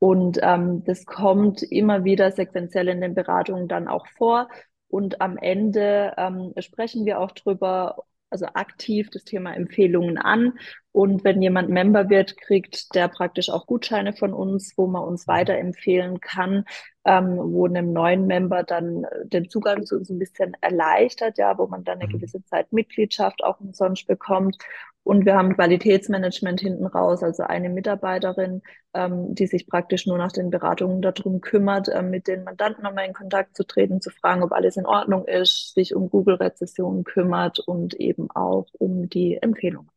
und 0.00 0.38
ähm, 0.42 0.82
das 0.84 1.04
kommt 1.04 1.62
immer 1.62 2.04
wieder 2.04 2.32
sequenziell 2.32 2.88
in 2.88 3.02
den 3.02 3.14
Beratungen 3.14 3.68
dann 3.68 3.86
auch 3.86 4.06
vor. 4.16 4.48
Und 4.88 5.20
am 5.20 5.36
Ende 5.36 6.14
ähm, 6.16 6.54
sprechen 6.58 7.04
wir 7.04 7.20
auch 7.20 7.32
drüber, 7.32 8.04
also 8.30 8.46
aktiv 8.46 9.10
das 9.10 9.24
Thema 9.24 9.54
Empfehlungen 9.54 10.16
an 10.16 10.58
Und 10.92 11.22
wenn 11.22 11.40
jemand 11.40 11.68
Member 11.68 12.10
wird, 12.10 12.36
kriegt 12.36 12.94
der 12.96 13.06
praktisch 13.08 13.48
auch 13.48 13.66
Gutscheine 13.66 14.12
von 14.12 14.32
uns, 14.32 14.72
wo 14.76 14.88
man 14.88 15.04
uns 15.04 15.28
weiterempfehlen 15.28 16.20
kann, 16.20 16.64
ähm, 17.04 17.38
wo 17.38 17.66
einem 17.66 17.92
neuen 17.92 18.26
Member 18.26 18.64
dann 18.64 19.06
den 19.24 19.48
Zugang 19.48 19.86
zu 19.86 19.96
uns 19.96 20.10
ein 20.10 20.18
bisschen 20.18 20.56
erleichtert, 20.60 21.38
ja, 21.38 21.56
wo 21.58 21.68
man 21.68 21.84
dann 21.84 22.00
eine 22.00 22.08
mhm. 22.08 22.18
gewisse 22.18 22.44
Zeit 22.44 22.72
Mitgliedschaft 22.72 23.44
auch 23.44 23.60
umsonst 23.60 24.06
bekommt. 24.08 24.58
Und 25.02 25.24
wir 25.24 25.34
haben 25.34 25.54
Qualitätsmanagement 25.54 26.60
hinten 26.60 26.86
raus, 26.86 27.22
also 27.22 27.44
eine 27.44 27.70
Mitarbeiterin, 27.70 28.60
ähm, 28.92 29.34
die 29.34 29.46
sich 29.46 29.66
praktisch 29.66 30.06
nur 30.06 30.18
nach 30.18 30.32
den 30.32 30.50
Beratungen 30.50 31.00
darum 31.02 31.40
kümmert, 31.40 31.88
äh, 31.88 32.02
mit 32.02 32.26
den 32.26 32.44
Mandanten 32.44 32.82
nochmal 32.82 33.06
in 33.06 33.14
Kontakt 33.14 33.56
zu 33.56 33.64
treten, 33.64 34.00
zu 34.00 34.10
fragen, 34.10 34.42
ob 34.42 34.52
alles 34.52 34.76
in 34.76 34.86
Ordnung 34.86 35.26
ist, 35.26 35.72
sich 35.74 35.94
um 35.94 36.10
Google-Rezessionen 36.10 37.04
kümmert 37.04 37.60
und 37.60 37.94
eben 37.94 38.30
auch 38.32 38.66
um 38.78 39.08
die 39.08 39.38
Empfehlungen. 39.40 39.88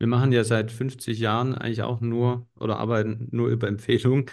Wir 0.00 0.08
machen 0.08 0.32
ja 0.32 0.44
seit 0.44 0.72
50 0.72 1.20
Jahren 1.20 1.54
eigentlich 1.54 1.82
auch 1.82 2.00
nur 2.00 2.48
oder 2.58 2.78
arbeiten 2.78 3.28
nur 3.32 3.48
über 3.50 3.68
Empfehlungen. 3.68 4.26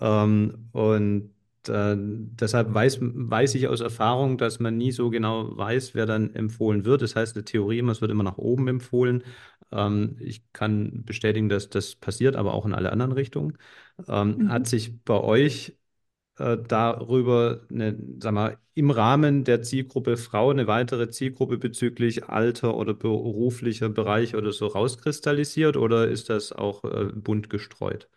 Ähm, 0.00 0.68
und 0.72 1.30
äh, 1.68 1.96
deshalb 1.98 2.74
weiß, 2.74 2.98
weiß 3.00 3.54
ich 3.54 3.68
aus 3.68 3.80
Erfahrung, 3.80 4.38
dass 4.38 4.60
man 4.60 4.76
nie 4.76 4.92
so 4.92 5.10
genau 5.10 5.56
weiß, 5.56 5.94
wer 5.94 6.06
dann 6.06 6.34
empfohlen 6.34 6.84
wird. 6.84 7.02
Das 7.02 7.16
heißt, 7.16 7.36
eine 7.36 7.44
Theorie 7.44 7.78
immer, 7.78 7.92
es 7.92 8.02
wird 8.02 8.10
immer 8.10 8.22
nach 8.24 8.38
oben 8.38 8.68
empfohlen. 8.68 9.24
Ähm, 9.72 10.16
ich 10.20 10.42
kann 10.52 11.04
bestätigen, 11.04 11.48
dass 11.48 11.70
das 11.70 11.96
passiert, 11.96 12.36
aber 12.36 12.54
auch 12.54 12.66
in 12.66 12.74
alle 12.74 12.92
anderen 12.92 13.12
Richtungen. 13.12 13.58
Ähm, 14.08 14.36
mhm. 14.38 14.48
Hat 14.50 14.66
sich 14.66 15.02
bei 15.04 15.18
euch 15.20 15.74
äh, 16.38 16.56
darüber 16.68 17.60
eine, 17.70 17.96
sag 18.20 18.32
mal, 18.34 18.58
im 18.74 18.90
Rahmen 18.90 19.44
der 19.44 19.62
Zielgruppe 19.62 20.16
Frau 20.16 20.50
eine 20.50 20.66
weitere 20.66 21.08
Zielgruppe 21.10 21.58
bezüglich 21.58 22.24
Alter 22.28 22.76
oder 22.76 22.94
beruflicher 22.94 23.88
Bereich 23.88 24.34
oder 24.34 24.52
so 24.52 24.66
rauskristallisiert 24.66 25.76
oder 25.76 26.08
ist 26.08 26.30
das 26.30 26.52
auch 26.52 26.84
äh, 26.84 27.06
bunt 27.14 27.50
gestreut? 27.50 28.08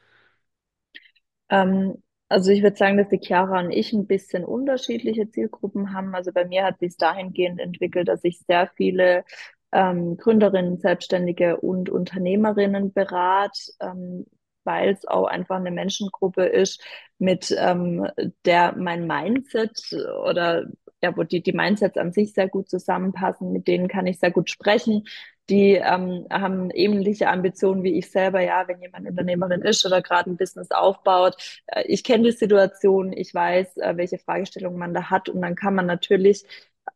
Ähm, 1.50 2.02
also 2.30 2.52
ich 2.52 2.62
würde 2.64 2.76
sagen, 2.76 2.98
dass 2.98 3.10
die 3.10 3.20
Chiara 3.22 3.60
und 3.62 3.72
ich 3.72 3.94
ein 3.94 4.08
bisschen 4.08 4.44
unterschiedliche 4.46 5.30
Zielgruppen 5.30 5.94
haben. 5.94 6.14
Also 6.16 6.32
bei 6.34 6.46
mir 6.46 6.64
hat 6.66 6.80
sich 6.80 6.98
dahingehend 6.98 7.60
entwickelt, 7.60 8.08
dass 8.10 8.24
ich 8.24 8.40
sehr 8.40 8.68
viele 8.76 9.24
ähm, 9.72 10.18
Gründerinnen, 10.18 10.78
Selbstständige 10.80 11.58
und 11.62 11.90
Unternehmerinnen 11.90 12.92
berate. 12.94 13.60
Ähm, 13.80 14.26
weil 14.68 14.92
es 14.92 15.08
auch 15.08 15.26
einfach 15.26 15.56
eine 15.56 15.72
Menschengruppe 15.72 16.46
ist, 16.46 16.84
mit 17.18 17.56
ähm, 17.58 18.08
der 18.46 18.76
mein 18.78 19.08
Mindset 19.08 19.82
oder 20.24 20.68
ja, 21.02 21.16
wo 21.16 21.24
die, 21.24 21.42
die 21.42 21.54
Mindsets 21.54 21.98
an 21.98 22.12
sich 22.12 22.34
sehr 22.34 22.48
gut 22.48 22.70
zusammenpassen, 22.70 23.52
mit 23.52 23.68
denen 23.68 23.88
kann 23.88 24.08
ich 24.08 24.20
sehr 24.20 24.32
gut 24.32 24.50
sprechen. 24.50 25.08
Die 25.50 25.74
ähm, 25.76 26.28
haben 26.30 26.72
ähnliche 26.72 27.30
Ambitionen 27.30 27.84
wie 27.84 27.98
ich 27.98 28.12
selber, 28.12 28.42
ja, 28.42 28.68
wenn 28.68 28.82
jemand 28.82 29.08
Unternehmerin 29.08 29.62
ist 29.62 29.86
oder 29.86 30.02
gerade 30.02 30.30
ein 30.30 30.38
Business 30.38 30.72
aufbaut. 30.72 31.36
Äh, 31.68 31.84
ich 31.88 32.04
kenne 32.04 32.26
die 32.26 32.32
Situation, 32.32 33.14
ich 33.14 33.34
weiß, 33.34 33.78
äh, 33.78 33.96
welche 33.96 34.18
Fragestellungen 34.18 34.80
man 34.80 34.94
da 34.94 35.10
hat 35.10 35.30
und 35.30 35.42
dann 35.42 35.56
kann 35.56 35.76
man 35.76 35.86
natürlich 35.86 36.44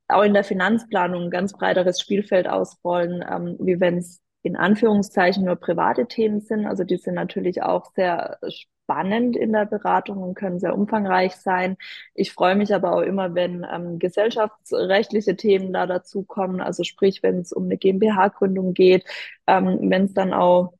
auch 0.07 0.24
in 0.24 0.34
der 0.34 0.43
Finanzplanung 0.43 1.26
ein 1.26 1.32
ganz 1.32 1.53
breiteres 1.53 1.99
Spielfeld 2.01 2.47
ausrollen, 2.47 3.24
ähm, 3.30 3.57
wie 3.59 3.80
wenn 3.80 3.97
es 3.97 4.22
in 4.44 4.56
Anführungszeichen 4.56 5.46
nur 5.46 5.56
private 5.56 6.08
Themen 6.08 6.42
sind. 6.42 6.66
Also 6.66 6.84
die 6.84 6.98
sind 6.98 7.16
natürlich 7.16 7.62
auch 7.64 7.92
sehr 7.94 8.39
spannend 8.50 9.38
in 9.38 9.54
der 9.54 9.66
Beratung 9.66 10.22
und 10.24 10.36
können 10.36 10.60
sehr 10.60 10.76
umfangreich 10.76 11.36
sein. 11.36 11.78
Ich 12.14 12.34
freue 12.34 12.56
mich 12.56 12.74
aber 12.74 12.94
auch 12.94 13.02
immer, 13.02 13.36
wenn 13.36 13.66
ähm, 13.72 14.00
gesellschaftsrechtliche 14.00 15.36
Themen 15.36 15.72
da 15.74 15.88
dazukommen. 15.88 16.62
Also 16.62 16.84
sprich, 16.84 17.24
wenn 17.24 17.39
es 17.39 17.54
um 17.54 17.66
eine 17.66 17.78
GmbH-Gründung 17.78 18.74
geht, 18.74 19.06
ähm, 19.48 19.78
wenn 19.89 20.06
es 20.06 20.14
dann 20.14 20.34
auch 20.34 20.74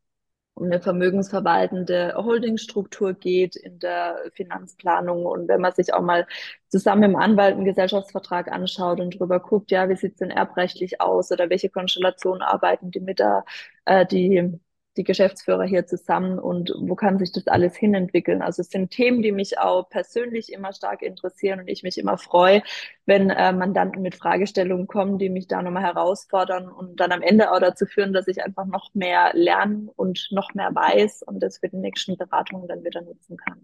um 0.54 0.66
eine 0.66 0.82
vermögensverwaltende 0.82 2.14
Holdingstruktur 2.18 3.14
geht 3.14 3.56
in 3.56 3.80
der 3.80 4.18
Finanzplanung. 4.34 5.26
Und 5.26 5.48
wenn 5.48 5.62
man 5.62 5.74
sich 5.74 5.94
auch 5.94 6.02
mal 6.02 6.28
zusammen 6.68 7.04
im 7.04 7.16
Anwalt 7.16 7.56
einen 7.56 7.66
Gesellschaftsvertrag 7.66 8.52
anschaut 8.52 9.00
und 9.00 9.20
drüber 9.20 9.40
guckt, 9.40 9.72
ja, 9.72 9.90
wie 9.90 9.96
sieht's 9.96 10.20
denn 10.20 10.30
erbrechtlich 10.32 11.02
aus 11.02 11.32
oder 11.32 11.50
welche 11.50 11.70
Konstellationen 11.70 12.42
arbeiten 12.42 12.92
die 12.92 13.00
mit 13.00 13.20
der, 13.20 13.46
äh, 13.86 14.06
die 14.06 14.60
die 14.98 15.04
Geschäftsführer 15.04 15.64
hier 15.64 15.86
zusammen 15.86 16.38
und 16.38 16.74
wo 16.78 16.96
kann 16.96 17.18
sich 17.18 17.32
das 17.32 17.48
alles 17.48 17.76
hinentwickeln? 17.76 18.42
Also 18.42 18.62
es 18.62 18.70
sind 18.70 18.92
Themen, 18.92 19.22
die 19.22 19.32
mich 19.32 19.58
auch 19.58 19.90
persönlich 19.90 20.52
immer 20.52 20.74
stark 20.74 21.02
interessieren 21.02 21.62
und 21.62 21.68
ich 21.68 21.84
mich 21.84 21.98
immer 21.98 22.18
freue, 22.18 22.62
wenn 23.06 23.30
äh, 23.30 23.54
Mandanten 23.54 24.02
mit 24.02 24.16
Fragestellungen 24.16 24.88
kommen, 24.88 25.18
die 25.18 25.30
mich 25.30 25.48
da 25.48 25.62
nochmal 25.62 25.84
herausfordern 25.84 26.70
und 26.70 27.00
dann 27.00 27.12
am 27.12 27.22
Ende 27.22 27.52
auch 27.52 27.60
dazu 27.60 27.86
führen, 27.86 28.12
dass 28.12 28.28
ich 28.28 28.44
einfach 28.44 28.66
noch 28.66 28.94
mehr 28.94 29.32
lernen 29.34 29.90
und 29.96 30.28
noch 30.32 30.54
mehr 30.54 30.74
weiß 30.74 31.24
und 31.24 31.40
das 31.42 31.60
für 31.60 31.70
die 31.70 31.78
nächsten 31.78 32.18
Beratungen 32.18 32.68
dann 32.68 32.84
wieder 32.84 33.02
nutzen 33.02 33.38
kann. 33.38 33.60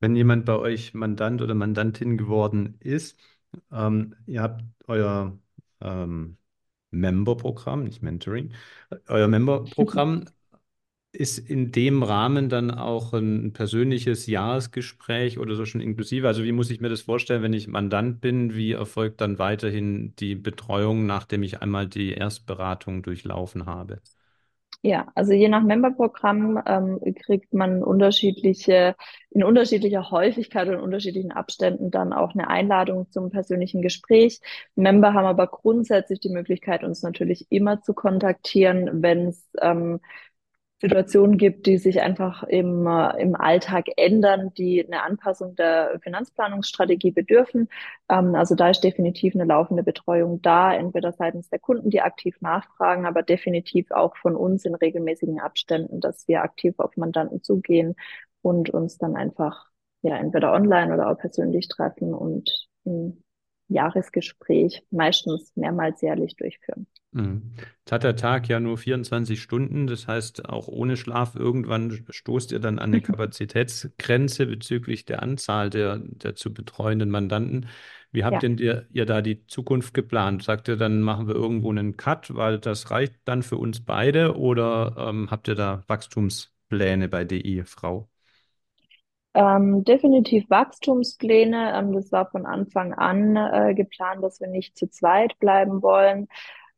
Wenn 0.00 0.14
jemand 0.14 0.44
bei 0.44 0.56
euch 0.56 0.94
Mandant 0.94 1.42
oder 1.42 1.54
Mandantin 1.54 2.18
geworden 2.18 2.76
ist, 2.80 3.18
ähm, 3.72 4.14
ihr 4.26 4.42
habt 4.42 4.62
euer 4.86 5.38
ähm, 5.80 6.36
Member-Programm, 6.90 7.84
nicht 7.84 8.02
Mentoring. 8.02 8.52
Euer 9.08 9.28
Member-Programm 9.28 10.24
ist 11.12 11.38
in 11.38 11.72
dem 11.72 12.02
Rahmen 12.02 12.48
dann 12.48 12.70
auch 12.70 13.12
ein 13.14 13.52
persönliches 13.52 14.26
Jahresgespräch 14.26 15.38
oder 15.38 15.56
so 15.56 15.64
schon 15.66 15.80
inklusive? 15.80 16.26
Also 16.28 16.44
wie 16.44 16.52
muss 16.52 16.70
ich 16.70 16.80
mir 16.80 16.88
das 16.90 17.02
vorstellen, 17.02 17.42
wenn 17.42 17.52
ich 17.54 17.68
Mandant 17.68 18.20
bin? 18.20 18.54
Wie 18.54 18.72
erfolgt 18.72 19.20
dann 19.20 19.38
weiterhin 19.38 20.14
die 20.16 20.34
Betreuung, 20.36 21.06
nachdem 21.06 21.42
ich 21.42 21.62
einmal 21.62 21.88
die 21.88 22.12
Erstberatung 22.12 23.02
durchlaufen 23.02 23.66
habe? 23.66 24.00
Ja, 24.82 25.08
also 25.16 25.32
je 25.32 25.48
nach 25.48 25.64
Memberprogramm 25.64 26.62
ähm, 26.64 27.00
kriegt 27.26 27.52
man 27.52 27.82
unterschiedliche, 27.82 28.94
in 29.30 29.42
unterschiedlicher 29.42 30.12
Häufigkeit 30.12 30.68
und 30.68 30.76
unterschiedlichen 30.78 31.32
Abständen 31.32 31.90
dann 31.90 32.12
auch 32.12 32.32
eine 32.32 32.48
Einladung 32.48 33.10
zum 33.10 33.30
persönlichen 33.30 33.82
Gespräch. 33.82 34.40
Member 34.76 35.14
haben 35.14 35.26
aber 35.26 35.48
grundsätzlich 35.48 36.20
die 36.20 36.28
Möglichkeit, 36.30 36.84
uns 36.84 37.02
natürlich 37.02 37.46
immer 37.50 37.82
zu 37.82 37.92
kontaktieren, 37.92 39.02
wenn 39.02 39.26
es 39.26 39.48
ähm, 39.60 39.98
Situationen 40.80 41.38
gibt, 41.38 41.66
die 41.66 41.76
sich 41.78 42.00
einfach 42.02 42.44
im, 42.44 42.86
äh, 42.86 43.20
im 43.20 43.34
Alltag 43.34 43.86
ändern, 43.96 44.52
die 44.56 44.86
eine 44.86 45.02
Anpassung 45.02 45.56
der 45.56 45.98
Finanzplanungsstrategie 46.02 47.10
bedürfen. 47.10 47.68
Ähm, 48.08 48.34
also 48.36 48.54
da 48.54 48.70
ist 48.70 48.84
definitiv 48.84 49.34
eine 49.34 49.44
laufende 49.44 49.82
Betreuung 49.82 50.40
da, 50.40 50.72
entweder 50.72 51.12
seitens 51.12 51.50
der 51.50 51.58
Kunden, 51.58 51.90
die 51.90 52.00
aktiv 52.00 52.36
nachfragen, 52.40 53.06
aber 53.06 53.22
definitiv 53.22 53.90
auch 53.90 54.16
von 54.16 54.36
uns 54.36 54.64
in 54.64 54.74
regelmäßigen 54.74 55.40
Abständen, 55.40 56.00
dass 56.00 56.28
wir 56.28 56.42
aktiv 56.42 56.74
auf 56.78 56.96
Mandanten 56.96 57.42
zugehen 57.42 57.96
und 58.42 58.70
uns 58.70 58.98
dann 58.98 59.16
einfach 59.16 59.66
ja 60.02 60.16
entweder 60.16 60.52
online 60.52 60.94
oder 60.94 61.10
auch 61.10 61.18
persönlich 61.18 61.68
treffen 61.68 62.14
und 62.14 62.50
ein 62.86 63.22
Jahresgespräch 63.68 64.82
meistens 64.90 65.52
mehrmals 65.54 66.00
jährlich 66.00 66.36
durchführen. 66.36 66.86
Mhm. 67.12 67.54
Jetzt 67.56 67.92
hat 67.92 68.04
der 68.04 68.16
Tag 68.16 68.48
ja 68.48 68.60
nur 68.60 68.76
24 68.76 69.40
Stunden, 69.40 69.86
das 69.86 70.06
heißt, 70.06 70.48
auch 70.48 70.68
ohne 70.68 70.96
Schlaf 70.96 71.34
irgendwann 71.34 72.04
stoßt 72.08 72.52
ihr 72.52 72.60
dann 72.60 72.78
an 72.78 72.90
eine 72.90 73.00
Kapazitätsgrenze 73.02 74.46
bezüglich 74.46 75.04
der 75.04 75.22
Anzahl 75.22 75.70
der, 75.70 75.98
der 75.98 76.34
zu 76.34 76.52
betreuenden 76.52 77.10
Mandanten. 77.10 77.66
Wie 78.10 78.24
habt 78.24 78.34
ja. 78.34 78.40
denn 78.40 78.58
ihr, 78.58 78.86
ihr 78.90 79.04
da 79.04 79.20
die 79.20 79.46
Zukunft 79.46 79.92
geplant? 79.92 80.42
Sagt 80.42 80.68
ihr, 80.68 80.76
dann 80.76 81.02
machen 81.02 81.28
wir 81.28 81.34
irgendwo 81.34 81.70
einen 81.70 81.96
Cut, 81.96 82.34
weil 82.34 82.58
das 82.58 82.90
reicht 82.90 83.14
dann 83.24 83.42
für 83.42 83.58
uns 83.58 83.84
beide 83.84 84.36
oder 84.36 84.96
ähm, 84.98 85.30
habt 85.30 85.48
ihr 85.48 85.54
da 85.54 85.84
Wachstumspläne 85.88 87.08
bei 87.08 87.24
DI, 87.24 87.64
Frau? 87.64 88.08
Ähm, 89.34 89.84
definitiv 89.84 90.48
Wachstumspläne. 90.50 91.72
Ähm, 91.76 91.92
das 91.92 92.10
war 92.12 92.30
von 92.30 92.46
Anfang 92.46 92.94
an 92.94 93.36
äh, 93.36 93.74
geplant, 93.74 94.22
dass 94.22 94.40
wir 94.40 94.48
nicht 94.48 94.76
zu 94.76 94.88
zweit 94.90 95.38
bleiben 95.38 95.82
wollen. 95.82 96.28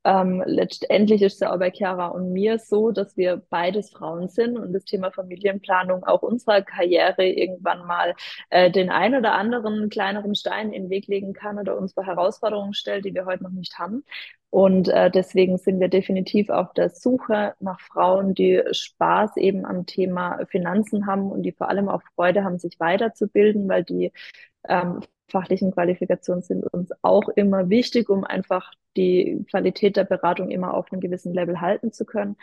Ähm, 0.05 0.42
letztendlich 0.46 1.20
ist 1.20 1.34
es 1.34 1.40
ja 1.40 1.53
auch 1.53 1.59
bei 1.59 1.70
Chiara 1.70 2.09
und 2.09 2.32
mir 2.32 2.59
so, 2.59 2.90
dass 2.90 3.16
wir 3.18 3.42
beides 3.51 3.90
Frauen 3.90 4.28
sind 4.28 4.57
und 4.59 4.72
das 4.72 4.84
Thema 4.84 5.11
Familienplanung 5.11 6.05
auch 6.05 6.22
unserer 6.22 6.62
Karriere 6.62 7.26
irgendwann 7.26 7.86
mal 7.86 8.14
äh, 8.48 8.70
den 8.70 8.88
ein 8.90 9.14
oder 9.14 9.34
anderen 9.34 9.90
kleineren 9.90 10.34
Stein 10.34 10.72
in 10.72 10.84
den 10.84 10.90
Weg 10.90 11.07
legen 11.07 11.34
kann 11.34 11.59
oder 11.59 11.76
uns 11.76 11.92
vor 11.92 12.07
Herausforderungen 12.07 12.72
stellt, 12.72 13.05
die 13.05 13.14
wir 13.14 13.26
heute 13.26 13.42
noch 13.42 13.51
nicht 13.51 13.78
haben. 13.78 14.05
Und 14.48 14.88
äh, 14.88 15.11
deswegen 15.11 15.59
sind 15.59 15.80
wir 15.80 15.88
definitiv 15.88 16.48
auf 16.51 16.72
der 16.72 16.88
Suche 16.90 17.55
nach 17.61 17.80
Frauen, 17.80 18.34
die 18.34 18.62
Spaß 18.72 19.36
eben 19.36 19.64
am 19.66 19.86
Thema 19.86 20.44
Finanzen 20.46 21.07
haben 21.07 21.30
und 21.30 21.42
die 21.42 21.53
vor 21.53 21.68
allem 21.68 21.88
auch 21.88 22.03
Freude 22.16 22.42
haben, 22.42 22.59
sich 22.59 22.80
weiterzubilden, 22.80 23.68
weil 23.68 23.84
die 23.84 24.12
ähm, 24.68 25.01
fachlichen 25.31 25.72
Qualifikationen 25.72 26.43
sind 26.43 26.64
uns 26.72 26.91
auch 27.03 27.28
immer 27.31 27.68
wichtig, 27.68 28.09
um 28.09 28.24
einfach 28.24 28.72
die 28.97 29.45
Qualität 29.51 29.97
der 29.97 30.05
Beratung 30.05 30.51
immer 30.51 30.74
auf 30.74 30.91
einem 30.91 31.01
gewissen 31.01 31.33
Level 31.33 31.61
halten 31.61 31.93
zu 31.93 32.05
können. 32.05 32.37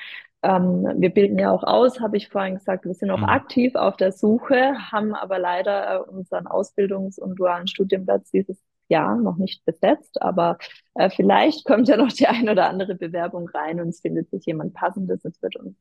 Ähm, 0.43 0.93
wir 0.97 1.09
bilden 1.09 1.37
ja 1.37 1.51
auch 1.51 1.63
aus, 1.63 1.99
habe 1.99 2.17
ich 2.17 2.29
vorhin 2.29 2.55
gesagt, 2.55 2.85
wir 2.85 2.93
sind 2.93 3.11
auch 3.11 3.17
mhm. 3.17 3.25
aktiv 3.25 3.75
auf 3.75 3.97
der 3.97 4.11
Suche, 4.11 4.73
haben 4.91 5.13
aber 5.13 5.39
leider 5.39 5.95
äh, 5.95 6.09
unseren 6.09 6.47
Ausbildungs- 6.47 7.19
und 7.19 7.35
dualen 7.35 7.67
Studienplatz 7.67 8.31
dieses 8.31 8.61
ja 8.89 9.15
noch 9.15 9.37
nicht 9.37 9.65
besetzt, 9.65 10.21
aber 10.21 10.57
äh, 10.95 11.09
vielleicht 11.09 11.65
kommt 11.65 11.89
ja 11.89 11.97
noch 11.97 12.11
die 12.11 12.27
ein 12.27 12.47
oder 12.49 12.69
andere 12.69 12.95
Bewerbung 12.95 13.49
rein 13.49 13.81
und 13.81 13.89
es 13.89 13.99
findet 14.01 14.29
sich 14.29 14.45
jemand 14.45 14.73
Passendes. 14.73 15.25
Es 15.25 15.41
wird 15.41 15.57
uns 15.57 15.75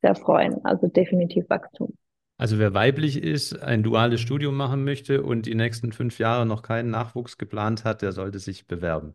sehr 0.00 0.14
freuen. 0.14 0.64
Also 0.64 0.86
definitiv 0.86 1.48
Wachstum. 1.50 1.94
Also 2.38 2.58
wer 2.58 2.72
weiblich 2.72 3.22
ist, 3.22 3.62
ein 3.62 3.82
duales 3.82 4.20
Studium 4.22 4.56
machen 4.56 4.82
möchte 4.82 5.22
und 5.22 5.44
die 5.44 5.54
nächsten 5.54 5.92
fünf 5.92 6.18
Jahre 6.18 6.46
noch 6.46 6.62
keinen 6.62 6.90
Nachwuchs 6.90 7.36
geplant 7.36 7.84
hat, 7.84 8.00
der 8.00 8.12
sollte 8.12 8.38
sich 8.38 8.66
bewerben. 8.66 9.14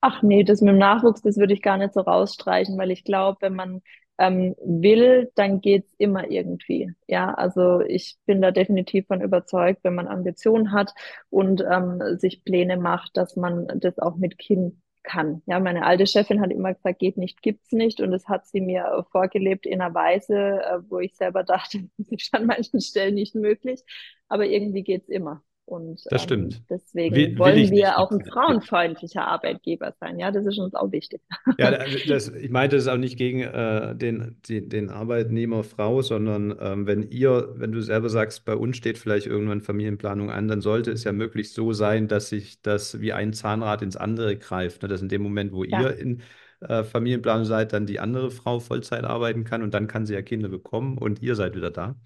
Ach 0.00 0.22
nee, 0.22 0.44
das 0.44 0.60
mit 0.60 0.70
dem 0.70 0.78
Nachwuchs, 0.78 1.22
das 1.22 1.36
würde 1.36 1.54
ich 1.54 1.62
gar 1.62 1.78
nicht 1.78 1.94
so 1.94 2.00
rausstreichen, 2.00 2.78
weil 2.78 2.90
ich 2.90 3.04
glaube, 3.04 3.38
wenn 3.40 3.54
man 3.54 3.82
ähm, 4.18 4.54
will, 4.64 5.30
dann 5.34 5.60
geht's 5.60 5.92
immer 5.98 6.30
irgendwie. 6.30 6.92
Ja, 7.06 7.34
also 7.34 7.80
ich 7.80 8.16
bin 8.26 8.40
da 8.40 8.50
definitiv 8.50 9.06
von 9.08 9.20
überzeugt, 9.20 9.80
wenn 9.84 9.94
man 9.94 10.08
Ambitionen 10.08 10.72
hat 10.72 10.92
und 11.30 11.62
ähm, 11.68 12.00
sich 12.18 12.44
Pläne 12.44 12.76
macht, 12.76 13.16
dass 13.16 13.36
man 13.36 13.66
das 13.80 13.98
auch 13.98 14.16
mit 14.16 14.38
Kind 14.38 14.74
kann. 15.06 15.42
Ja, 15.46 15.60
meine 15.60 15.84
alte 15.86 16.06
Chefin 16.06 16.40
hat 16.42 16.50
immer 16.52 16.74
gesagt, 16.74 16.98
geht 16.98 17.16
nicht, 17.16 17.42
gibt's 17.42 17.72
nicht. 17.72 18.00
Und 18.02 18.10
das 18.12 18.28
hat 18.28 18.46
sie 18.46 18.60
mir 18.60 19.06
vorgelebt 19.12 19.66
in 19.66 19.80
einer 19.80 19.94
Weise, 19.94 20.36
äh, 20.62 20.80
wo 20.90 20.98
ich 21.00 21.16
selber 21.16 21.44
dachte, 21.44 21.88
das 21.98 22.08
ist 22.08 22.34
an 22.34 22.46
manchen 22.46 22.80
Stellen 22.82 23.14
nicht 23.14 23.34
möglich. 23.34 23.82
Aber 24.28 24.46
irgendwie 24.46 24.82
geht's 24.82 25.08
immer. 25.08 25.42
Und 25.66 26.00
das 26.10 26.22
stimmt. 26.22 26.54
Ähm, 26.54 26.64
deswegen 26.70 27.14
will, 27.16 27.38
wollen 27.38 27.56
will 27.56 27.70
wir 27.72 27.98
auch 27.98 28.12
ein 28.12 28.24
frauenfreundlicher 28.24 29.26
Arbeitgeber 29.26 29.92
sein. 29.98 30.16
Ja, 30.16 30.30
das 30.30 30.46
ist 30.46 30.58
uns 30.60 30.76
auch 30.76 30.92
wichtig. 30.92 31.20
Ja, 31.58 31.72
das, 32.08 32.28
ich 32.28 32.50
meinte 32.50 32.76
es 32.76 32.86
auch 32.86 32.96
nicht 32.96 33.18
gegen 33.18 33.40
äh, 33.40 33.96
den, 33.96 34.40
die, 34.46 34.68
den 34.68 34.90
Arbeitnehmer 34.90 35.64
Frau, 35.64 36.02
sondern 36.02 36.56
ähm, 36.60 36.86
wenn 36.86 37.02
ihr, 37.10 37.52
wenn 37.56 37.72
du 37.72 37.80
selber 37.80 38.08
sagst, 38.08 38.44
bei 38.44 38.54
uns 38.54 38.76
steht 38.76 38.96
vielleicht 38.96 39.26
irgendwann 39.26 39.60
Familienplanung 39.60 40.30
an, 40.30 40.46
dann 40.46 40.60
sollte 40.60 40.92
es 40.92 41.02
ja 41.02 41.10
möglichst 41.10 41.54
so 41.54 41.72
sein, 41.72 42.06
dass 42.06 42.28
sich 42.28 42.62
das 42.62 43.00
wie 43.00 43.12
ein 43.12 43.32
Zahnrad 43.32 43.82
ins 43.82 43.96
andere 43.96 44.36
greift. 44.36 44.82
Ne? 44.82 44.88
Dass 44.88 45.02
in 45.02 45.08
dem 45.08 45.22
Moment, 45.22 45.52
wo 45.52 45.64
ja. 45.64 45.82
ihr 45.82 45.96
in 45.98 46.22
äh, 46.60 46.84
Familienplanung 46.84 47.44
seid, 47.44 47.72
dann 47.72 47.86
die 47.86 47.98
andere 47.98 48.30
Frau 48.30 48.60
Vollzeit 48.60 49.02
arbeiten 49.02 49.42
kann 49.42 49.64
und 49.64 49.74
dann 49.74 49.88
kann 49.88 50.06
sie 50.06 50.14
ja 50.14 50.22
Kinder 50.22 50.48
bekommen 50.48 50.96
und 50.96 51.22
ihr 51.22 51.34
seid 51.34 51.56
wieder 51.56 51.72
da. 51.72 51.96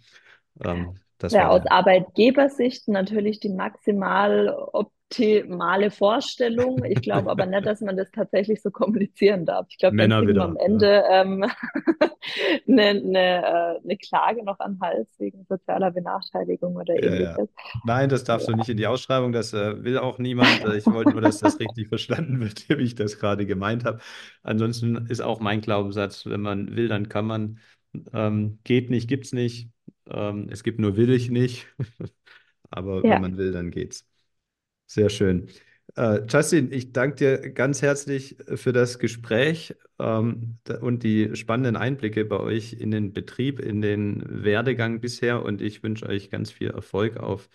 Ähm, 0.64 0.94
das 1.22 1.32
ja, 1.32 1.48
aus 1.48 1.66
Arbeitgebersicht 1.66 2.88
natürlich 2.88 3.40
die 3.40 3.50
maximal 3.50 4.48
optimale 5.10 5.90
Vorstellung. 5.90 6.84
Ich 6.84 7.02
glaube 7.02 7.30
aber 7.30 7.44
nicht, 7.44 7.66
dass 7.66 7.80
man 7.80 7.96
das 7.96 8.10
tatsächlich 8.10 8.62
so 8.62 8.70
kommunizieren 8.70 9.44
darf. 9.44 9.66
Ich 9.68 9.78
glaube, 9.78 9.96
kriegen 9.96 10.28
wir 10.28 10.42
am 10.42 10.56
Ende 10.56 10.86
ja. 10.86 11.22
ähm, 11.22 11.44
eine, 12.68 12.82
eine, 12.90 13.18
äh, 13.18 13.80
eine 13.82 13.96
Klage 13.96 14.44
noch 14.44 14.58
an 14.60 14.78
Hals 14.80 15.08
wegen 15.18 15.44
sozialer 15.48 15.90
Benachteiligung 15.90 16.76
oder 16.76 16.94
ja, 16.94 17.10
ähnliches. 17.10 17.48
Ja. 17.56 17.80
Nein, 17.84 18.08
das 18.08 18.24
darfst 18.24 18.48
du 18.48 18.52
nicht 18.54 18.68
in 18.68 18.76
die 18.76 18.86
Ausschreibung. 18.86 19.32
Das 19.32 19.52
äh, 19.52 19.82
will 19.82 19.98
auch 19.98 20.18
niemand. 20.18 20.64
Ich 20.76 20.86
wollte 20.86 21.10
nur, 21.10 21.20
dass 21.20 21.40
das 21.40 21.58
richtig 21.58 21.88
verstanden 21.88 22.40
wird, 22.40 22.68
wie 22.68 22.82
ich 22.82 22.94
das 22.94 23.18
gerade 23.18 23.46
gemeint 23.46 23.84
habe. 23.84 23.98
Ansonsten 24.42 25.06
ist 25.08 25.20
auch 25.20 25.40
mein 25.40 25.60
Glaubenssatz, 25.60 26.24
wenn 26.26 26.40
man 26.40 26.76
will, 26.76 26.88
dann 26.88 27.08
kann 27.08 27.26
man. 27.26 27.58
Ähm, 28.12 28.58
geht 28.64 28.90
nicht, 28.90 29.08
gibt's 29.08 29.32
nicht 29.32 29.70
ähm, 30.10 30.48
es 30.50 30.62
gibt 30.62 30.78
nur 30.80 30.96
will 30.96 31.10
ich 31.10 31.30
nicht. 31.30 31.66
Aber 32.70 33.04
ja. 33.04 33.14
wenn 33.14 33.22
man 33.22 33.36
will, 33.36 33.52
dann 33.52 33.70
geht's. 33.70 34.06
Sehr 34.86 35.08
schön. 35.08 35.48
Äh, 35.96 36.22
Justin, 36.28 36.72
ich 36.72 36.92
danke 36.92 37.16
dir 37.16 37.50
ganz 37.50 37.82
herzlich 37.82 38.36
für 38.54 38.72
das 38.72 38.98
Gespräch 38.98 39.74
ähm, 39.98 40.58
und 40.80 41.02
die 41.02 41.34
spannenden 41.34 41.76
Einblicke 41.76 42.24
bei 42.24 42.38
euch 42.38 42.74
in 42.74 42.90
den 42.90 43.12
Betrieb, 43.12 43.58
in 43.60 43.80
den 43.80 44.22
Werdegang 44.44 45.00
bisher. 45.00 45.44
Und 45.44 45.60
ich 45.62 45.82
wünsche 45.82 46.06
euch 46.06 46.30
ganz 46.30 46.50
viel 46.50 46.70
Erfolg 46.70 47.16
auf 47.16 47.48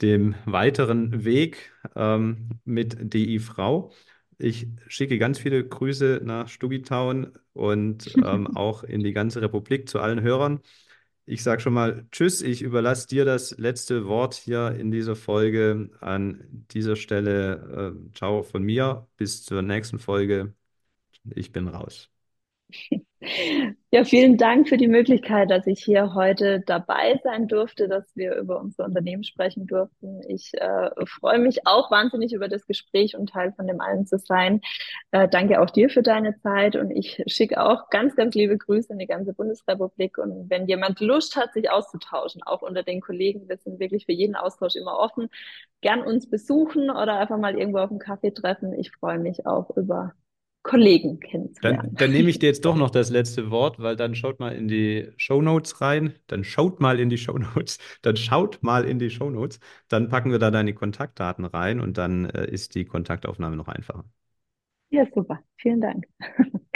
dem 0.00 0.34
weiteren 0.44 1.24
Weg 1.24 1.72
ähm, 1.94 2.48
mit 2.64 3.14
DI 3.14 3.38
Frau. 3.38 3.92
Ich 4.42 4.66
schicke 4.88 5.18
ganz 5.18 5.38
viele 5.38 5.64
Grüße 5.66 6.20
nach 6.24 6.48
Stugitown 6.48 7.32
und 7.52 8.12
ähm, 8.24 8.46
auch 8.56 8.82
in 8.82 9.02
die 9.04 9.12
ganze 9.12 9.40
Republik 9.40 9.88
zu 9.88 10.00
allen 10.00 10.20
Hörern. 10.20 10.60
Ich 11.26 11.42
sage 11.44 11.60
schon 11.62 11.74
mal 11.74 12.06
Tschüss. 12.10 12.42
Ich 12.42 12.62
überlasse 12.62 13.06
dir 13.06 13.24
das 13.24 13.56
letzte 13.58 14.06
Wort 14.06 14.34
hier 14.34 14.72
in 14.72 14.90
dieser 14.90 15.14
Folge. 15.16 15.90
An 16.00 16.66
dieser 16.72 16.96
Stelle 16.96 17.94
äh, 18.12 18.14
ciao 18.16 18.42
von 18.42 18.62
mir. 18.64 19.06
Bis 19.16 19.44
zur 19.44 19.62
nächsten 19.62 19.98
Folge. 20.00 20.54
Ich 21.34 21.52
bin 21.52 21.68
raus. 21.68 22.10
Ja, 23.92 24.04
vielen 24.04 24.36
Dank 24.36 24.68
für 24.68 24.76
die 24.76 24.88
Möglichkeit, 24.88 25.50
dass 25.50 25.66
ich 25.66 25.84
hier 25.84 26.14
heute 26.14 26.60
dabei 26.60 27.20
sein 27.22 27.46
durfte, 27.46 27.86
dass 27.86 28.04
wir 28.16 28.34
über 28.36 28.58
unser 28.58 28.84
Unternehmen 28.84 29.22
sprechen 29.22 29.66
durften. 29.66 30.22
Ich 30.28 30.50
äh, 30.54 30.90
freue 31.06 31.38
mich 31.38 31.66
auch 31.66 31.90
wahnsinnig 31.90 32.32
über 32.32 32.48
das 32.48 32.66
Gespräch 32.66 33.16
und 33.16 33.28
Teil 33.30 33.52
von 33.52 33.66
dem 33.66 33.80
allen 33.80 34.06
zu 34.06 34.18
sein. 34.18 34.60
Äh, 35.12 35.28
danke 35.28 35.60
auch 35.60 35.70
dir 35.70 35.88
für 35.88 36.02
deine 36.02 36.36
Zeit 36.40 36.74
und 36.74 36.90
ich 36.90 37.22
schicke 37.26 37.62
auch 37.62 37.90
ganz, 37.90 38.16
ganz 38.16 38.34
liebe 38.34 38.56
Grüße 38.58 38.92
in 38.92 38.98
die 38.98 39.06
ganze 39.06 39.34
Bundesrepublik. 39.34 40.18
Und 40.18 40.50
wenn 40.50 40.66
jemand 40.66 40.98
Lust 41.00 41.36
hat, 41.36 41.52
sich 41.52 41.70
auszutauschen, 41.70 42.42
auch 42.42 42.62
unter 42.62 42.82
den 42.82 43.00
Kollegen, 43.00 43.48
wir 43.48 43.58
sind 43.58 43.78
wirklich 43.78 44.06
für 44.06 44.12
jeden 44.12 44.34
Austausch 44.34 44.74
immer 44.74 44.98
offen, 44.98 45.28
gern 45.80 46.02
uns 46.02 46.28
besuchen 46.28 46.90
oder 46.90 47.20
einfach 47.20 47.38
mal 47.38 47.56
irgendwo 47.56 47.78
auf 47.78 47.90
einen 47.90 48.00
Kaffee 48.00 48.32
treffen. 48.32 48.72
Ich 48.72 48.90
freue 48.90 49.18
mich 49.18 49.46
auch 49.46 49.76
über 49.76 50.14
Kollegen 50.62 51.18
kennenzulernen. 51.18 51.80
Dann, 51.82 51.94
dann, 51.94 52.10
nehme 52.12 52.30
ich 52.30 52.38
dir 52.38 52.46
jetzt 52.46 52.64
doch 52.64 52.76
noch 52.76 52.90
das 52.90 53.10
letzte 53.10 53.50
Wort, 53.50 53.80
weil 53.80 53.96
dann 53.96 54.14
schaut 54.14 54.38
mal 54.38 54.52
in 54.52 54.68
die 54.68 55.12
Show 55.16 55.42
Notes 55.42 55.80
rein. 55.80 56.14
Dann 56.28 56.44
schaut 56.44 56.80
mal 56.80 57.00
in 57.00 57.08
die 57.08 57.18
Show 57.18 57.36
Notes. 57.38 57.78
Dann 58.02 58.16
schaut 58.16 58.62
mal 58.62 58.84
in 58.84 58.98
die 58.98 59.10
Show 59.10 59.30
Notes. 59.30 59.58
Dann 59.88 60.08
packen 60.08 60.30
wir 60.30 60.38
da 60.38 60.50
deine 60.50 60.74
Kontaktdaten 60.74 61.44
rein 61.44 61.80
und 61.80 61.98
dann 61.98 62.26
äh, 62.26 62.48
ist 62.48 62.74
die 62.74 62.84
Kontaktaufnahme 62.84 63.56
noch 63.56 63.68
einfacher. 63.68 64.04
Ja, 64.90 65.04
super. 65.14 65.40
Vielen 65.56 65.80
Dank. 65.80 66.04